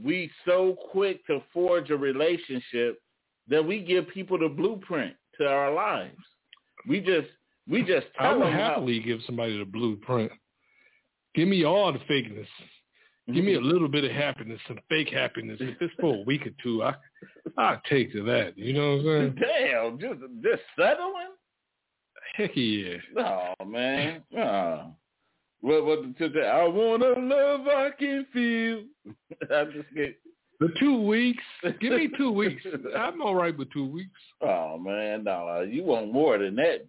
we 0.00 0.30
so 0.46 0.76
quick 0.90 1.26
to 1.26 1.42
forge 1.52 1.90
a 1.90 1.96
relationship 1.96 3.00
that 3.48 3.64
we 3.64 3.80
give 3.80 4.08
people 4.08 4.38
the 4.38 4.48
blueprint 4.48 5.14
to 5.38 5.46
our 5.46 5.72
lives. 5.72 6.16
We 6.88 7.00
just 7.00 7.28
we 7.68 7.82
just 7.82 8.06
I 8.18 8.32
would 8.32 8.46
them 8.46 8.52
how, 8.52 8.58
happily 8.58 9.00
give 9.00 9.20
somebody 9.26 9.58
the 9.58 9.64
blueprint. 9.64 10.32
Give 11.34 11.48
me 11.48 11.64
all 11.64 11.92
the 11.92 11.98
fakeness. 12.00 12.46
Give 13.28 13.44
me 13.44 13.54
a 13.54 13.58
mm-hmm. 13.58 13.68
little 13.68 13.88
bit 13.88 14.04
of 14.04 14.10
happiness, 14.10 14.60
some 14.66 14.80
fake 14.88 15.10
happiness. 15.10 15.58
If 15.60 15.80
it's 15.80 15.94
for 16.00 16.16
a 16.16 16.22
week 16.22 16.44
or 16.46 16.50
two, 16.60 16.82
I 16.82 16.94
I 17.56 17.78
take 17.88 18.12
to 18.12 18.24
that. 18.24 18.58
You 18.58 18.72
know 18.72 18.96
what 18.96 18.98
I'm 18.98 19.04
saying? 19.04 19.38
Damn, 19.40 19.98
just 20.00 20.20
just 20.42 20.62
settling? 20.76 21.30
Heck 22.36 22.50
yeah. 22.56 22.96
Oh 23.18 23.64
man. 23.64 24.22
Oh. 24.36 24.94
What 25.60 25.86
what 25.86 26.18
to 26.18 26.28
the 26.28 26.40
I 26.40 26.66
wanna 26.66 27.14
love 27.16 27.68
I 27.68 27.90
can 27.96 28.26
feel. 28.32 28.82
I'm 29.54 29.72
just 29.72 29.94
get 29.94 30.18
The 30.58 30.70
two 30.80 31.00
weeks. 31.00 31.44
Give 31.80 31.92
me 31.92 32.08
two 32.18 32.32
weeks. 32.32 32.64
I'm 32.96 33.22
all 33.22 33.36
right 33.36 33.56
with 33.56 33.72
two 33.72 33.86
weeks. 33.86 34.20
oh 34.40 34.78
man, 34.78 35.22
no, 35.22 35.60
you 35.60 35.84
want 35.84 36.12
more 36.12 36.38
than 36.38 36.56
that. 36.56 36.86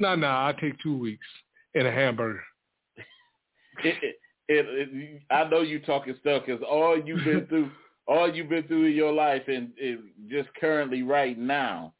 No, 0.00 0.16
no, 0.16 0.26
I 0.26 0.52
take 0.60 0.78
two 0.82 0.98
weeks 0.98 1.26
and 1.74 1.86
a 1.86 1.92
hamburger. 1.92 2.42
It, 3.84 3.94
it, 4.02 4.16
it, 4.48 4.90
it, 4.92 5.22
I 5.30 5.48
know 5.48 5.60
you 5.62 5.80
talking 5.80 6.14
stuff 6.20 6.44
because 6.46 6.62
all 6.68 7.00
you've 7.02 7.24
been 7.24 7.46
through, 7.48 7.70
all 8.06 8.32
you've 8.32 8.48
been 8.48 8.64
through 8.64 8.86
in 8.86 8.92
your 8.92 9.12
life, 9.12 9.42
and, 9.48 9.70
just 10.28 10.48
currently 10.60 11.02
right 11.02 11.38
now, 11.38 11.92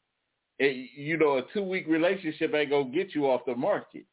it, 0.59 0.89
you 0.95 1.17
know, 1.17 1.37
a 1.37 1.43
two 1.53 1.63
week 1.63 1.85
relationship 1.87 2.53
ain't 2.53 2.69
gonna 2.69 2.89
get 2.89 3.13
you 3.13 3.25
off 3.25 3.41
the 3.45 3.55
market. 3.55 4.05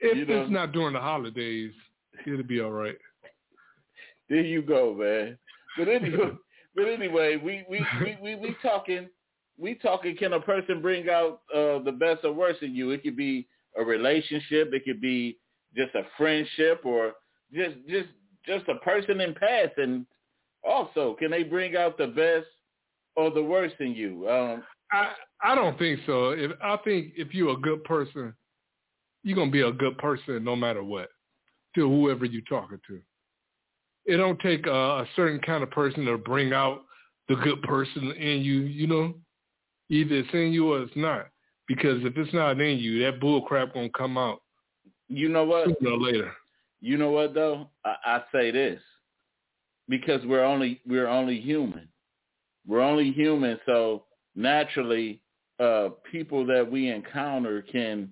If 0.00 0.16
You 0.18 0.26
know- 0.26 0.42
it's 0.42 0.50
not 0.52 0.72
during 0.72 0.94
the 0.94 1.00
holidays, 1.00 1.72
it'll 2.26 2.42
be 2.42 2.60
all 2.60 2.70
right. 2.70 2.96
There 4.28 4.40
you 4.40 4.62
go, 4.62 4.94
man. 4.94 5.38
But 5.76 5.88
anyway, 5.88 6.30
but 6.74 6.84
anyway, 6.86 7.36
we 7.36 7.64
we 7.68 7.84
we 8.02 8.16
we, 8.22 8.34
we 8.36 8.56
talking. 8.62 9.08
We 9.58 9.74
talking. 9.76 10.16
Can 10.16 10.32
a 10.32 10.40
person 10.40 10.82
bring 10.82 11.08
out 11.08 11.42
uh, 11.54 11.78
the 11.80 11.92
best 11.92 12.24
or 12.24 12.32
worst 12.32 12.62
in 12.62 12.74
you? 12.74 12.90
It 12.90 13.02
could 13.02 13.16
be 13.16 13.46
a 13.78 13.84
relationship. 13.84 14.72
It 14.72 14.84
could 14.84 15.00
be 15.00 15.38
just 15.76 15.94
a 15.94 16.02
friendship, 16.16 16.80
or 16.84 17.12
just 17.54 17.76
just 17.88 18.08
just 18.46 18.68
a 18.68 18.76
person 18.76 19.20
in 19.20 19.34
passing. 19.34 20.06
Also, 20.66 21.14
can 21.18 21.30
they 21.30 21.42
bring 21.42 21.76
out 21.76 21.98
the 21.98 22.06
best 22.06 22.46
or 23.16 23.30
the 23.30 23.42
worst 23.42 23.74
in 23.80 23.94
you? 23.94 24.28
Um, 24.28 24.62
I 24.92 25.12
I 25.42 25.54
don't 25.54 25.78
think 25.78 26.00
so. 26.06 26.30
If 26.30 26.52
I 26.62 26.76
think 26.78 27.12
if 27.16 27.34
you're 27.34 27.54
a 27.54 27.60
good 27.60 27.84
person, 27.84 28.34
you're 29.22 29.36
gonna 29.36 29.50
be 29.50 29.62
a 29.62 29.72
good 29.72 29.98
person 29.98 30.42
no 30.44 30.56
matter 30.56 30.82
what 30.82 31.08
to 31.74 31.88
whoever 31.88 32.24
you're 32.24 32.42
talking 32.48 32.80
to. 32.86 33.00
It 34.06 34.18
don't 34.18 34.38
take 34.40 34.66
a, 34.66 34.70
a 34.70 35.08
certain 35.16 35.40
kind 35.40 35.62
of 35.62 35.70
person 35.70 36.04
to 36.04 36.18
bring 36.18 36.52
out 36.52 36.82
the 37.28 37.36
good 37.36 37.62
person 37.62 38.12
in 38.12 38.42
you. 38.42 38.60
You 38.60 38.86
know, 38.86 39.14
either 39.90 40.16
it's 40.16 40.28
in 40.32 40.52
you 40.52 40.72
or 40.72 40.82
it's 40.82 40.92
not. 40.96 41.28
Because 41.66 42.04
if 42.04 42.16
it's 42.18 42.34
not 42.34 42.60
in 42.60 42.78
you, 42.78 43.02
that 43.04 43.20
bull 43.20 43.40
crap 43.42 43.72
gonna 43.72 43.88
come 43.96 44.18
out 44.18 44.42
you 45.08 45.28
know 45.28 45.44
what? 45.44 45.68
sooner 45.78 45.92
or 45.92 46.00
later. 46.00 46.32
You 46.84 46.98
know 46.98 47.12
what 47.12 47.32
though? 47.32 47.70
I, 47.82 47.94
I 48.04 48.22
say 48.30 48.50
this 48.50 48.78
because 49.88 50.20
we're 50.26 50.44
only 50.44 50.82
we're 50.86 51.08
only 51.08 51.40
human. 51.40 51.88
We're 52.66 52.82
only 52.82 53.10
human, 53.10 53.58
so 53.64 54.04
naturally, 54.34 55.22
uh, 55.58 55.90
people 56.12 56.44
that 56.44 56.70
we 56.70 56.90
encounter 56.90 57.62
can 57.62 58.10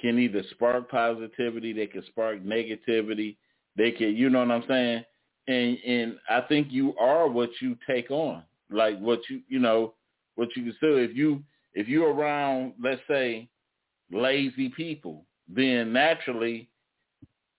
can 0.00 0.18
either 0.18 0.42
spark 0.50 0.90
positivity, 0.90 1.72
they 1.72 1.86
can 1.86 2.04
spark 2.06 2.42
negativity, 2.42 3.36
they 3.76 3.92
can, 3.92 4.16
you 4.16 4.30
know 4.30 4.40
what 4.40 4.50
I'm 4.50 4.64
saying? 4.66 5.04
And 5.46 5.78
and 5.86 6.18
I 6.28 6.40
think 6.40 6.72
you 6.72 6.96
are 6.98 7.28
what 7.28 7.50
you 7.60 7.76
take 7.88 8.10
on, 8.10 8.42
like 8.68 8.98
what 8.98 9.20
you 9.30 9.42
you 9.46 9.60
know 9.60 9.94
what 10.34 10.48
you 10.56 10.64
consider. 10.64 11.04
If 11.04 11.16
you 11.16 11.40
if 11.74 11.86
you're 11.86 12.12
around, 12.12 12.72
let's 12.82 13.02
say, 13.06 13.48
lazy 14.10 14.70
people, 14.70 15.24
then 15.48 15.92
naturally 15.92 16.68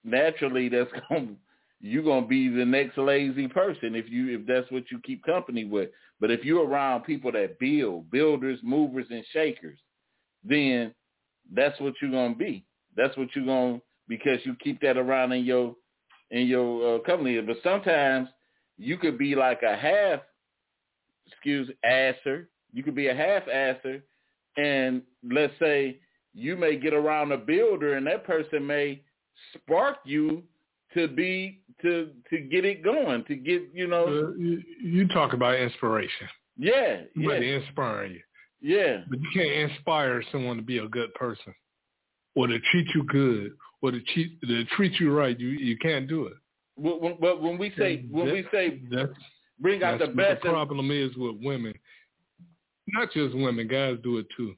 naturally 0.04 0.70
that's 0.70 0.92
going 1.10 1.38
you're 1.80 2.04
going 2.04 2.24
to 2.24 2.30
be 2.30 2.48
the 2.48 2.66
next 2.66 2.98
lazy 2.98 3.48
person 3.48 3.94
if 3.96 4.10
you 4.10 4.40
if 4.40 4.48
that's 4.48 4.72
what 4.72 4.84
you 4.90 5.00
keep 5.04 5.24
company 5.26 5.66
with. 5.66 5.90
But 6.20 6.32
if 6.32 6.46
you're 6.46 6.66
around 6.66 7.04
people 7.04 7.32
that 7.34 7.60
build 7.60 8.10
builders 8.10 8.60
movers 8.64 9.08
and 9.10 9.24
shakers 9.34 9.80
then 10.44 10.94
that's 11.54 11.80
what 11.80 11.94
you're 12.02 12.12
going 12.12 12.34
to 12.34 12.40
be. 12.40 12.66
That's 12.96 13.16
what 13.18 13.30
you're 13.36 13.46
going 13.46 13.78
to 13.78 13.82
because 14.08 14.40
you 14.44 14.56
keep 14.64 14.82
that 14.82 14.98
around 14.98 15.32
in 15.32 15.44
your 15.44 15.76
in 16.32 16.48
your 16.48 16.96
uh, 16.96 17.00
company. 17.00 17.40
But 17.42 17.58
sometimes 17.64 18.30
you 18.78 18.98
could 18.98 19.18
be 19.18 19.36
like 19.36 19.62
a 19.64 19.76
half 19.76 20.22
excuse 21.28 21.70
asser. 21.84 22.50
You 22.72 22.84
could 22.84 22.96
be 22.96 23.08
a 23.08 23.16
half 23.16 23.44
asser 23.48 24.04
and 24.58 25.02
let's 25.32 25.54
say 25.60 26.00
you 26.34 26.56
may 26.56 26.78
get 26.78 26.94
around 26.94 27.32
a 27.32 27.38
builder 27.38 27.96
and 27.96 28.08
that 28.08 28.26
person 28.26 28.66
may 28.66 29.02
spark 29.54 29.98
you 30.06 30.44
to 30.94 31.08
be 31.08 31.62
to 31.82 32.12
to 32.30 32.40
get 32.40 32.66
it 32.66 32.84
going 32.84 33.24
to 33.26 33.36
get 33.36 33.64
you 33.74 33.88
know 33.88 34.06
Uh, 34.06 34.32
you, 34.38 34.62
you 34.84 35.08
talk 35.10 35.34
about 35.34 35.56
inspiration. 35.60 36.28
yeah 36.58 37.02
Somebody 37.16 37.48
yeah 37.48 37.56
inspire 37.60 38.06
you. 38.06 38.22
yeah 38.62 38.98
But 39.10 39.20
you 39.20 39.30
can't 39.34 39.72
inspire 39.72 40.22
someone 40.32 40.58
to 40.58 40.64
be 40.64 40.78
a 40.78 40.88
good 40.88 41.14
person 41.16 41.54
or 42.36 42.48
to 42.48 42.60
treat 42.72 42.88
you 42.96 43.04
good 43.06 43.54
or 43.82 43.92
to 43.92 44.00
treat, 44.14 44.40
to 44.42 44.64
treat 44.76 44.94
you 45.00 45.12
right. 45.14 45.38
You 45.40 45.50
you 45.50 45.78
can't 45.78 46.08
do 46.08 46.28
it. 46.28 46.38
When- 46.76 47.00
when- 47.00 47.18
but 47.20 47.42
when 47.42 47.58
we 47.58 47.72
say 47.78 48.06
when 48.10 48.32
we 48.32 48.46
say 48.52 48.82
bring 49.60 49.84
out 49.84 50.00
the 50.00 50.08
best 50.08 50.42
the 50.44 50.50
problem 50.50 50.90
is 50.92 51.16
with 51.18 51.36
women. 51.42 51.74
Not 52.88 53.12
just 53.14 53.34
women, 53.36 53.68
guys 53.68 53.98
do 54.04 54.18
it 54.18 54.28
too. 54.36 54.56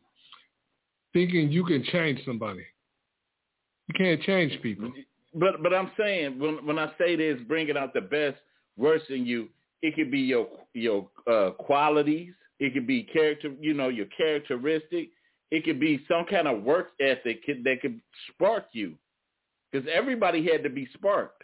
Thinking 1.14 1.52
you 1.52 1.64
can 1.64 1.84
change 1.84 2.20
somebody. 2.26 2.66
You 3.88 3.94
can't 3.96 4.22
change 4.22 4.62
people. 4.62 4.92
But 5.34 5.62
but 5.62 5.74
I'm 5.74 5.92
saying 6.00 6.40
when 6.40 6.66
when 6.66 6.80
I 6.80 6.92
say 6.98 7.16
this, 7.16 7.40
bringing 7.48 7.78
out 7.78 7.94
the 7.94 8.02
best 8.02 8.38
worst 8.78 9.10
in 9.10 9.26
you, 9.26 9.50
it 9.82 9.96
could 9.96 10.10
be 10.10 10.20
your 10.20 10.48
your 10.74 11.08
uh, 11.30 11.52
qualities. 11.52 12.34
It 12.60 12.74
could 12.74 12.88
be 12.88 13.04
character, 13.04 13.54
you 13.60 13.74
know, 13.74 13.90
your 13.90 14.08
characteristic. 14.18 15.10
It 15.52 15.64
could 15.64 15.80
be 15.80 16.04
some 16.08 16.26
kind 16.26 16.48
of 16.48 16.64
work 16.64 16.92
ethic 17.00 17.46
that 17.64 17.82
could 17.82 18.00
spark 18.30 18.66
you, 18.72 18.96
because 19.72 19.88
everybody 19.94 20.48
had 20.50 20.64
to 20.64 20.70
be 20.70 20.88
sparked. 20.94 21.44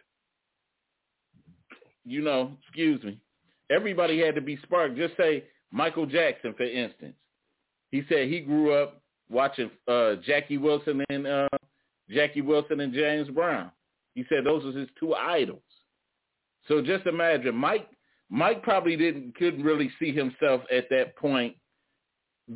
You 2.04 2.22
know, 2.22 2.54
excuse 2.64 3.04
me. 3.04 3.20
Everybody 3.70 4.20
had 4.20 4.36
to 4.36 4.42
be 4.42 4.58
sparked. 4.64 4.98
Just 4.98 5.16
say 5.18 5.44
Michael 5.72 6.06
Jackson, 6.06 6.54
for 6.56 6.64
instance. 6.64 7.14
He 7.92 8.04
said 8.10 8.28
he 8.28 8.39
grew 8.39 8.74
up 8.74 9.02
watching 9.30 9.70
uh, 9.88 10.16
Jackie 10.26 10.58
Wilson 10.58 11.04
and 11.10 11.28
uh, 11.28 11.48
Jackie 12.12 12.41
Wilson 12.41 12.80
and 12.80 12.93
James 12.93 13.30
Brown. 13.30 13.72
He 14.16 14.26
said 14.30 14.43
those 14.43 14.64
was 14.64 14.76
his 14.76 14.89
two 14.99 15.16
idols. 15.16 15.62
So 16.68 16.82
just 16.82 17.05
imagine 17.05 17.55
Mike 17.55 17.88
Mike 18.30 18.64
probably 18.64 18.95
didn't 18.95 19.36
couldn't 19.36 19.64
really 19.64 19.91
see 19.99 20.12
himself 20.12 20.62
at 20.72 20.89
that 20.89 21.16
point 21.16 21.55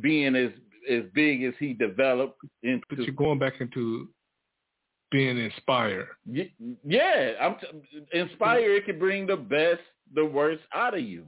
being 0.00 0.34
as 0.36 0.50
as 0.90 1.02
big 1.14 1.42
as 1.42 1.54
he 1.58 1.72
developed 1.72 2.40
into 2.62 2.84
But 2.88 2.98
you're 2.98 3.14
going 3.14 3.38
back 3.38 3.60
into 3.60 4.08
being 5.10 5.38
inspired. 5.38 6.08
Yeah, 6.26 7.32
I'm 7.40 7.56
t- 7.60 8.18
inspire 8.18 8.74
it 8.74 8.86
could 8.86 8.98
bring 8.98 9.26
the 9.26 9.36
best, 9.36 9.80
the 10.14 10.24
worst 10.24 10.62
out 10.74 10.94
of 10.94 11.00
you. 11.00 11.26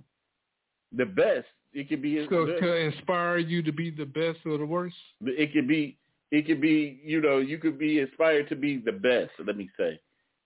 The 0.96 1.06
best. 1.06 1.46
It 1.72 1.88
could 1.88 2.02
be 2.02 2.26
So 2.30 2.46
to 2.46 2.76
inspire 2.76 3.38
you 3.38 3.62
to 3.62 3.72
be 3.72 3.90
the 3.90 4.06
best 4.06 4.38
or 4.46 4.58
the 4.58 4.66
worst? 4.66 4.96
it 5.22 5.52
could 5.52 5.68
be 5.68 5.98
it 6.30 6.46
could 6.46 6.60
be 6.60 7.00
you 7.04 7.20
know 7.20 7.38
you 7.38 7.58
could 7.58 7.78
be 7.78 8.00
inspired 8.00 8.48
to 8.48 8.56
be 8.56 8.78
the 8.78 8.92
best 8.92 9.30
let 9.46 9.56
me 9.56 9.68
say. 9.78 10.00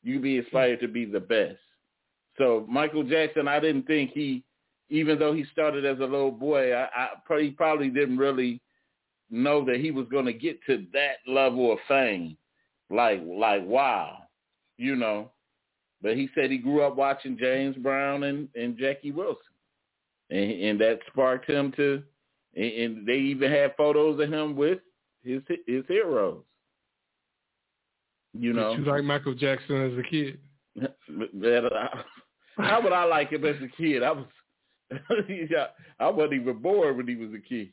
You 0.04 0.18
be 0.18 0.38
inspired 0.38 0.80
to 0.80 0.88
be 0.88 1.04
the 1.04 1.20
best. 1.20 1.60
So 2.38 2.66
michael 2.68 3.04
jackson 3.04 3.48
i 3.48 3.60
didn't 3.60 3.86
think 3.86 4.10
he 4.12 4.44
even 4.90 5.18
though 5.18 5.32
he 5.32 5.44
started 5.52 5.84
as 5.84 5.98
a 5.98 6.02
little 6.02 6.30
boy 6.32 6.72
i, 6.72 6.88
I 6.94 7.08
probably 7.24 7.50
probably 7.50 7.88
didn't 7.88 8.18
really 8.18 8.60
know 9.32 9.64
that 9.64 9.80
he 9.80 9.90
was 9.90 10.06
going 10.10 10.26
to 10.26 10.32
get 10.32 10.62
to 10.66 10.86
that 10.92 11.16
level 11.26 11.72
of 11.72 11.78
fame. 11.88 12.36
Like 12.90 13.22
like 13.24 13.64
wow 13.64 14.18
you 14.76 14.96
know. 14.96 15.30
But 16.02 16.16
he 16.16 16.28
said 16.34 16.50
he 16.50 16.58
grew 16.58 16.82
up 16.82 16.96
watching 16.96 17.38
james 17.38 17.76
brown 17.76 18.24
and 18.24 18.48
and 18.54 18.76
jackie 18.76 19.12
wilson. 19.12 19.38
And, 20.30 20.50
and 20.50 20.80
that 20.80 21.00
sparked 21.10 21.48
him 21.48 21.72
to 21.76 22.02
and, 22.54 22.72
and 22.72 23.06
they 23.06 23.16
even 23.16 23.50
had 23.50 23.76
photos 23.76 24.20
of 24.20 24.32
him 24.32 24.54
with 24.54 24.80
his 25.24 25.42
his 25.66 25.84
heroes. 25.88 26.42
You 28.34 28.52
know, 28.52 28.76
Did 28.76 28.86
you 28.86 28.92
like 28.92 29.04
Michael 29.04 29.34
Jackson 29.34 29.92
as 29.92 29.98
a 29.98 30.02
kid? 30.02 30.38
Uh, 30.80 31.88
how 32.58 32.82
would 32.82 32.92
I 32.92 33.04
like 33.04 33.30
him 33.30 33.44
as 33.44 33.56
a 33.62 33.68
kid? 33.76 34.02
I 34.02 34.12
was, 34.12 34.26
yeah, 35.28 35.66
I 36.00 36.08
wasn't 36.08 36.34
even 36.34 36.58
born 36.58 36.96
when 36.96 37.08
he 37.08 37.14
was 37.14 37.30
a 37.34 37.40
kid. 37.40 37.70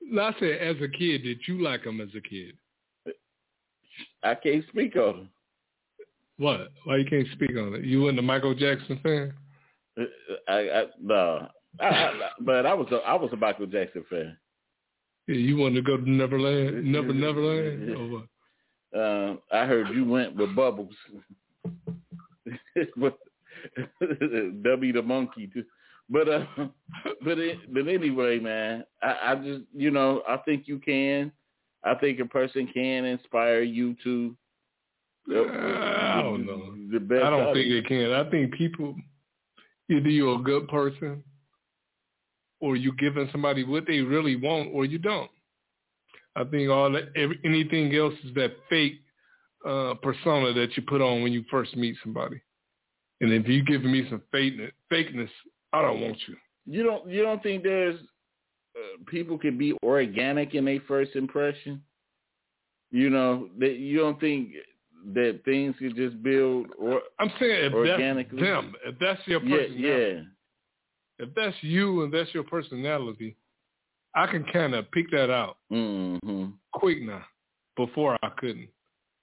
No, 0.00 0.22
I 0.22 0.34
said 0.38 0.58
as 0.60 0.76
a 0.82 0.88
kid, 0.88 1.22
did 1.22 1.40
you 1.46 1.62
like 1.62 1.84
him 1.84 2.00
as 2.00 2.08
a 2.16 2.20
kid? 2.20 2.54
I 4.22 4.34
can't 4.34 4.64
speak 4.68 4.96
on 4.96 5.14
him. 5.14 5.30
What? 6.38 6.72
Why 6.84 6.96
you 6.96 7.04
can't 7.04 7.28
speak 7.32 7.50
on 7.50 7.74
it? 7.74 7.84
You 7.84 8.02
wasn't 8.02 8.20
a 8.20 8.22
Michael 8.22 8.54
Jackson 8.54 8.98
fan? 9.02 9.34
I, 10.48 10.52
I 10.52 10.84
no, 11.00 11.48
I, 11.78 11.84
I, 11.86 12.12
but 12.40 12.64
I 12.64 12.72
was 12.72 12.88
a, 12.92 12.96
I 12.96 13.14
was 13.14 13.30
a 13.32 13.36
Michael 13.36 13.66
Jackson 13.66 14.04
fan. 14.08 14.36
Yeah, 15.26 15.36
you 15.36 15.56
wanted 15.56 15.76
to 15.76 15.82
go 15.82 15.96
to 15.96 16.10
Neverland, 16.10 16.84
Never 16.84 17.12
Neverland, 17.12 17.90
or 17.90 18.08
what? 18.08 18.26
Uh, 18.98 19.36
I 19.52 19.66
heard 19.66 19.88
you 19.90 20.04
went 20.04 20.34
with 20.34 20.54
Bubbles, 20.56 20.94
with 22.96 23.14
W 24.62 24.92
the 24.92 25.02
monkey 25.02 25.48
too. 25.52 25.64
But 26.08 26.28
uh, 26.28 26.44
but 27.24 27.38
it, 27.38 27.72
but 27.72 27.86
anyway, 27.86 28.40
man, 28.40 28.84
I, 29.02 29.16
I 29.28 29.34
just 29.36 29.62
you 29.74 29.90
know 29.90 30.22
I 30.28 30.38
think 30.38 30.66
you 30.66 30.78
can. 30.78 31.32
I 31.84 31.94
think 31.94 32.18
a 32.20 32.26
person 32.26 32.68
can 32.72 33.04
inspire 33.04 33.62
you 33.62 33.96
to. 34.02 34.36
uh, 35.30 35.40
I 35.40 36.20
don't 36.22 36.44
know. 36.44 36.74
The 36.92 36.98
best. 36.98 37.22
I 37.22 37.30
don't 37.30 37.48
out 37.48 37.54
think 37.54 37.70
they 37.70 37.82
can. 37.82 38.12
I 38.12 38.28
think 38.28 38.52
people, 38.54 38.96
either 39.88 40.08
you're 40.08 40.40
a 40.40 40.42
good 40.42 40.68
person, 40.68 41.22
or 42.60 42.76
you 42.76 42.92
giving 42.96 43.28
somebody 43.32 43.64
what 43.64 43.86
they 43.86 44.00
really 44.00 44.36
want, 44.36 44.70
or 44.72 44.84
you 44.84 44.98
don't. 44.98 45.30
I 46.36 46.44
think 46.44 46.70
all 46.70 46.90
that, 46.92 47.08
every, 47.16 47.38
anything 47.44 47.94
else 47.94 48.14
is 48.24 48.34
that 48.34 48.52
fake 48.68 49.00
uh, 49.66 49.94
persona 50.02 50.52
that 50.52 50.76
you 50.76 50.82
put 50.86 51.00
on 51.00 51.22
when 51.22 51.32
you 51.32 51.44
first 51.50 51.76
meet 51.76 51.96
somebody. 52.02 52.40
And 53.20 53.32
if 53.32 53.46
you 53.48 53.62
giving 53.64 53.92
me 53.92 54.06
some 54.08 54.22
fakeness, 54.32 54.70
fakeness, 54.90 55.28
I 55.72 55.82
don't 55.82 56.00
want 56.00 56.18
you. 56.26 56.36
You 56.66 56.82
don't 56.84 57.08
you 57.08 57.22
don't 57.22 57.42
think 57.42 57.62
there's 57.62 57.98
uh, 58.76 59.04
people 59.06 59.38
can 59.38 59.58
be 59.58 59.74
organic 59.82 60.54
in 60.54 60.64
their 60.64 60.80
first 60.86 61.16
impression? 61.16 61.82
You 62.90 63.10
know, 63.10 63.48
that 63.58 63.76
you 63.76 63.98
don't 63.98 64.18
think 64.20 64.50
that 65.14 65.40
things 65.44 65.74
could 65.78 65.96
just 65.96 66.22
build 66.22 66.66
or 66.78 67.00
I'm 67.18 67.30
saying 67.38 67.66
if 67.66 67.72
Organically. 67.72 68.40
that's 68.40 68.50
them, 68.50 68.74
if 68.84 68.98
that's 68.98 69.20
your 69.26 69.42
yeah, 69.42 69.66
yeah. 69.68 70.20
If 71.20 71.34
that's 71.34 71.56
you 71.60 72.02
and 72.02 72.12
that's 72.12 72.32
your 72.34 72.44
personality, 72.44 73.36
I 74.14 74.26
can 74.26 74.44
kind 74.52 74.74
of 74.74 74.90
pick 74.90 75.10
that 75.12 75.30
out 75.30 75.58
hmm 75.70 76.16
quick 76.72 77.02
now. 77.02 77.24
Before 77.76 78.18
I 78.22 78.28
couldn't. 78.38 78.68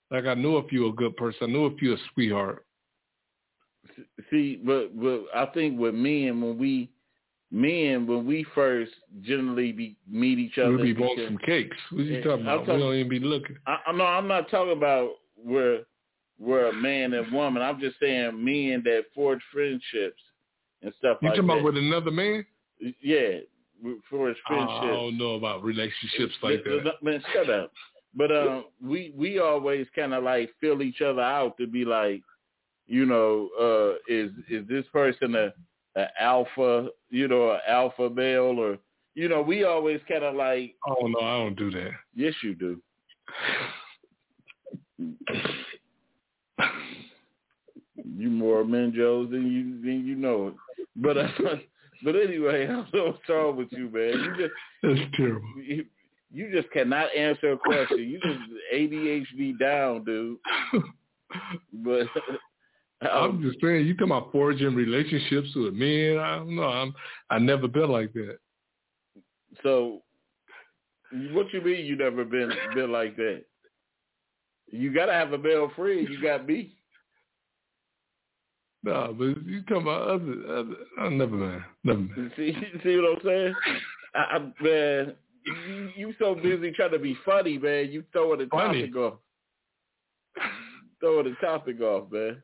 Like 0.09 0.25
I 0.25 0.33
knew 0.33 0.57
if 0.57 0.71
you 0.71 0.83
were 0.83 0.89
a 0.89 0.93
good 0.93 1.15
person, 1.17 1.49
I 1.49 1.53
knew 1.53 1.65
if 1.67 1.81
you 1.81 1.89
were 1.89 1.95
a 1.95 1.99
sweetheart. 2.13 2.65
See, 4.29 4.61
but 4.63 4.99
but 4.99 5.25
I 5.35 5.45
think 5.47 5.79
with 5.79 5.93
men 5.93 6.41
when 6.41 6.57
we 6.57 6.89
men 7.51 8.07
when 8.07 8.25
we 8.25 8.45
first 8.55 8.91
generally 9.21 9.71
be, 9.71 9.95
meet 10.09 10.39
each 10.39 10.57
other, 10.57 10.69
We'll 10.77 10.83
be 10.83 10.93
wanting 10.93 11.25
some 11.25 11.37
cakes. 11.39 11.77
What 11.91 12.05
you 12.05 12.15
Yeah, 12.15 12.21
talking 12.23 12.41
about? 12.43 12.65
talking- 12.65 12.75
we 12.75 12.81
don't 12.81 12.95
even 12.95 13.09
be 13.09 13.19
looking. 13.19 13.57
I, 13.65 13.79
I 13.87 13.91
no, 13.91 14.05
I'm 14.05 14.27
not 14.27 14.49
talking 14.49 14.73
about 14.73 15.11
where 15.35 15.79
where 16.37 16.67
a 16.67 16.73
man 16.73 17.13
and 17.13 17.31
woman. 17.31 17.61
I'm 17.61 17.79
just 17.79 17.99
saying 17.99 18.43
men 18.43 18.81
that 18.85 19.05
forge 19.13 19.41
friendships 19.51 20.21
and 20.81 20.93
stuff 20.99 21.17
You 21.21 21.29
like 21.29 21.37
talking 21.37 21.49
about 21.49 21.63
with 21.63 21.77
another 21.77 22.11
man? 22.11 22.45
yeah, 23.01 23.39
forge 24.09 24.35
Oh, 24.49 24.55
I 24.55 24.85
don't 24.87 25.17
know 25.17 25.35
about 25.35 25.63
relationships 25.63 26.33
like 26.41 26.65
Man, 26.65 26.83
that. 26.83 27.01
Man, 27.03 27.23
shut 27.33 27.49
up. 27.49 27.71
But 28.15 28.31
um, 28.31 28.65
we 28.83 29.13
we 29.15 29.39
always 29.39 29.85
kind 29.95 30.13
of 30.13 30.23
like 30.23 30.49
fill 30.59 30.81
each 30.81 31.01
other 31.01 31.21
out 31.21 31.57
to 31.57 31.67
be 31.67 31.85
like, 31.85 32.21
you 32.87 33.05
know, 33.05 33.49
uh, 33.59 33.97
is 34.11 34.31
is 34.49 34.67
this 34.67 34.85
person 34.91 35.35
a, 35.35 35.53
a 35.99 36.07
alpha, 36.19 36.89
you 37.09 37.27
know, 37.27 37.49
a 37.49 37.59
alpha 37.67 38.09
male, 38.09 38.57
or 38.59 38.77
you 39.13 39.27
know, 39.29 39.41
we 39.41 39.63
always 39.65 39.99
kind 40.07 40.23
of 40.23 40.35
like, 40.35 40.75
Oh 40.87 41.07
no, 41.07 41.19
I 41.19 41.37
don't 41.39 41.55
do 41.57 41.69
that. 41.71 41.91
yes, 42.15 42.33
you 42.41 42.55
do. 42.55 42.81
you 48.17 48.29
more 48.29 48.63
Menjos 48.63 49.29
than 49.29 49.51
you 49.51 49.81
than 49.81 50.05
you 50.05 50.15
know 50.15 50.47
it. 50.47 50.53
But 50.97 51.17
uh, 51.17 51.27
but 52.03 52.15
anyway, 52.15 52.63
I 52.69 52.71
don't 52.71 52.93
know 52.93 53.05
what's 53.07 53.29
wrong 53.29 53.57
with 53.57 53.69
you, 53.71 53.89
man. 53.89 54.13
You 54.13 54.35
just 54.37 54.53
That's 54.83 55.15
terrible. 55.15 55.47
you, 55.57 55.85
you 56.31 56.51
just 56.51 56.71
cannot 56.71 57.15
answer 57.15 57.53
a 57.53 57.57
question. 57.57 57.99
You 57.99 58.19
just 58.19 58.39
ADHD 58.73 59.57
down, 59.59 60.03
dude. 60.03 60.37
But 61.71 62.07
I'm 63.01 63.31
um, 63.31 63.41
just 63.43 63.61
saying, 63.61 63.85
you 63.85 63.93
talking 63.93 64.11
about 64.11 64.31
forging 64.31 64.73
relationships 64.73 65.49
with 65.55 65.73
men? 65.73 66.17
I 66.17 66.37
don't 66.37 66.55
know. 66.55 66.63
I'm 66.63 66.93
I 67.29 67.37
never 67.37 67.67
been 67.67 67.89
like 67.89 68.11
that. 68.13 68.37
so, 69.61 70.01
what 71.31 71.53
you 71.53 71.61
mean 71.61 71.85
you 71.85 71.95
never 71.95 72.25
been 72.25 72.51
been 72.73 72.91
like 72.91 73.15
that? 73.17 73.43
You 74.69 74.93
gotta 74.93 75.13
have 75.13 75.33
a 75.33 75.37
male 75.37 75.71
friend. 75.75 76.07
You 76.09 76.21
got 76.21 76.47
me. 76.47 76.76
No, 78.87 79.13
but 79.17 79.45
you 79.45 79.61
talking 79.63 79.81
about 79.81 80.07
other, 80.07 80.35
other 80.49 80.75
I 80.97 81.09
never 81.09 81.35
man, 81.35 81.65
never 81.83 81.99
man. 81.99 82.31
See, 82.37 82.55
see 82.83 82.95
what 82.95 83.17
I'm 83.17 83.25
saying? 83.25 83.55
I, 84.15 84.19
I, 84.19 84.39
man, 84.63 85.15
you, 85.45 85.89
you 85.97 86.13
so 86.17 86.35
busy 86.35 86.71
trying 86.71 86.91
to 86.91 86.99
be 86.99 87.17
funny, 87.25 87.57
man. 87.57 87.91
You 87.91 88.05
throwing 88.13 88.39
the 88.39 88.47
Funny. 88.47 88.87
topic 88.87 88.95
off. 88.95 89.13
throwing 91.01 91.25
the 91.25 91.35
topic 91.45 91.81
off, 91.81 92.09
man. 92.09 92.41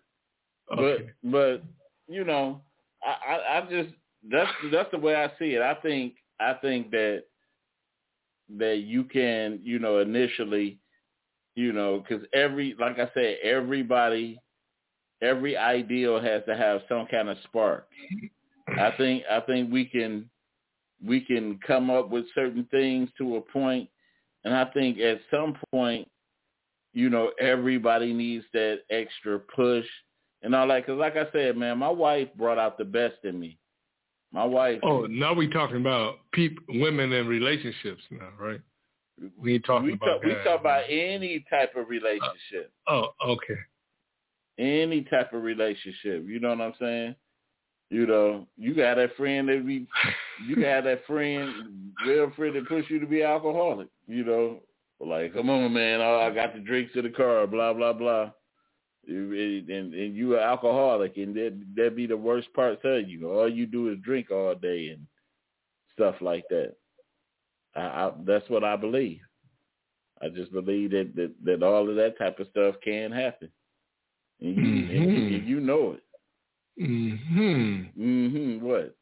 Okay. 0.77 1.05
But 1.23 1.31
but 1.31 1.63
you 2.09 2.25
know, 2.25 2.59
I, 3.01 3.35
I 3.35 3.57
I 3.59 3.61
just 3.69 3.95
that's 4.29 4.51
that's 4.69 4.91
the 4.91 4.97
way 4.97 5.15
I 5.15 5.27
see 5.39 5.53
it. 5.55 5.61
I 5.61 5.75
think 5.75 6.15
I 6.41 6.55
think 6.55 6.91
that 6.91 7.23
that 8.57 8.79
you 8.79 9.05
can 9.05 9.61
you 9.63 9.79
know 9.79 9.99
initially 9.99 10.77
you 11.55 11.71
know 11.71 12.03
because 12.05 12.25
every 12.33 12.75
like 12.77 12.99
I 12.99 13.09
said 13.13 13.37
everybody 13.41 14.39
every 15.23 15.57
ideal 15.57 16.21
has 16.21 16.43
to 16.47 16.55
have 16.55 16.81
some 16.89 17.07
kind 17.09 17.29
of 17.29 17.37
spark. 17.45 17.87
I 18.79 18.91
think 18.97 19.23
I 19.29 19.39
think 19.41 19.71
we 19.71 19.85
can 19.85 20.29
we 21.05 21.21
can 21.21 21.59
come 21.65 21.89
up 21.89 22.09
with 22.09 22.25
certain 22.33 22.67
things 22.71 23.09
to 23.17 23.37
a 23.37 23.41
point, 23.41 23.89
and 24.43 24.53
I 24.53 24.65
think 24.65 24.99
at 24.99 25.19
some 25.31 25.57
point, 25.71 26.07
you 26.93 27.09
know, 27.09 27.31
everybody 27.39 28.13
needs 28.13 28.45
that 28.53 28.81
extra 28.89 29.39
push 29.39 29.85
and 30.43 30.55
all 30.55 30.67
that. 30.67 30.85
Because 30.85 30.99
like 30.99 31.17
I 31.17 31.29
said, 31.31 31.57
man, 31.57 31.77
my 31.77 31.89
wife 31.89 32.29
brought 32.37 32.57
out 32.57 32.77
the 32.77 32.85
best 32.85 33.15
in 33.23 33.39
me. 33.39 33.57
My 34.31 34.45
wife. 34.45 34.79
Oh, 34.83 35.05
now 35.05 35.33
we 35.33 35.47
talking 35.47 35.77
about 35.77 36.15
peop 36.31 36.57
women 36.67 37.11
and 37.13 37.29
relationships 37.29 38.01
now, 38.09 38.29
right? 38.39 38.61
We 39.37 39.55
ain't 39.55 39.65
talking 39.65 39.87
we 39.87 39.93
about 39.93 40.05
talk, 40.05 40.23
we 40.23 40.33
talk 40.43 40.59
about 40.59 40.83
any 40.89 41.45
type 41.49 41.75
of 41.75 41.87
relationship, 41.87 42.71
uh, 42.87 42.93
Oh, 42.93 43.13
okay. 43.27 43.59
Any 44.57 45.01
type 45.03 45.33
of 45.33 45.43
relationship. 45.43 46.25
You 46.25 46.39
know 46.39 46.49
what 46.49 46.61
I'm 46.61 46.73
saying? 46.79 47.15
You 47.89 48.07
know, 48.07 48.47
you 48.57 48.73
got 48.73 48.95
that 48.95 49.15
friend 49.15 49.47
that 49.49 49.65
be, 49.67 49.87
you 50.47 50.55
got 50.55 50.83
that 50.85 51.05
friend, 51.05 51.91
real 52.05 52.31
friend 52.35 52.55
that 52.55 52.67
push 52.67 52.85
you 52.89 52.99
to 52.99 53.05
be 53.05 53.23
alcoholic. 53.23 53.87
You 54.07 54.23
know, 54.23 54.59
like, 54.99 55.33
come 55.33 55.49
on, 55.49 55.73
man, 55.73 56.01
oh, 56.01 56.19
I 56.19 56.33
got 56.33 56.53
the 56.53 56.59
drinks 56.59 56.93
in 56.95 57.03
the 57.03 57.09
car, 57.09 57.45
blah 57.45 57.73
blah 57.73 57.93
blah. 57.93 58.31
And 59.05 59.69
and 59.69 60.15
you 60.15 60.35
are 60.35 60.39
alcoholic, 60.39 61.17
and 61.17 61.35
that 61.35 61.61
that 61.75 61.95
be 61.95 62.07
the 62.07 62.17
worst 62.17 62.51
part 62.53 62.83
of 62.83 63.09
you. 63.09 63.29
All 63.29 63.49
you 63.49 63.65
do 63.65 63.91
is 63.91 63.97
drink 64.01 64.31
all 64.31 64.55
day 64.55 64.89
and 64.89 65.05
stuff 65.93 66.15
like 66.21 66.45
that. 66.49 66.73
I, 67.75 67.81
I 67.81 68.11
that's 68.25 68.49
what 68.49 68.63
I 68.63 68.75
believe. 68.75 69.19
I 70.21 70.29
just 70.29 70.53
believe 70.53 70.91
that, 70.91 71.13
that 71.15 71.33
that 71.43 71.63
all 71.63 71.89
of 71.89 71.95
that 71.97 72.17
type 72.17 72.39
of 72.39 72.47
stuff 72.47 72.75
can 72.83 73.11
happen, 73.11 73.49
and 74.43 74.55
you 74.55 74.63
Mhm. 74.63 75.35
and 75.35 75.47
you 75.47 75.59
know 75.59 75.93
it. 75.93 76.03
Hmm. 76.77 77.83
hmm 77.95 78.59
What? 78.65 78.95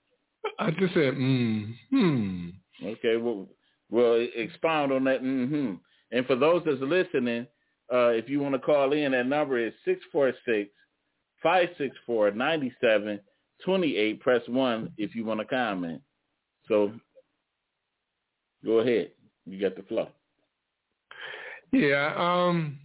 I 0.60 0.72
just 0.72 0.94
said 0.94 1.14
hmm. 1.16 2.50
Okay. 2.84 3.16
Well, 3.18 3.48
well, 3.90 4.28
expound 4.36 4.92
on 4.92 5.04
that. 5.06 5.22
hmm 5.22 5.76
And 6.12 6.26
for 6.26 6.36
those 6.36 6.64
that's 6.66 6.82
listening, 6.82 7.48
uh, 7.94 8.10
if 8.10 8.28
you 8.30 8.40
want 8.40 8.54
to 8.56 8.60
call 8.60 8.92
in, 8.94 9.12
that 9.12 9.28
number 9.28 9.58
is 9.60 9.74
646-564-9728. 12.08 14.20
Press 14.20 14.42
one 14.48 14.92
if 14.98 15.16
you 15.16 15.26
want 15.26 15.40
to 15.40 15.46
comment. 15.46 16.02
So, 16.68 16.94
go 18.66 18.80
ahead. 18.80 19.12
You 19.46 19.60
got 19.60 19.76
the 19.76 19.84
flow. 19.84 20.10
Yeah. 21.72 22.14
Um. 22.18 22.80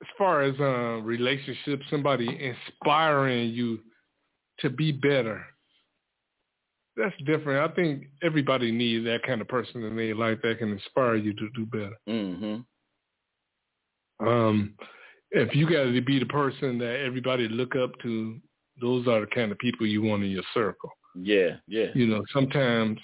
As 0.00 0.08
far 0.16 0.42
as 0.42 0.54
uh, 0.60 1.02
relationships, 1.02 1.84
somebody 1.90 2.28
inspiring 2.28 3.50
you 3.50 3.80
to 4.60 4.70
be 4.70 4.92
better. 4.92 5.44
That's 6.96 7.14
different. 7.26 7.70
I 7.70 7.74
think 7.74 8.06
everybody 8.22 8.72
needs 8.72 9.04
that 9.04 9.22
kind 9.24 9.40
of 9.40 9.48
person 9.48 9.84
in 9.84 9.96
their 9.96 10.14
life 10.14 10.38
that 10.42 10.58
can 10.58 10.72
inspire 10.72 11.14
you 11.14 11.32
to 11.34 11.48
do 11.54 11.66
better. 11.66 11.96
hmm 12.06 12.56
Um, 14.20 14.74
if 15.30 15.54
you 15.54 15.64
got 15.68 15.84
to 15.84 16.00
be 16.00 16.18
the 16.18 16.26
person 16.26 16.78
that 16.78 17.00
everybody 17.04 17.48
look 17.48 17.76
up 17.76 17.92
to, 18.02 18.40
those 18.80 19.06
are 19.06 19.20
the 19.20 19.26
kind 19.26 19.52
of 19.52 19.58
people 19.58 19.86
you 19.86 20.02
want 20.02 20.24
in 20.24 20.30
your 20.30 20.42
circle. 20.54 20.90
Yeah. 21.14 21.56
Yeah. 21.66 21.86
You 21.94 22.06
know, 22.06 22.24
sometimes 22.32 22.98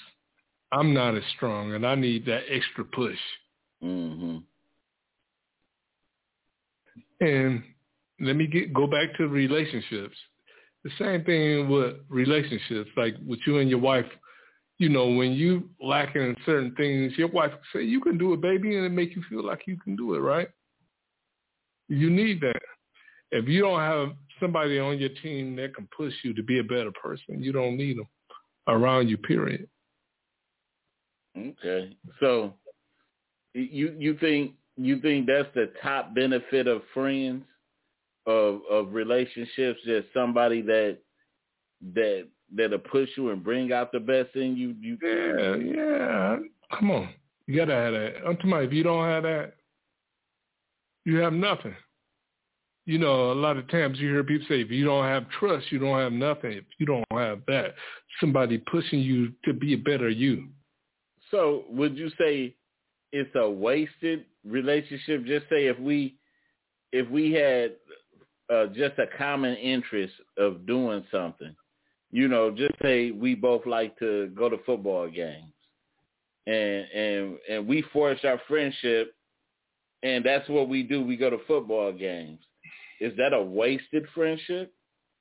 I'm 0.73 0.93
not 0.93 1.17
as 1.17 1.23
strong 1.37 1.75
and 1.75 1.87
I 1.87 1.95
need 1.95 2.27
that 2.27 2.43
extra 2.49 2.85
push. 2.85 3.19
hmm 3.81 4.39
And 7.25 7.63
let 8.21 8.37
me 8.37 8.47
get 8.47 8.73
go 8.75 8.87
back 8.87 9.17
to 9.17 9.29
relationships. 9.29 10.17
The 10.85 10.91
same 10.99 11.25
thing 11.25 11.69
with 11.69 11.97
relationships, 12.09 12.91
like 12.97 13.15
with 13.27 13.41
you 13.47 13.59
and 13.59 13.71
your 13.71 13.79
wife. 13.79 14.07
You 14.79 14.89
know, 14.89 15.09
when 15.09 15.33
you 15.33 15.71
lacking 15.81 16.23
in 16.23 16.37
certain 16.45 16.75
things, 16.75 17.17
your 17.17 17.29
wife 17.29 17.53
say, 17.73 17.83
"You 17.85 18.01
can 18.01 18.19
do 18.19 18.35
it, 18.35 18.41
baby," 18.41 18.77
and 18.77 18.85
it 18.85 18.91
make 18.91 19.17
you 19.17 19.23
feel 19.31 19.45
like 19.45 19.63
you 19.67 19.79
can 19.79 19.97
do 19.97 20.15
it, 20.15 20.19
right? 20.19 20.49
You 21.89 22.11
need 22.11 22.41
that. 22.41 22.61
If 23.31 23.49
you 23.49 23.63
don't 23.63 23.81
have 23.81 24.17
somebody 24.41 24.79
on 24.79 24.99
your 24.99 25.11
team 25.23 25.57
that 25.57 25.75
can 25.75 25.89
push 25.97 26.13
you 26.25 26.35
to 26.35 26.43
be 26.43 26.59
a 26.59 26.65
better 26.65 26.93
person, 26.93 27.43
you 27.43 27.53
don't 27.53 27.77
need 27.77 27.99
them 27.99 28.09
around 28.69 29.09
you. 29.09 29.17
Period. 29.17 29.69
Okay. 31.39 31.97
So, 32.21 32.55
you 33.55 33.97
you 33.99 34.19
think 34.19 34.55
you 34.77 35.01
think 35.01 35.27
that's 35.27 35.49
the 35.55 35.73
top 35.83 36.15
benefit 36.15 36.67
of 36.67 36.83
friends, 36.93 37.45
of 38.27 38.61
of 38.71 38.93
relationships, 38.93 39.81
just 39.85 40.09
somebody 40.13 40.63
that 40.63 40.99
that 41.95 42.29
that'll 42.55 42.79
push 42.79 43.09
you 43.17 43.31
and 43.31 43.45
bring 43.45 43.73
out 43.73 43.93
the 43.93 44.01
best 44.01 44.35
in 44.35 44.57
you. 44.57 44.75
You 44.81 44.99
Yeah, 45.03 45.57
yeah. 45.57 46.37
Come 46.79 46.91
on, 46.91 47.09
you 47.47 47.57
gotta 47.57 47.75
have 47.75 47.93
that. 47.93 48.15
I'm 48.27 48.37
talking 48.37 48.53
about 48.53 48.65
if 48.65 48.73
you 48.73 48.83
don't 48.83 49.05
have 49.05 49.23
that, 49.25 49.55
you 51.05 51.17
have 51.19 51.33
nothing. 51.33 51.75
You 52.87 52.99
know, 52.99 53.33
a 53.33 53.35
lot 53.35 53.57
of 53.57 53.67
times 53.69 53.99
you 53.99 54.11
hear 54.11 54.23
people 54.25 54.47
say, 54.47 54.61
if 54.61 54.71
you 54.71 54.85
don't 54.85 55.07
have 55.07 55.25
trust, 55.39 55.73
you 55.73 55.79
don't 55.79 55.99
have 55.99 56.13
nothing. 56.13 56.53
If 56.53 56.65
you 56.79 56.85
don't 56.85 57.05
have 57.13 57.41
that, 57.47 57.75
somebody 58.21 58.59
pushing 58.59 59.01
you 59.01 59.33
to 59.47 59.55
be 59.55 59.73
a 59.73 59.79
better 59.79 60.11
you. 60.11 60.49
So, 61.31 61.65
would 61.71 61.97
you 61.97 62.11
say 62.19 62.55
it's 63.11 63.35
a 63.37 63.49
wasted 63.49 64.27
relationship? 64.47 65.25
Just 65.25 65.49
say 65.49 65.67
if 65.67 65.79
we 65.79 66.17
if 66.93 67.09
we 67.11 67.33
had 67.33 67.73
uh, 68.53 68.67
just 68.67 68.99
a 68.99 69.07
common 69.19 69.57
interest 69.57 70.15
of 70.39 70.67
doing 70.67 71.05
something, 71.11 71.55
you 72.11 72.29
know, 72.29 72.51
just 72.51 72.75
say 72.83 73.11
we 73.11 73.35
both 73.35 73.67
like 73.67 73.99
to 73.99 74.29
go 74.29 74.49
to 74.49 74.59
football 74.65 75.09
games, 75.09 75.53
and 76.47 76.87
and 76.95 77.39
and 77.51 77.67
we 77.67 77.83
forge 77.93 78.25
our 78.25 78.41
friendship, 78.47 79.15
and 80.03 80.25
that's 80.25 80.49
what 80.49 80.69
we 80.69 80.83
do. 80.83 81.03
We 81.03 81.17
go 81.17 81.31
to 81.31 81.39
football 81.47 81.93
games. 81.93 82.41
Is 83.01 83.17
that 83.17 83.33
a 83.33 83.43
wasted 83.43 84.07
friendship, 84.15 84.73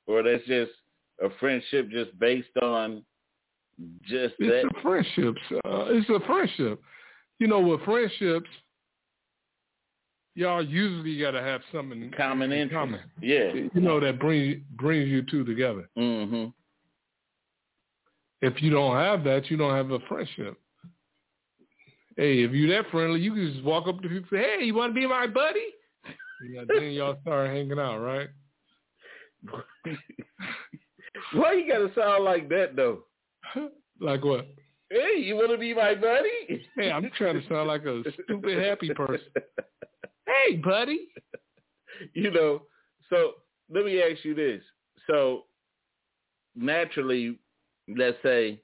or 0.06 0.22
that's 0.22 0.46
just 0.46 0.72
a 1.22 1.30
friendship 1.40 1.90
just 1.90 2.18
based 2.20 2.56
on 2.62 3.04
just 4.04 4.36
that? 4.40 4.64
It's 4.66 4.78
a 4.78 4.82
friendships. 4.82 5.42
Uh, 5.52 5.86
it's 5.90 6.10
a 6.10 6.20
friendship. 6.28 6.82
You 7.40 7.48
know, 7.48 7.60
with 7.60 7.82
friendships, 7.82 8.50
y'all 10.36 10.64
usually 10.64 11.20
got 11.20 11.32
to 11.32 11.42
have 11.42 11.62
something 11.72 12.12
common 12.16 12.52
in 12.52 12.62
interest. 12.64 12.80
common. 12.80 13.00
Yeah. 13.22 13.54
You 13.54 13.82
know 13.82 14.00
that 14.00 14.20
brings 14.20 14.62
brings 14.76 15.10
you 15.10 15.22
two 15.24 15.44
together. 15.44 15.90
hmm 15.96 16.46
If 18.42 18.62
you 18.62 18.70
don't 18.72 18.96
have 18.98 19.24
that, 19.26 19.50
you 19.50 19.58
don't 19.58 19.76
have 19.76 19.92
a 19.92 20.00
friendship. 20.08 20.58
Hey, 22.16 22.44
if 22.44 22.52
you 22.52 22.68
that 22.68 22.92
friendly, 22.92 23.20
you 23.20 23.34
can 23.34 23.52
just 23.54 23.64
walk 23.66 23.88
up 23.88 24.02
to 24.02 24.08
people 24.10 24.18
and 24.18 24.28
say, 24.32 24.58
"Hey, 24.60 24.66
you 24.66 24.76
want 24.76 24.94
to 24.94 25.00
be 25.00 25.08
my 25.08 25.26
buddy?" 25.26 25.66
You 26.44 26.56
know, 26.56 26.66
then 26.68 26.92
y'all 26.92 27.18
start 27.22 27.50
hanging 27.50 27.80
out, 27.80 28.00
right? 28.00 28.30
Why 31.34 31.54
you 31.54 31.68
gotta 31.68 31.92
sound 31.96 32.24
like 32.24 32.50
that 32.50 32.76
though? 32.76 33.06
like 34.00 34.24
what? 34.24 34.48
Hey, 34.90 35.18
you 35.18 35.36
want 35.36 35.52
to 35.52 35.58
be 35.58 35.74
my 35.74 35.96
buddy? 35.96 36.68
Hey, 36.76 36.92
I'm 36.92 37.10
trying 37.18 37.42
to 37.42 37.48
sound 37.48 37.68
like 37.68 37.84
a 37.86 38.04
stupid 38.24 38.64
happy 38.64 38.94
person. 38.94 39.26
Hey, 40.26 40.56
buddy. 40.58 41.10
you 42.14 42.32
know, 42.32 42.64
so 43.10 43.34
let 43.70 43.86
me 43.86 44.02
ask 44.02 44.24
you 44.24 44.36
this. 44.36 44.62
So 45.08 45.44
naturally, 46.56 47.40
let's 47.88 48.18
say 48.24 48.62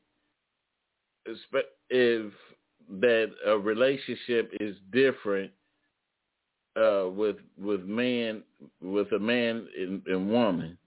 if 1.89 2.34
that 3.01 3.32
a 3.45 3.57
relationship 3.57 4.51
is 4.60 4.76
different 4.91 5.51
uh, 6.76 7.05
with 7.10 7.38
with 7.57 7.84
man 7.84 8.43
with 8.82 9.12
a 9.12 9.20
man 9.20 9.68
and, 9.78 10.01
and 10.07 10.30
woman, 10.30 10.78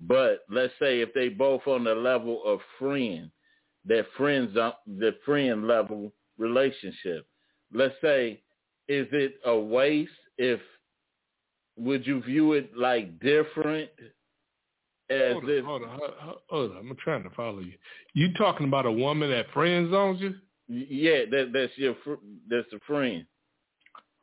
but 0.00 0.44
let's 0.48 0.72
say 0.80 1.00
if 1.00 1.12
they 1.14 1.28
both 1.28 1.66
on 1.66 1.84
the 1.84 1.94
level 1.94 2.42
of 2.44 2.60
friend, 2.78 3.30
that 3.86 4.06
friends 4.16 4.54
the 4.54 5.14
friend 5.24 5.66
level 5.66 6.12
relationship. 6.38 7.26
Let's 7.72 7.94
say, 8.00 8.40
is 8.88 9.06
it 9.12 9.36
a 9.44 9.56
waste 9.56 10.10
if 10.38 10.60
would 11.76 12.06
you 12.06 12.22
view 12.22 12.52
it 12.52 12.76
like 12.76 13.18
different 13.20 13.90
as 15.10 15.32
Hold 15.32 15.44
on, 15.44 15.50
if 15.50 15.64
hold 15.64 15.82
on, 15.82 16.34
hold 16.48 16.70
on. 16.72 16.76
I'm 16.78 16.96
trying 17.02 17.24
to 17.24 17.30
follow 17.30 17.58
you. 17.58 17.74
You 18.14 18.32
talking 18.34 18.66
about 18.66 18.86
a 18.86 18.92
woman 18.92 19.30
that 19.30 19.50
friend 19.52 19.90
zones 19.90 20.20
you? 20.20 20.34
Yeah, 20.68 21.24
that 21.30 21.50
that's 21.52 21.72
your 21.76 21.94
fr- 22.04 22.24
that's 22.48 22.72
a 22.72 22.78
friend. 22.86 23.26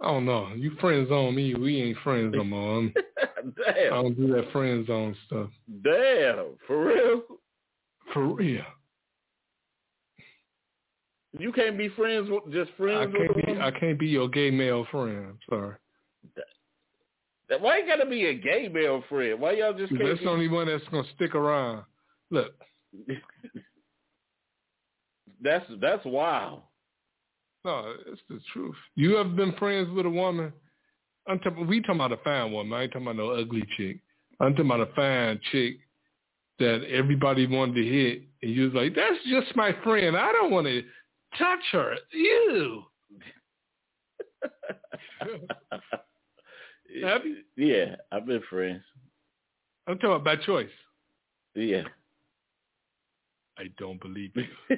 I 0.02 0.06
don't 0.06 0.26
know. 0.26 0.50
You 0.56 0.72
friend 0.80 1.08
zone 1.08 1.36
me. 1.36 1.54
We 1.54 1.82
ain't 1.82 1.98
friends 2.04 2.34
no 2.36 2.44
more. 2.44 2.78
I'm, 2.78 2.94
I 3.68 3.90
don't 3.90 4.18
do 4.18 4.34
that 4.34 4.52
friend 4.52 4.86
zone 4.88 5.16
stuff. 5.28 5.50
damn, 5.84 6.58
for 6.66 6.86
real. 6.86 7.22
For 8.14 8.26
real. 8.26 8.64
You 11.38 11.54
can't 11.54 11.78
be 11.78 11.90
friends 11.90 12.30
with 12.30 12.52
just 12.52 12.72
I 12.74 12.78
friends 12.78 13.14
can't 13.16 13.36
with 13.36 13.46
be. 13.46 13.51
I 13.62 13.72
can't 13.72 14.00
be 14.00 14.08
your 14.08 14.28
gay 14.30 14.52
male 14.52 14.86
friend. 14.92 15.28
I'm 15.28 15.40
sorry. 15.50 15.76
Why 17.60 17.80
you 17.80 17.86
gotta 17.86 18.06
be 18.06 18.28
a 18.28 18.34
gay 18.34 18.70
male 18.72 19.04
friend? 19.10 19.40
Why 19.40 19.54
y'all 19.54 19.74
just 19.74 19.90
can't? 19.90 20.04
That's 20.04 20.20
be- 20.20 20.26
the 20.26 20.32
only 20.32 20.48
one 20.48 20.68
that's 20.68 20.84
gonna 20.90 21.08
stick 21.16 21.36
around. 21.36 21.84
Look, 22.30 22.54
that's 25.42 25.66
that's 25.82 26.06
wild. 26.06 26.62
no, 27.66 27.94
it's 28.08 28.22
the 28.30 28.40
truth. 28.54 28.76
You 28.96 29.16
have 29.18 29.36
been 29.36 29.54
friends 29.54 29.90
with 29.94 30.06
a 30.06 30.10
woman? 30.10 30.54
I'm 31.28 31.40
talking, 31.40 31.68
we 31.68 31.82
talking 31.82 31.96
about 31.96 32.14
a 32.14 32.18
fine 32.18 32.52
woman. 32.52 32.78
I 32.78 32.84
ain't 32.84 32.94
talking 32.94 33.08
about 33.08 33.18
no 33.18 33.32
ugly 33.32 33.64
chick. 33.78 34.00
I'm 34.40 34.54
talking 34.54 34.72
about 34.72 34.88
a 34.90 34.94
fine 34.94 35.40
chick 35.52 35.78
that 36.60 36.84
everybody 36.90 37.46
wanted 37.48 37.76
to 37.76 37.84
hit, 37.84 38.24
and 38.42 38.52
you 38.52 38.64
was 38.66 38.74
like, 38.74 38.96
"That's 38.96 39.24
just 39.30 39.56
my 39.56 39.74
friend. 39.84 40.16
I 40.18 40.32
don't 40.32 40.52
want 40.52 40.68
to 40.68 40.84
touch 41.38 41.60
her." 41.74 41.96
Ew. 42.14 42.84
Have 47.04 47.26
you? 47.26 47.38
Yeah, 47.56 47.96
I've 48.12 48.26
been 48.26 48.42
friends. 48.50 48.84
I'm 49.88 49.96
talking 49.98 50.12
about 50.12 50.26
by 50.26 50.36
choice. 50.44 50.70
Yeah. 51.56 51.84
I 53.58 53.64
don't 53.78 54.02
believe 54.02 54.32
you. 54.36 54.46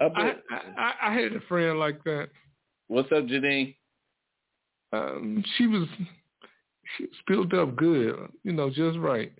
I, 0.00 0.34
I 0.78 0.92
I 1.02 1.14
had 1.14 1.32
a 1.32 1.40
friend 1.48 1.78
like 1.78 2.02
that. 2.04 2.28
what's 2.88 3.10
up, 3.12 3.24
Janine? 3.26 3.74
Um, 4.92 5.44
she 5.56 5.66
was 5.66 5.86
she 6.96 7.04
was 7.04 7.16
built 7.26 7.54
up 7.54 7.76
good, 7.76 8.14
you 8.44 8.52
know, 8.52 8.70
just 8.70 8.98
right. 8.98 9.32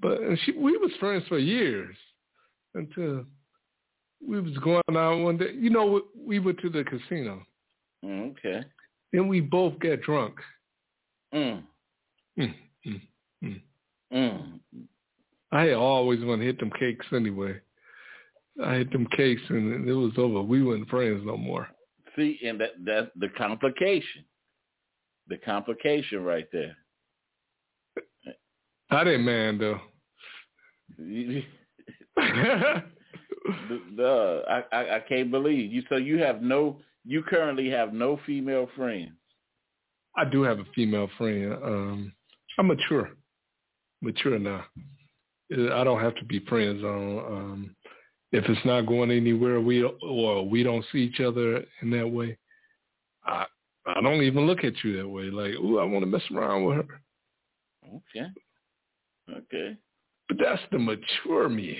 But 0.00 0.20
and 0.20 0.38
she 0.44 0.52
we 0.52 0.76
was 0.78 0.90
friends 0.98 1.24
for 1.28 1.38
years 1.38 1.96
until 2.74 3.24
we 4.26 4.40
was 4.40 4.56
going 4.58 4.82
out 4.90 5.18
one 5.18 5.36
day. 5.38 5.52
You 5.58 5.70
know, 5.70 6.02
we 6.16 6.38
went 6.38 6.58
to 6.60 6.70
the 6.70 6.84
casino 6.84 7.42
Mm, 8.04 8.30
okay. 8.32 8.62
and 9.12 9.28
we 9.28 9.40
both 9.40 9.78
got 9.80 10.00
drunk. 10.02 10.34
Mm, 11.34 11.62
Mm, 12.38 12.54
mm, 12.86 13.00
mm. 13.44 13.60
mm. 14.12 14.60
I 15.52 15.72
always 15.72 16.24
want 16.24 16.40
to 16.40 16.46
hit 16.46 16.58
them 16.58 16.70
cakes 16.78 17.06
anyway. 17.12 17.60
I 18.64 18.76
hit 18.76 18.92
them 18.92 19.06
cakes 19.16 19.42
and 19.48 19.88
it 19.88 19.92
was 19.92 20.12
over. 20.16 20.40
We 20.42 20.62
weren't 20.62 20.88
friends 20.88 21.22
no 21.24 21.36
more. 21.36 21.68
See, 22.16 22.38
and 22.44 22.60
that 22.60 22.70
that's 22.84 23.10
the 23.16 23.28
complication. 23.36 24.24
The 25.28 25.36
complication 25.38 26.24
right 26.24 26.46
there. 26.52 26.76
I 28.90 29.04
didn't 29.04 29.24
man 29.24 29.58
though. 29.58 29.80
Duh, 33.96 34.40
I, 34.48 34.64
I 34.72 34.96
I 34.96 35.00
can't 35.00 35.30
believe 35.30 35.72
you. 35.72 35.82
So 35.88 35.96
you 35.96 36.18
have 36.18 36.42
no, 36.42 36.78
you 37.04 37.22
currently 37.22 37.70
have 37.70 37.92
no 37.92 38.20
female 38.26 38.68
friends. 38.76 39.12
I 40.16 40.24
do 40.24 40.42
have 40.42 40.58
a 40.58 40.64
female 40.74 41.08
friend. 41.16 41.54
Um, 41.54 42.12
I'm 42.58 42.66
mature, 42.66 43.10
mature 44.02 44.38
now. 44.38 44.64
Uh, 45.56 45.74
I 45.74 45.84
don't 45.84 46.00
have 46.00 46.14
to 46.16 46.24
be 46.24 46.40
friends 46.40 46.82
on. 46.82 47.18
Um, 47.18 47.76
if 48.32 48.44
it's 48.48 48.64
not 48.64 48.82
going 48.86 49.10
anywhere, 49.10 49.60
we 49.60 49.82
or 49.82 50.46
we 50.46 50.62
don't 50.62 50.84
see 50.92 50.98
each 50.98 51.20
other 51.20 51.64
in 51.82 51.90
that 51.90 52.08
way. 52.08 52.36
I 53.24 53.46
I 53.86 54.00
don't 54.02 54.22
even 54.22 54.46
look 54.46 54.64
at 54.64 54.84
you 54.84 54.96
that 54.98 55.08
way. 55.08 55.24
Like, 55.24 55.54
ooh, 55.54 55.78
I 55.78 55.84
want 55.84 56.02
to 56.02 56.10
mess 56.10 56.22
around 56.34 56.64
with 56.64 56.76
her. 56.76 57.00
Okay. 57.86 58.28
Okay. 59.30 59.76
But 60.28 60.38
that's 60.42 60.62
the 60.70 60.78
mature 60.78 61.48
me. 61.48 61.78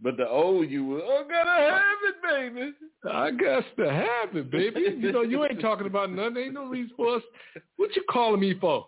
But 0.00 0.16
the 0.16 0.28
old 0.28 0.70
you 0.70 0.84
was, 0.84 1.02
oh, 1.04 1.24
gotta 1.28 1.50
have 1.50 1.98
it, 2.04 2.14
baby. 2.22 2.72
I 3.10 3.32
got 3.32 3.64
to 3.78 3.90
have 3.92 4.36
it, 4.36 4.48
baby. 4.50 4.96
You 4.96 5.10
know, 5.10 5.22
you 5.22 5.44
ain't 5.44 5.60
talking 5.60 5.88
about 5.88 6.12
nothing. 6.12 6.36
Ain't 6.36 6.54
no 6.54 6.66
reason 6.66 6.94
for 6.96 7.16
us. 7.16 7.22
What 7.76 7.96
you 7.96 8.04
calling 8.08 8.40
me 8.40 8.54
for? 8.60 8.86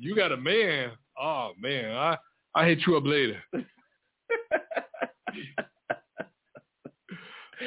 You 0.00 0.16
got 0.16 0.32
a 0.32 0.36
man. 0.36 0.92
Oh 1.20 1.52
man, 1.60 1.92
I 1.92 2.16
I 2.54 2.66
hit 2.66 2.80
you 2.86 2.96
up 2.96 3.04
later. 3.04 3.42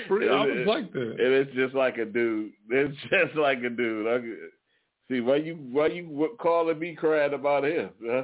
Free- 0.08 0.30
I 0.30 0.46
was 0.46 0.68
like 0.68 0.92
that. 0.94 1.16
And 1.20 1.20
it's 1.20 1.54
just 1.54 1.76
like 1.76 1.98
a 1.98 2.06
dude. 2.06 2.52
It's 2.70 2.98
just 3.12 3.36
like 3.36 3.60
a 3.64 3.70
dude. 3.70 4.08
I, 4.08 4.20
see, 5.12 5.20
why 5.22 5.36
you 5.38 5.56
why 5.72 5.88
you 5.88 6.36
calling 6.40 6.80
me 6.80 6.96
crying 6.96 7.34
about 7.34 7.66
him? 7.66 7.90
Huh? 8.04 8.24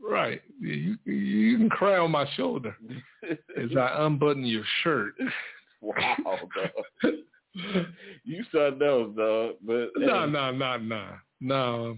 Right. 0.00 0.42
You 0.60 0.96
you 1.04 1.58
can 1.58 1.70
cry 1.70 1.98
on 1.98 2.12
my 2.12 2.26
shoulder 2.36 2.76
as 3.30 3.76
I 3.76 4.04
unbutton 4.06 4.44
your 4.44 4.64
shirt. 4.82 5.14
wow, 5.80 6.16
dog. 6.24 7.12
you 8.24 8.44
something 8.52 8.86
else, 8.86 9.16
dog. 9.16 9.54
But 9.64 9.88
No, 9.96 10.26
no, 10.26 10.50
no, 10.52 10.76
no, 10.78 11.06
no. 11.40 11.96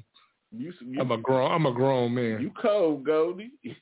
you, 0.50 0.72
you 0.80 1.00
I'm 1.00 1.10
a 1.10 1.18
grown. 1.18 1.50
I'm 1.52 1.66
a 1.66 1.72
grown 1.72 2.14
man. 2.14 2.40
you 2.40 2.50
cold, 2.60 3.04
Goldie. 3.04 3.52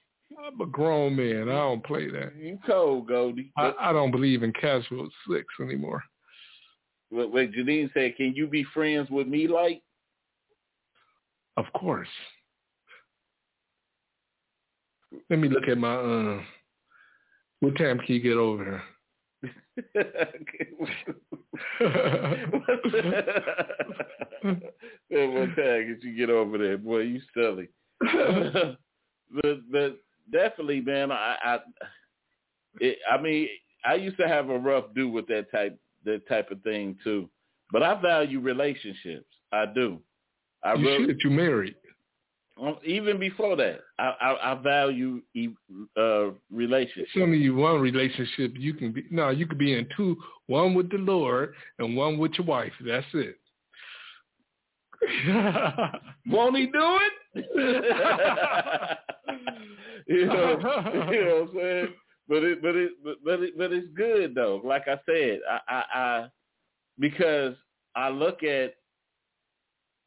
I'm 0.46 0.60
a 0.60 0.66
grown 0.66 1.16
man. 1.16 1.48
I 1.48 1.58
don't 1.58 1.84
play 1.84 2.08
that. 2.10 2.32
You 2.38 2.58
cold, 2.66 3.08
Goldie. 3.08 3.52
I, 3.56 3.72
I 3.80 3.92
don't 3.92 4.10
believe 4.12 4.42
in 4.42 4.52
casual 4.52 5.08
sex 5.30 5.44
anymore. 5.60 6.02
but 7.10 7.32
what 7.32 7.50
Janine 7.50 7.92
said, 7.92 8.16
can 8.16 8.34
you 8.34 8.46
be 8.46 8.64
friends 8.72 9.10
with 9.10 9.26
me, 9.26 9.48
like? 9.48 9.82
Of 11.56 11.66
course. 11.74 12.08
Let 15.28 15.40
me 15.40 15.48
look 15.48 15.68
at 15.68 15.76
my. 15.76 15.94
Uh, 15.94 16.40
what 17.60 17.76
time 17.76 17.98
can 17.98 18.14
you 18.14 18.20
get 18.20 18.36
over 18.36 18.82
At 25.12 25.28
what 25.30 25.56
time 25.56 25.86
did 25.86 26.02
you 26.02 26.16
get 26.16 26.30
over 26.30 26.58
there, 26.58 26.78
boy? 26.78 27.00
You 27.00 27.20
silly. 27.34 27.68
but 28.00 29.70
but 29.70 29.98
definitely, 30.32 30.80
man. 30.80 31.12
I 31.12 31.36
I, 31.42 31.58
it, 32.80 32.98
I 33.10 33.20
mean, 33.20 33.48
I 33.84 33.94
used 33.94 34.18
to 34.18 34.28
have 34.28 34.50
a 34.50 34.58
rough 34.58 34.84
do 34.94 35.08
with 35.08 35.26
that 35.28 35.50
type 35.50 35.78
that 36.04 36.26
type 36.28 36.50
of 36.50 36.62
thing 36.62 36.96
too. 37.02 37.28
But 37.72 37.82
I 37.82 38.00
value 38.00 38.40
relationships. 38.40 39.26
I 39.52 39.66
do. 39.66 40.00
I 40.62 40.74
you 40.74 40.86
really, 40.86 41.06
that 41.06 41.24
you 41.24 41.30
married. 41.30 41.74
Um, 42.60 42.76
even 42.84 43.18
before 43.18 43.56
that, 43.56 43.80
I 43.98 44.14
I, 44.20 44.52
I 44.52 44.54
value 44.56 45.22
e- 45.34 45.54
uh, 45.96 46.30
relationships. 46.50 47.10
It's 47.14 47.22
only 47.22 47.48
one 47.50 47.80
relationship 47.80 48.54
you 48.56 48.74
can 48.74 48.92
be. 48.92 49.04
No, 49.10 49.30
you 49.30 49.46
could 49.46 49.58
be 49.58 49.74
in 49.74 49.86
two. 49.96 50.16
One 50.46 50.74
with 50.74 50.90
the 50.90 50.98
Lord 50.98 51.54
and 51.78 51.96
one 51.96 52.18
with 52.18 52.32
your 52.38 52.46
wife. 52.46 52.72
That's 52.84 53.06
it. 53.14 53.36
Won't 56.26 56.56
he 56.56 56.66
do 56.66 56.98
it? 57.00 57.12
you 60.06 60.26
know, 60.26 60.58
you 61.10 61.24
know 61.24 61.46
what 61.46 61.50
I'm 61.50 61.54
saying? 61.54 61.88
But 62.28 62.44
it, 62.44 62.62
but 62.62 62.76
it, 62.76 62.90
but, 63.02 63.16
but 63.24 63.42
it, 63.42 63.58
but 63.58 63.72
it's 63.72 63.88
good 63.96 64.34
though. 64.34 64.60
Like 64.62 64.86
I 64.86 65.00
said, 65.06 65.40
I, 65.50 65.60
I, 65.68 65.84
I, 65.94 66.28
because 66.98 67.54
I 67.96 68.08
look 68.08 68.42
at 68.42 68.74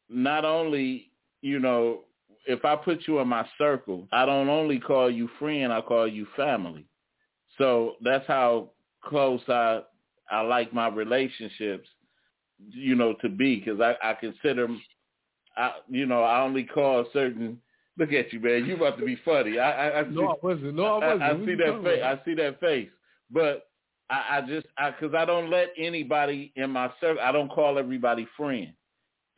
not 0.08 0.44
only, 0.44 1.10
you 1.42 1.58
know, 1.58 2.04
if 2.46 2.64
I 2.64 2.76
put 2.76 3.00
you 3.06 3.20
in 3.20 3.28
my 3.28 3.46
circle, 3.58 4.06
I 4.12 4.26
don't 4.26 4.48
only 4.48 4.78
call 4.78 5.10
you 5.10 5.28
friend, 5.38 5.72
I 5.72 5.80
call 5.80 6.06
you 6.06 6.26
family. 6.36 6.86
So 7.58 7.94
that's 8.02 8.26
how 8.26 8.70
close 9.04 9.40
I, 9.48 9.82
I 10.30 10.40
like 10.40 10.72
my 10.72 10.88
relationships, 10.88 11.88
you 12.70 12.94
know, 12.94 13.14
to 13.22 13.28
be 13.28 13.56
because 13.56 13.80
I, 13.80 13.96
I 14.02 14.14
consider, 14.14 14.68
I, 15.56 15.72
you 15.88 16.06
know, 16.06 16.22
I 16.22 16.40
only 16.42 16.64
call 16.64 17.06
certain. 17.12 17.60
Look 17.96 18.12
at 18.12 18.32
you, 18.32 18.40
man. 18.40 18.66
You 18.66 18.74
about 18.74 18.98
to 18.98 19.04
be 19.04 19.16
funny. 19.24 19.58
I, 19.58 19.88
I, 19.88 20.00
I 20.00 20.04
see, 20.04 20.10
no, 20.10 20.28
I 20.28 20.34
wasn't. 20.42 20.74
No, 20.74 20.84
I 20.84 21.06
wasn't. 21.06 21.22
I, 21.22 21.30
I 21.30 21.46
see 21.46 21.54
that 21.54 21.82
face. 21.84 21.98
about? 21.98 22.18
I 22.18 22.24
see 22.24 22.34
that 22.34 22.60
face. 22.60 22.88
But 23.30 23.68
I, 24.10 24.38
I 24.38 24.40
just 24.42 24.66
I 24.76 24.90
because 24.90 25.14
I 25.14 25.24
don't 25.24 25.48
let 25.48 25.68
anybody 25.78 26.52
in 26.56 26.70
my 26.70 26.90
circle. 27.00 27.22
I 27.22 27.30
don't 27.30 27.50
call 27.50 27.78
everybody 27.78 28.26
friend, 28.36 28.72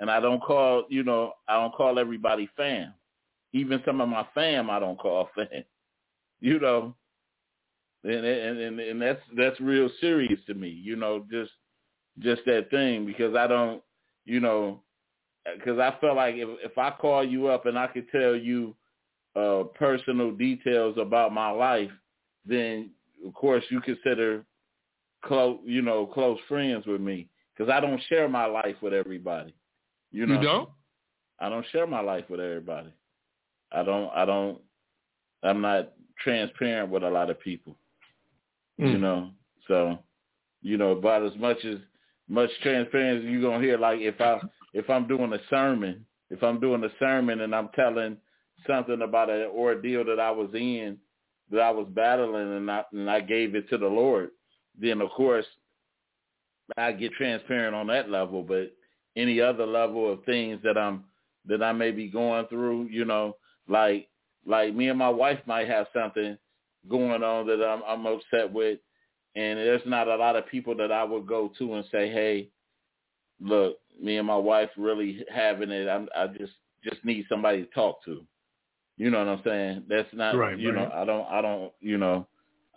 and 0.00 0.10
I 0.10 0.20
don't 0.20 0.42
call 0.42 0.84
you 0.88 1.02
know 1.02 1.32
I 1.48 1.54
don't 1.54 1.74
call 1.74 1.98
everybody 1.98 2.48
fam. 2.56 2.94
Even 3.52 3.82
some 3.84 4.00
of 4.00 4.08
my 4.08 4.26
fam 4.34 4.70
I 4.70 4.78
don't 4.78 4.98
call 4.98 5.28
fam. 5.34 5.64
You 6.40 6.60
know, 6.60 6.94
and 8.04 8.24
and 8.24 8.58
and, 8.58 8.80
and 8.80 9.02
that's 9.02 9.20
that's 9.36 9.60
real 9.60 9.88
serious 10.00 10.40
to 10.46 10.54
me. 10.54 10.68
You 10.68 10.96
know, 10.96 11.24
just 11.30 11.52
just 12.18 12.42
that 12.46 12.70
thing 12.70 13.06
because 13.06 13.34
I 13.34 13.46
don't 13.46 13.82
you 14.24 14.40
know 14.40 14.80
because 15.54 15.78
I 15.78 15.94
felt 16.00 16.16
like 16.16 16.34
if 16.36 16.48
if 16.62 16.78
I 16.78 16.90
call 16.90 17.24
you 17.24 17.48
up 17.48 17.66
and 17.66 17.78
I 17.78 17.86
could 17.86 18.08
tell 18.10 18.34
you 18.34 18.74
uh 19.34 19.64
personal 19.74 20.32
details 20.32 20.96
about 20.98 21.32
my 21.32 21.50
life, 21.50 21.90
then 22.44 22.90
of 23.26 23.34
course 23.34 23.64
you 23.70 23.80
consider 23.80 24.44
close, 25.24 25.58
you 25.64 25.82
know, 25.82 26.06
close 26.06 26.38
friends 26.48 26.86
with 26.86 27.00
me 27.00 27.28
because 27.56 27.70
I 27.70 27.80
don't 27.80 28.00
share 28.08 28.28
my 28.28 28.46
life 28.46 28.76
with 28.80 28.92
everybody. 28.92 29.54
You 30.16 30.26
know, 30.26 30.40
You 30.40 30.46
don't? 30.46 30.68
I 31.40 31.50
don't 31.50 31.66
share 31.72 31.86
my 31.86 32.00
life 32.00 32.24
with 32.30 32.40
everybody. 32.40 32.88
I 33.70 33.82
don't. 33.82 34.10
I 34.14 34.24
don't. 34.24 34.58
I'm 35.42 35.60
not 35.60 35.92
transparent 36.24 36.90
with 36.90 37.02
a 37.02 37.10
lot 37.10 37.28
of 37.28 37.38
people. 37.38 37.76
You 38.78 38.96
Mm. 38.96 39.00
know, 39.00 39.30
so 39.68 39.98
you 40.62 40.78
know 40.78 40.92
about 40.92 41.22
as 41.22 41.36
much 41.36 41.62
as 41.66 41.78
much 42.28 42.48
transparency 42.62 43.28
you're 43.28 43.42
gonna 43.42 43.62
hear. 43.62 43.76
Like 43.76 44.00
if 44.00 44.18
I 44.22 44.40
if 44.72 44.88
I'm 44.88 45.06
doing 45.06 45.34
a 45.34 45.40
sermon, 45.50 46.06
if 46.30 46.42
I'm 46.42 46.60
doing 46.60 46.82
a 46.82 46.90
sermon 46.98 47.42
and 47.42 47.54
I'm 47.54 47.68
telling 47.74 48.16
something 48.66 49.02
about 49.02 49.28
an 49.28 49.50
ordeal 49.50 50.02
that 50.06 50.18
I 50.18 50.30
was 50.30 50.48
in, 50.54 50.96
that 51.50 51.60
I 51.60 51.70
was 51.70 51.88
battling, 51.90 52.56
and 52.56 52.70
I 52.70 52.84
and 52.92 53.10
I 53.10 53.20
gave 53.20 53.54
it 53.54 53.68
to 53.68 53.76
the 53.76 53.86
Lord, 53.86 54.30
then 54.80 55.02
of 55.02 55.10
course 55.10 55.46
I 56.78 56.92
get 56.92 57.12
transparent 57.12 57.74
on 57.74 57.88
that 57.88 58.08
level. 58.08 58.42
But 58.42 58.72
any 59.16 59.40
other 59.40 59.66
level 59.66 60.12
of 60.12 60.24
things 60.24 60.60
that 60.62 60.76
I'm 60.78 61.04
that 61.46 61.62
I 61.62 61.72
may 61.72 61.90
be 61.92 62.08
going 62.08 62.46
through, 62.46 62.88
you 62.90 63.04
know, 63.04 63.36
like 63.68 64.08
like 64.46 64.74
me 64.74 64.88
and 64.88 64.98
my 64.98 65.08
wife 65.08 65.40
might 65.46 65.68
have 65.68 65.86
something 65.94 66.36
going 66.88 67.22
on 67.22 67.46
that 67.46 67.64
I'm 67.64 67.82
I'm 67.86 68.06
upset 68.06 68.52
with, 68.52 68.78
and 69.34 69.58
there's 69.58 69.82
not 69.86 70.08
a 70.08 70.16
lot 70.16 70.36
of 70.36 70.46
people 70.48 70.74
that 70.76 70.92
I 70.92 71.04
would 71.04 71.26
go 71.26 71.50
to 71.58 71.74
and 71.74 71.84
say, 71.90 72.10
hey, 72.10 72.50
look, 73.40 73.78
me 74.00 74.18
and 74.18 74.26
my 74.26 74.36
wife 74.36 74.70
really 74.76 75.24
having 75.32 75.70
it. 75.70 75.88
I'm 75.88 76.08
I 76.16 76.26
just 76.28 76.52
just 76.84 77.04
need 77.04 77.26
somebody 77.28 77.64
to 77.64 77.70
talk 77.72 78.04
to. 78.04 78.24
You 78.98 79.10
know 79.10 79.18
what 79.18 79.28
I'm 79.28 79.42
saying? 79.44 79.84
That's 79.88 80.08
not 80.14 80.36
Right, 80.36 80.58
you 80.58 80.72
know. 80.72 80.90
I 80.94 81.04
don't 81.04 81.26
I 81.28 81.42
don't 81.42 81.72
you 81.80 81.98
know 81.98 82.26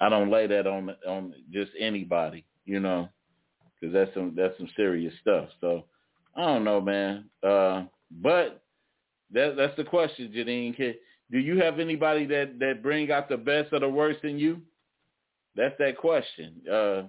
I 0.01 0.09
don't 0.09 0.31
lay 0.31 0.47
that 0.47 0.67
on 0.67 0.89
on 1.07 1.33
just 1.51 1.71
anybody. 1.79 2.45
You 2.65 2.79
know, 2.79 3.09
because 3.79 3.93
that's 3.93 4.13
some 4.13 4.33
that's 4.35 4.57
some 4.57 4.69
serious 4.75 5.13
stuff. 5.21 5.49
So 5.61 5.85
I 6.39 6.45
don't 6.45 6.63
know, 6.63 6.79
man. 6.79 7.25
Uh, 7.43 7.83
but 8.09 8.63
that 9.33 9.55
that's 9.57 9.75
the 9.75 9.83
question, 9.83 10.31
Janine. 10.33 10.73
Can, 10.75 10.95
do 11.29 11.37
you 11.37 11.57
have 11.57 11.79
anybody 11.79 12.25
that 12.27 12.57
that 12.59 12.81
bring 12.81 13.11
out 13.11 13.27
the 13.27 13.35
best 13.35 13.73
or 13.73 13.79
the 13.81 13.89
worst 13.89 14.23
in 14.23 14.39
you? 14.39 14.61
That's 15.57 15.75
that 15.79 15.97
question. 15.97 16.61
Uh, 16.71 17.03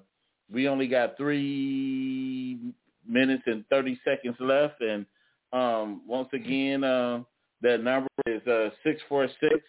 we 0.52 0.66
only 0.66 0.88
got 0.88 1.16
three 1.16 2.58
minutes 3.06 3.44
and 3.46 3.64
thirty 3.68 4.00
seconds 4.04 4.34
left, 4.40 4.80
and 4.80 5.06
um, 5.52 6.02
once 6.08 6.28
again, 6.32 6.82
uh, 6.82 7.22
that 7.62 7.84
number 7.84 8.08
is 8.26 8.44
uh 8.48 8.70
six 8.82 9.00
four 9.08 9.28
six 9.40 9.60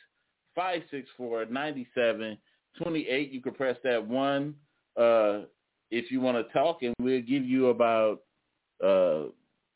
five 0.55 0.81
six 0.89 1.07
four 1.15 1.45
ninety 1.45 1.87
seven 1.93 2.35
twenty 2.81 3.07
eight. 3.07 3.31
You 3.31 3.41
can 3.41 3.53
press 3.53 3.77
that 3.83 4.03
one 4.03 4.55
uh, 4.97 5.41
if 5.91 6.09
you 6.09 6.19
want 6.19 6.37
to 6.37 6.51
talk, 6.51 6.81
and 6.81 6.95
we'll 6.99 7.21
give 7.21 7.45
you 7.45 7.67
about 7.67 8.21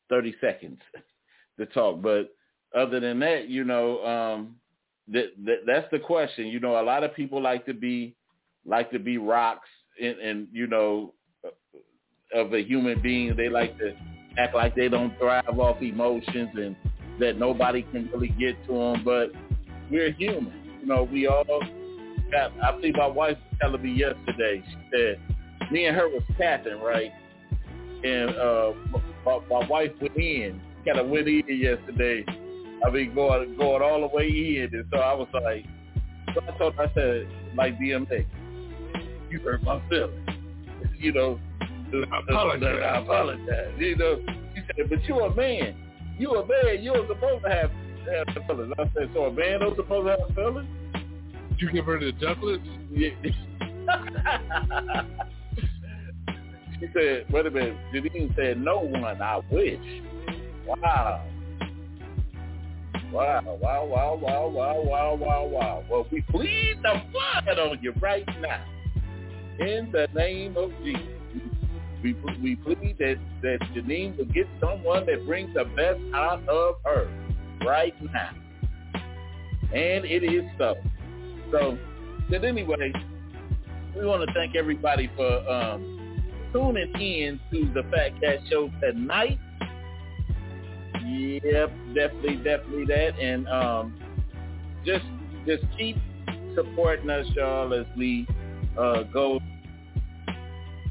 uh, 0.09 0.15
thirty 0.15 0.35
seconds 0.41 0.79
to 1.59 1.65
talk. 1.67 2.01
But 2.01 2.35
other 2.75 2.99
than 2.99 3.19
that, 3.19 3.47
you 3.49 3.63
know, 3.63 4.05
um, 4.05 4.55
that, 5.11 5.31
that 5.45 5.57
that's 5.65 5.87
the 5.91 5.99
question. 5.99 6.47
You 6.47 6.59
know, 6.59 6.79
a 6.79 6.83
lot 6.83 7.03
of 7.03 7.15
people 7.15 7.41
like 7.41 7.65
to 7.65 7.73
be 7.73 8.15
like 8.65 8.91
to 8.91 8.99
be 8.99 9.17
rocks, 9.17 9.69
and, 10.01 10.17
and 10.19 10.47
you 10.51 10.67
know, 10.67 11.13
of 12.33 12.53
a 12.53 12.63
human 12.63 13.01
being. 13.01 13.35
They 13.35 13.49
like 13.49 13.77
to 13.79 13.95
act 14.37 14.55
like 14.55 14.75
they 14.75 14.89
don't 14.89 15.17
thrive 15.17 15.59
off 15.59 15.81
emotions 15.81 16.49
and 16.55 16.75
that 17.19 17.37
nobody 17.37 17.83
can 17.83 18.09
really 18.11 18.29
get 18.29 18.55
to 18.67 18.73
them. 18.73 19.03
But 19.03 19.31
we're 19.89 20.11
human. 20.11 20.53
You 20.81 20.87
know, 20.87 21.03
we 21.03 21.27
all 21.27 21.45
got. 22.31 22.51
I 22.61 22.71
believe 22.71 22.95
my 22.95 23.07
wife 23.07 23.37
was 23.37 23.59
telling 23.61 23.81
me 23.81 23.93
yesterday. 23.93 24.63
She 24.67 24.77
said 24.91 25.71
me 25.71 25.85
and 25.85 25.95
her 25.95 26.07
was 26.07 26.23
tapping 26.37 26.79
right, 26.79 27.11
and 28.05 28.29
uh, 28.37 28.73
my, 29.25 29.39
my 29.49 29.67
wife 29.67 29.91
went 29.99 30.15
in. 30.15 30.61
Kind 30.85 30.99
of 30.99 31.07
went 31.07 31.27
in 31.27 31.43
yesterday. 31.47 32.23
I 32.85 32.89
mean, 32.91 33.15
going 33.15 33.57
going 33.57 33.81
all 33.81 34.01
the 34.01 34.15
way 34.15 34.27
in, 34.27 34.69
and 34.71 34.85
so 34.91 34.99
I 34.99 35.13
was 35.13 35.27
like, 35.33 35.65
so 36.35 36.41
I 36.41 36.57
told 36.57 36.75
her, 36.75 36.83
I 36.83 36.93
said, 36.93 37.27
like 37.55 37.79
DMX, 37.79 38.25
you 39.29 39.39
hurt 39.39 39.63
my 39.63 39.81
feelings. 39.89 40.29
You 40.97 41.13
know, 41.13 41.39
I 42.11 42.19
apologize. 42.19 42.81
I 42.83 42.97
apologize. 42.99 43.73
You 43.79 43.95
know, 43.95 44.19
she 44.53 44.61
said, 44.67 44.89
but 44.89 45.03
you're 45.05 45.25
a 45.25 45.35
man. 45.35 45.75
You 46.19 46.35
a 46.35 46.45
man. 46.45 46.83
You're 46.83 47.07
supposed 47.07 47.43
to 47.43 47.49
have 47.49 47.71
have 48.05 48.45
feelings. 48.45 48.73
I 48.77 48.83
said, 48.93 49.09
so 49.13 49.25
a 49.25 49.31
man 49.31 49.61
don't 49.61 49.75
supposed 49.75 50.05
to 50.05 50.11
have 50.11 50.35
feelings? 50.35 50.69
Did 51.49 51.61
you 51.61 51.71
give 51.71 51.85
her 51.85 51.99
the 51.99 52.11
ducklets? 52.11 52.61
Yeah. 52.91 53.09
she 56.79 56.87
said, 56.93 57.25
wait 57.31 57.45
a 57.45 57.51
minute. 57.51 57.77
Janine 57.93 58.35
said, 58.35 58.59
no 58.59 58.79
one. 58.79 59.21
I 59.21 59.39
wish. 59.51 59.79
Wow. 60.67 61.25
Wow, 63.11 63.57
wow, 63.61 63.85
wow, 63.85 64.15
wow, 64.15 64.47
wow, 64.49 64.81
wow, 64.83 65.15
wow, 65.15 65.45
wow. 65.45 65.83
Well, 65.89 66.07
we 66.11 66.21
plead 66.21 66.79
the 66.83 67.01
blood 67.11 67.59
on 67.59 67.79
you 67.81 67.93
right 68.01 68.25
now. 68.41 68.63
In 69.59 69.89
the 69.91 70.07
name 70.13 70.57
of 70.57 70.71
Jesus. 70.83 71.01
We, 72.03 72.13
we 72.41 72.55
plead 72.57 72.97
that, 72.99 73.15
that 73.41 73.59
Janine 73.73 74.17
will 74.17 74.25
get 74.25 74.47
someone 74.59 75.05
that 75.05 75.25
brings 75.25 75.53
the 75.53 75.63
best 75.63 75.99
out 76.13 76.47
of 76.47 76.75
her 76.83 77.09
right 77.65 77.95
now. 78.13 78.31
And 79.73 80.05
it 80.05 80.23
is 80.23 80.43
so. 80.57 80.75
So, 81.51 81.77
but 82.29 82.43
anyway, 82.43 82.91
we 83.95 84.05
want 84.05 84.27
to 84.27 84.33
thank 84.33 84.55
everybody 84.55 85.09
for 85.15 85.49
um, 85.49 85.94
tuning 86.55 86.91
in 86.93 87.39
to 87.51 87.71
the 87.73 87.83
Fat 87.91 88.19
Cat 88.21 88.39
Show 88.49 88.71
tonight. 88.81 89.37
Yep, 91.03 91.71
definitely, 91.93 92.37
definitely 92.37 92.85
that. 92.85 93.19
And 93.19 93.47
um, 93.49 93.99
just 94.85 95.05
just 95.45 95.63
keep 95.77 95.97
supporting 96.55 97.09
us, 97.09 97.25
y'all, 97.35 97.73
as 97.73 97.85
we 97.97 98.25
uh, 98.79 99.03
go 99.03 99.39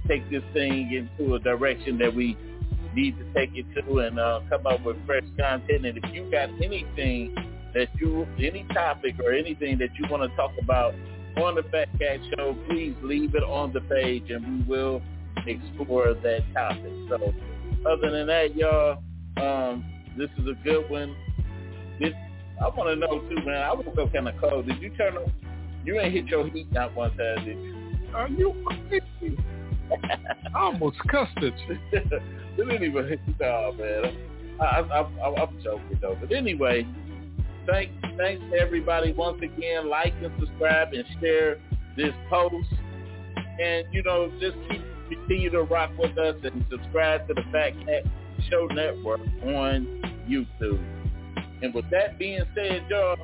take 0.06 0.30
this 0.30 0.42
thing 0.52 0.92
into 0.92 1.34
a 1.34 1.38
direction 1.38 1.96
that 1.98 2.14
we 2.14 2.36
need 2.94 3.16
to 3.18 3.24
take 3.32 3.50
it 3.54 3.64
to 3.74 4.00
and 4.00 4.18
uh, 4.18 4.40
come 4.50 4.66
up 4.66 4.84
with 4.84 4.96
fresh 5.06 5.24
content. 5.38 5.86
And 5.86 5.98
if 5.98 6.12
you 6.12 6.30
got 6.30 6.50
anything 6.62 7.34
that 7.72 7.88
you, 7.98 8.26
any 8.38 8.66
topic 8.74 9.16
or 9.24 9.32
anything 9.32 9.78
that 9.78 9.88
you 9.98 10.06
want 10.10 10.30
to 10.30 10.36
talk 10.36 10.52
about 10.62 10.94
on 11.38 11.54
the 11.54 11.62
Fat 11.72 11.88
Cat 11.98 12.20
Show, 12.36 12.54
please 12.68 12.94
leave 13.02 13.34
it 13.34 13.42
on 13.42 13.72
the 13.72 13.80
page 13.80 14.30
and 14.30 14.68
we 14.68 14.76
will 14.76 15.02
explore 15.46 16.14
that 16.14 16.40
topic. 16.52 16.92
So 17.08 17.34
other 17.86 18.10
than 18.10 18.26
that, 18.26 18.56
y'all, 18.56 19.02
um, 19.36 19.84
this 20.16 20.30
is 20.38 20.46
a 20.48 20.54
good 20.64 20.88
one. 20.90 21.14
This, 22.00 22.12
I 22.60 22.68
want 22.68 22.88
to 22.88 22.96
know 22.96 23.20
too, 23.28 23.44
man. 23.44 23.62
I 23.62 23.72
woke 23.72 23.98
up 23.98 24.12
kind 24.12 24.28
of 24.28 24.34
cold. 24.40 24.66
Did 24.66 24.80
you 24.80 24.90
turn 24.90 25.16
on? 25.16 25.32
You 25.84 26.00
ain't 26.00 26.14
hit 26.14 26.26
your 26.26 26.48
heat 26.48 26.72
not 26.72 26.94
one 26.94 27.16
time, 27.16 27.44
did 27.44 27.58
you? 27.58 27.74
Are 28.14 28.28
you 28.28 28.54
crazy? 28.88 29.36
I 30.54 30.58
almost 30.58 30.98
cussed 31.08 31.36
at 31.36 31.52
you. 31.68 31.78
but 32.56 32.70
anyway, 32.70 33.18
no, 33.40 33.74
man. 33.78 34.16
I, 34.60 34.64
I, 34.64 35.00
I, 35.00 35.42
I'm 35.42 35.62
joking 35.62 35.98
though. 36.00 36.16
But 36.20 36.32
anyway, 36.32 36.86
thanks, 37.66 37.92
thanks 38.16 38.42
to 38.50 38.56
everybody 38.56 39.12
once 39.12 39.42
again. 39.42 39.90
Like 39.90 40.14
and 40.22 40.32
subscribe 40.38 40.92
and 40.92 41.04
share 41.20 41.56
this 41.96 42.12
post, 42.30 42.68
and 43.60 43.86
you 43.92 44.02
know, 44.04 44.30
just 44.40 44.56
keep 44.68 44.82
continue 45.14 45.50
to 45.50 45.62
rock 45.62 45.90
with 45.98 46.16
us 46.18 46.36
and 46.42 46.64
subscribe 46.70 47.26
to 47.28 47.34
the 47.34 47.42
Fat 47.52 47.70
Cat 47.86 48.04
Show 48.50 48.66
Network 48.66 49.20
on 49.42 50.02
YouTube. 50.28 50.82
And 51.62 51.72
with 51.72 51.88
that 51.90 52.18
being 52.18 52.42
said, 52.54 52.84
y'all, 52.90 53.16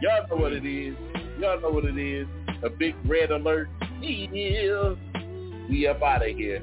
y'all 0.00 0.26
know 0.28 0.36
what 0.36 0.52
it 0.52 0.64
is. 0.64 0.94
Y'all 1.40 1.60
know 1.60 1.70
what 1.70 1.84
it 1.84 1.98
is. 1.98 2.26
A 2.62 2.70
big 2.70 2.94
red 3.06 3.30
alert. 3.30 3.68
We 4.00 5.86
up 5.88 6.02
out 6.02 6.28
of 6.28 6.36
here. 6.36 6.62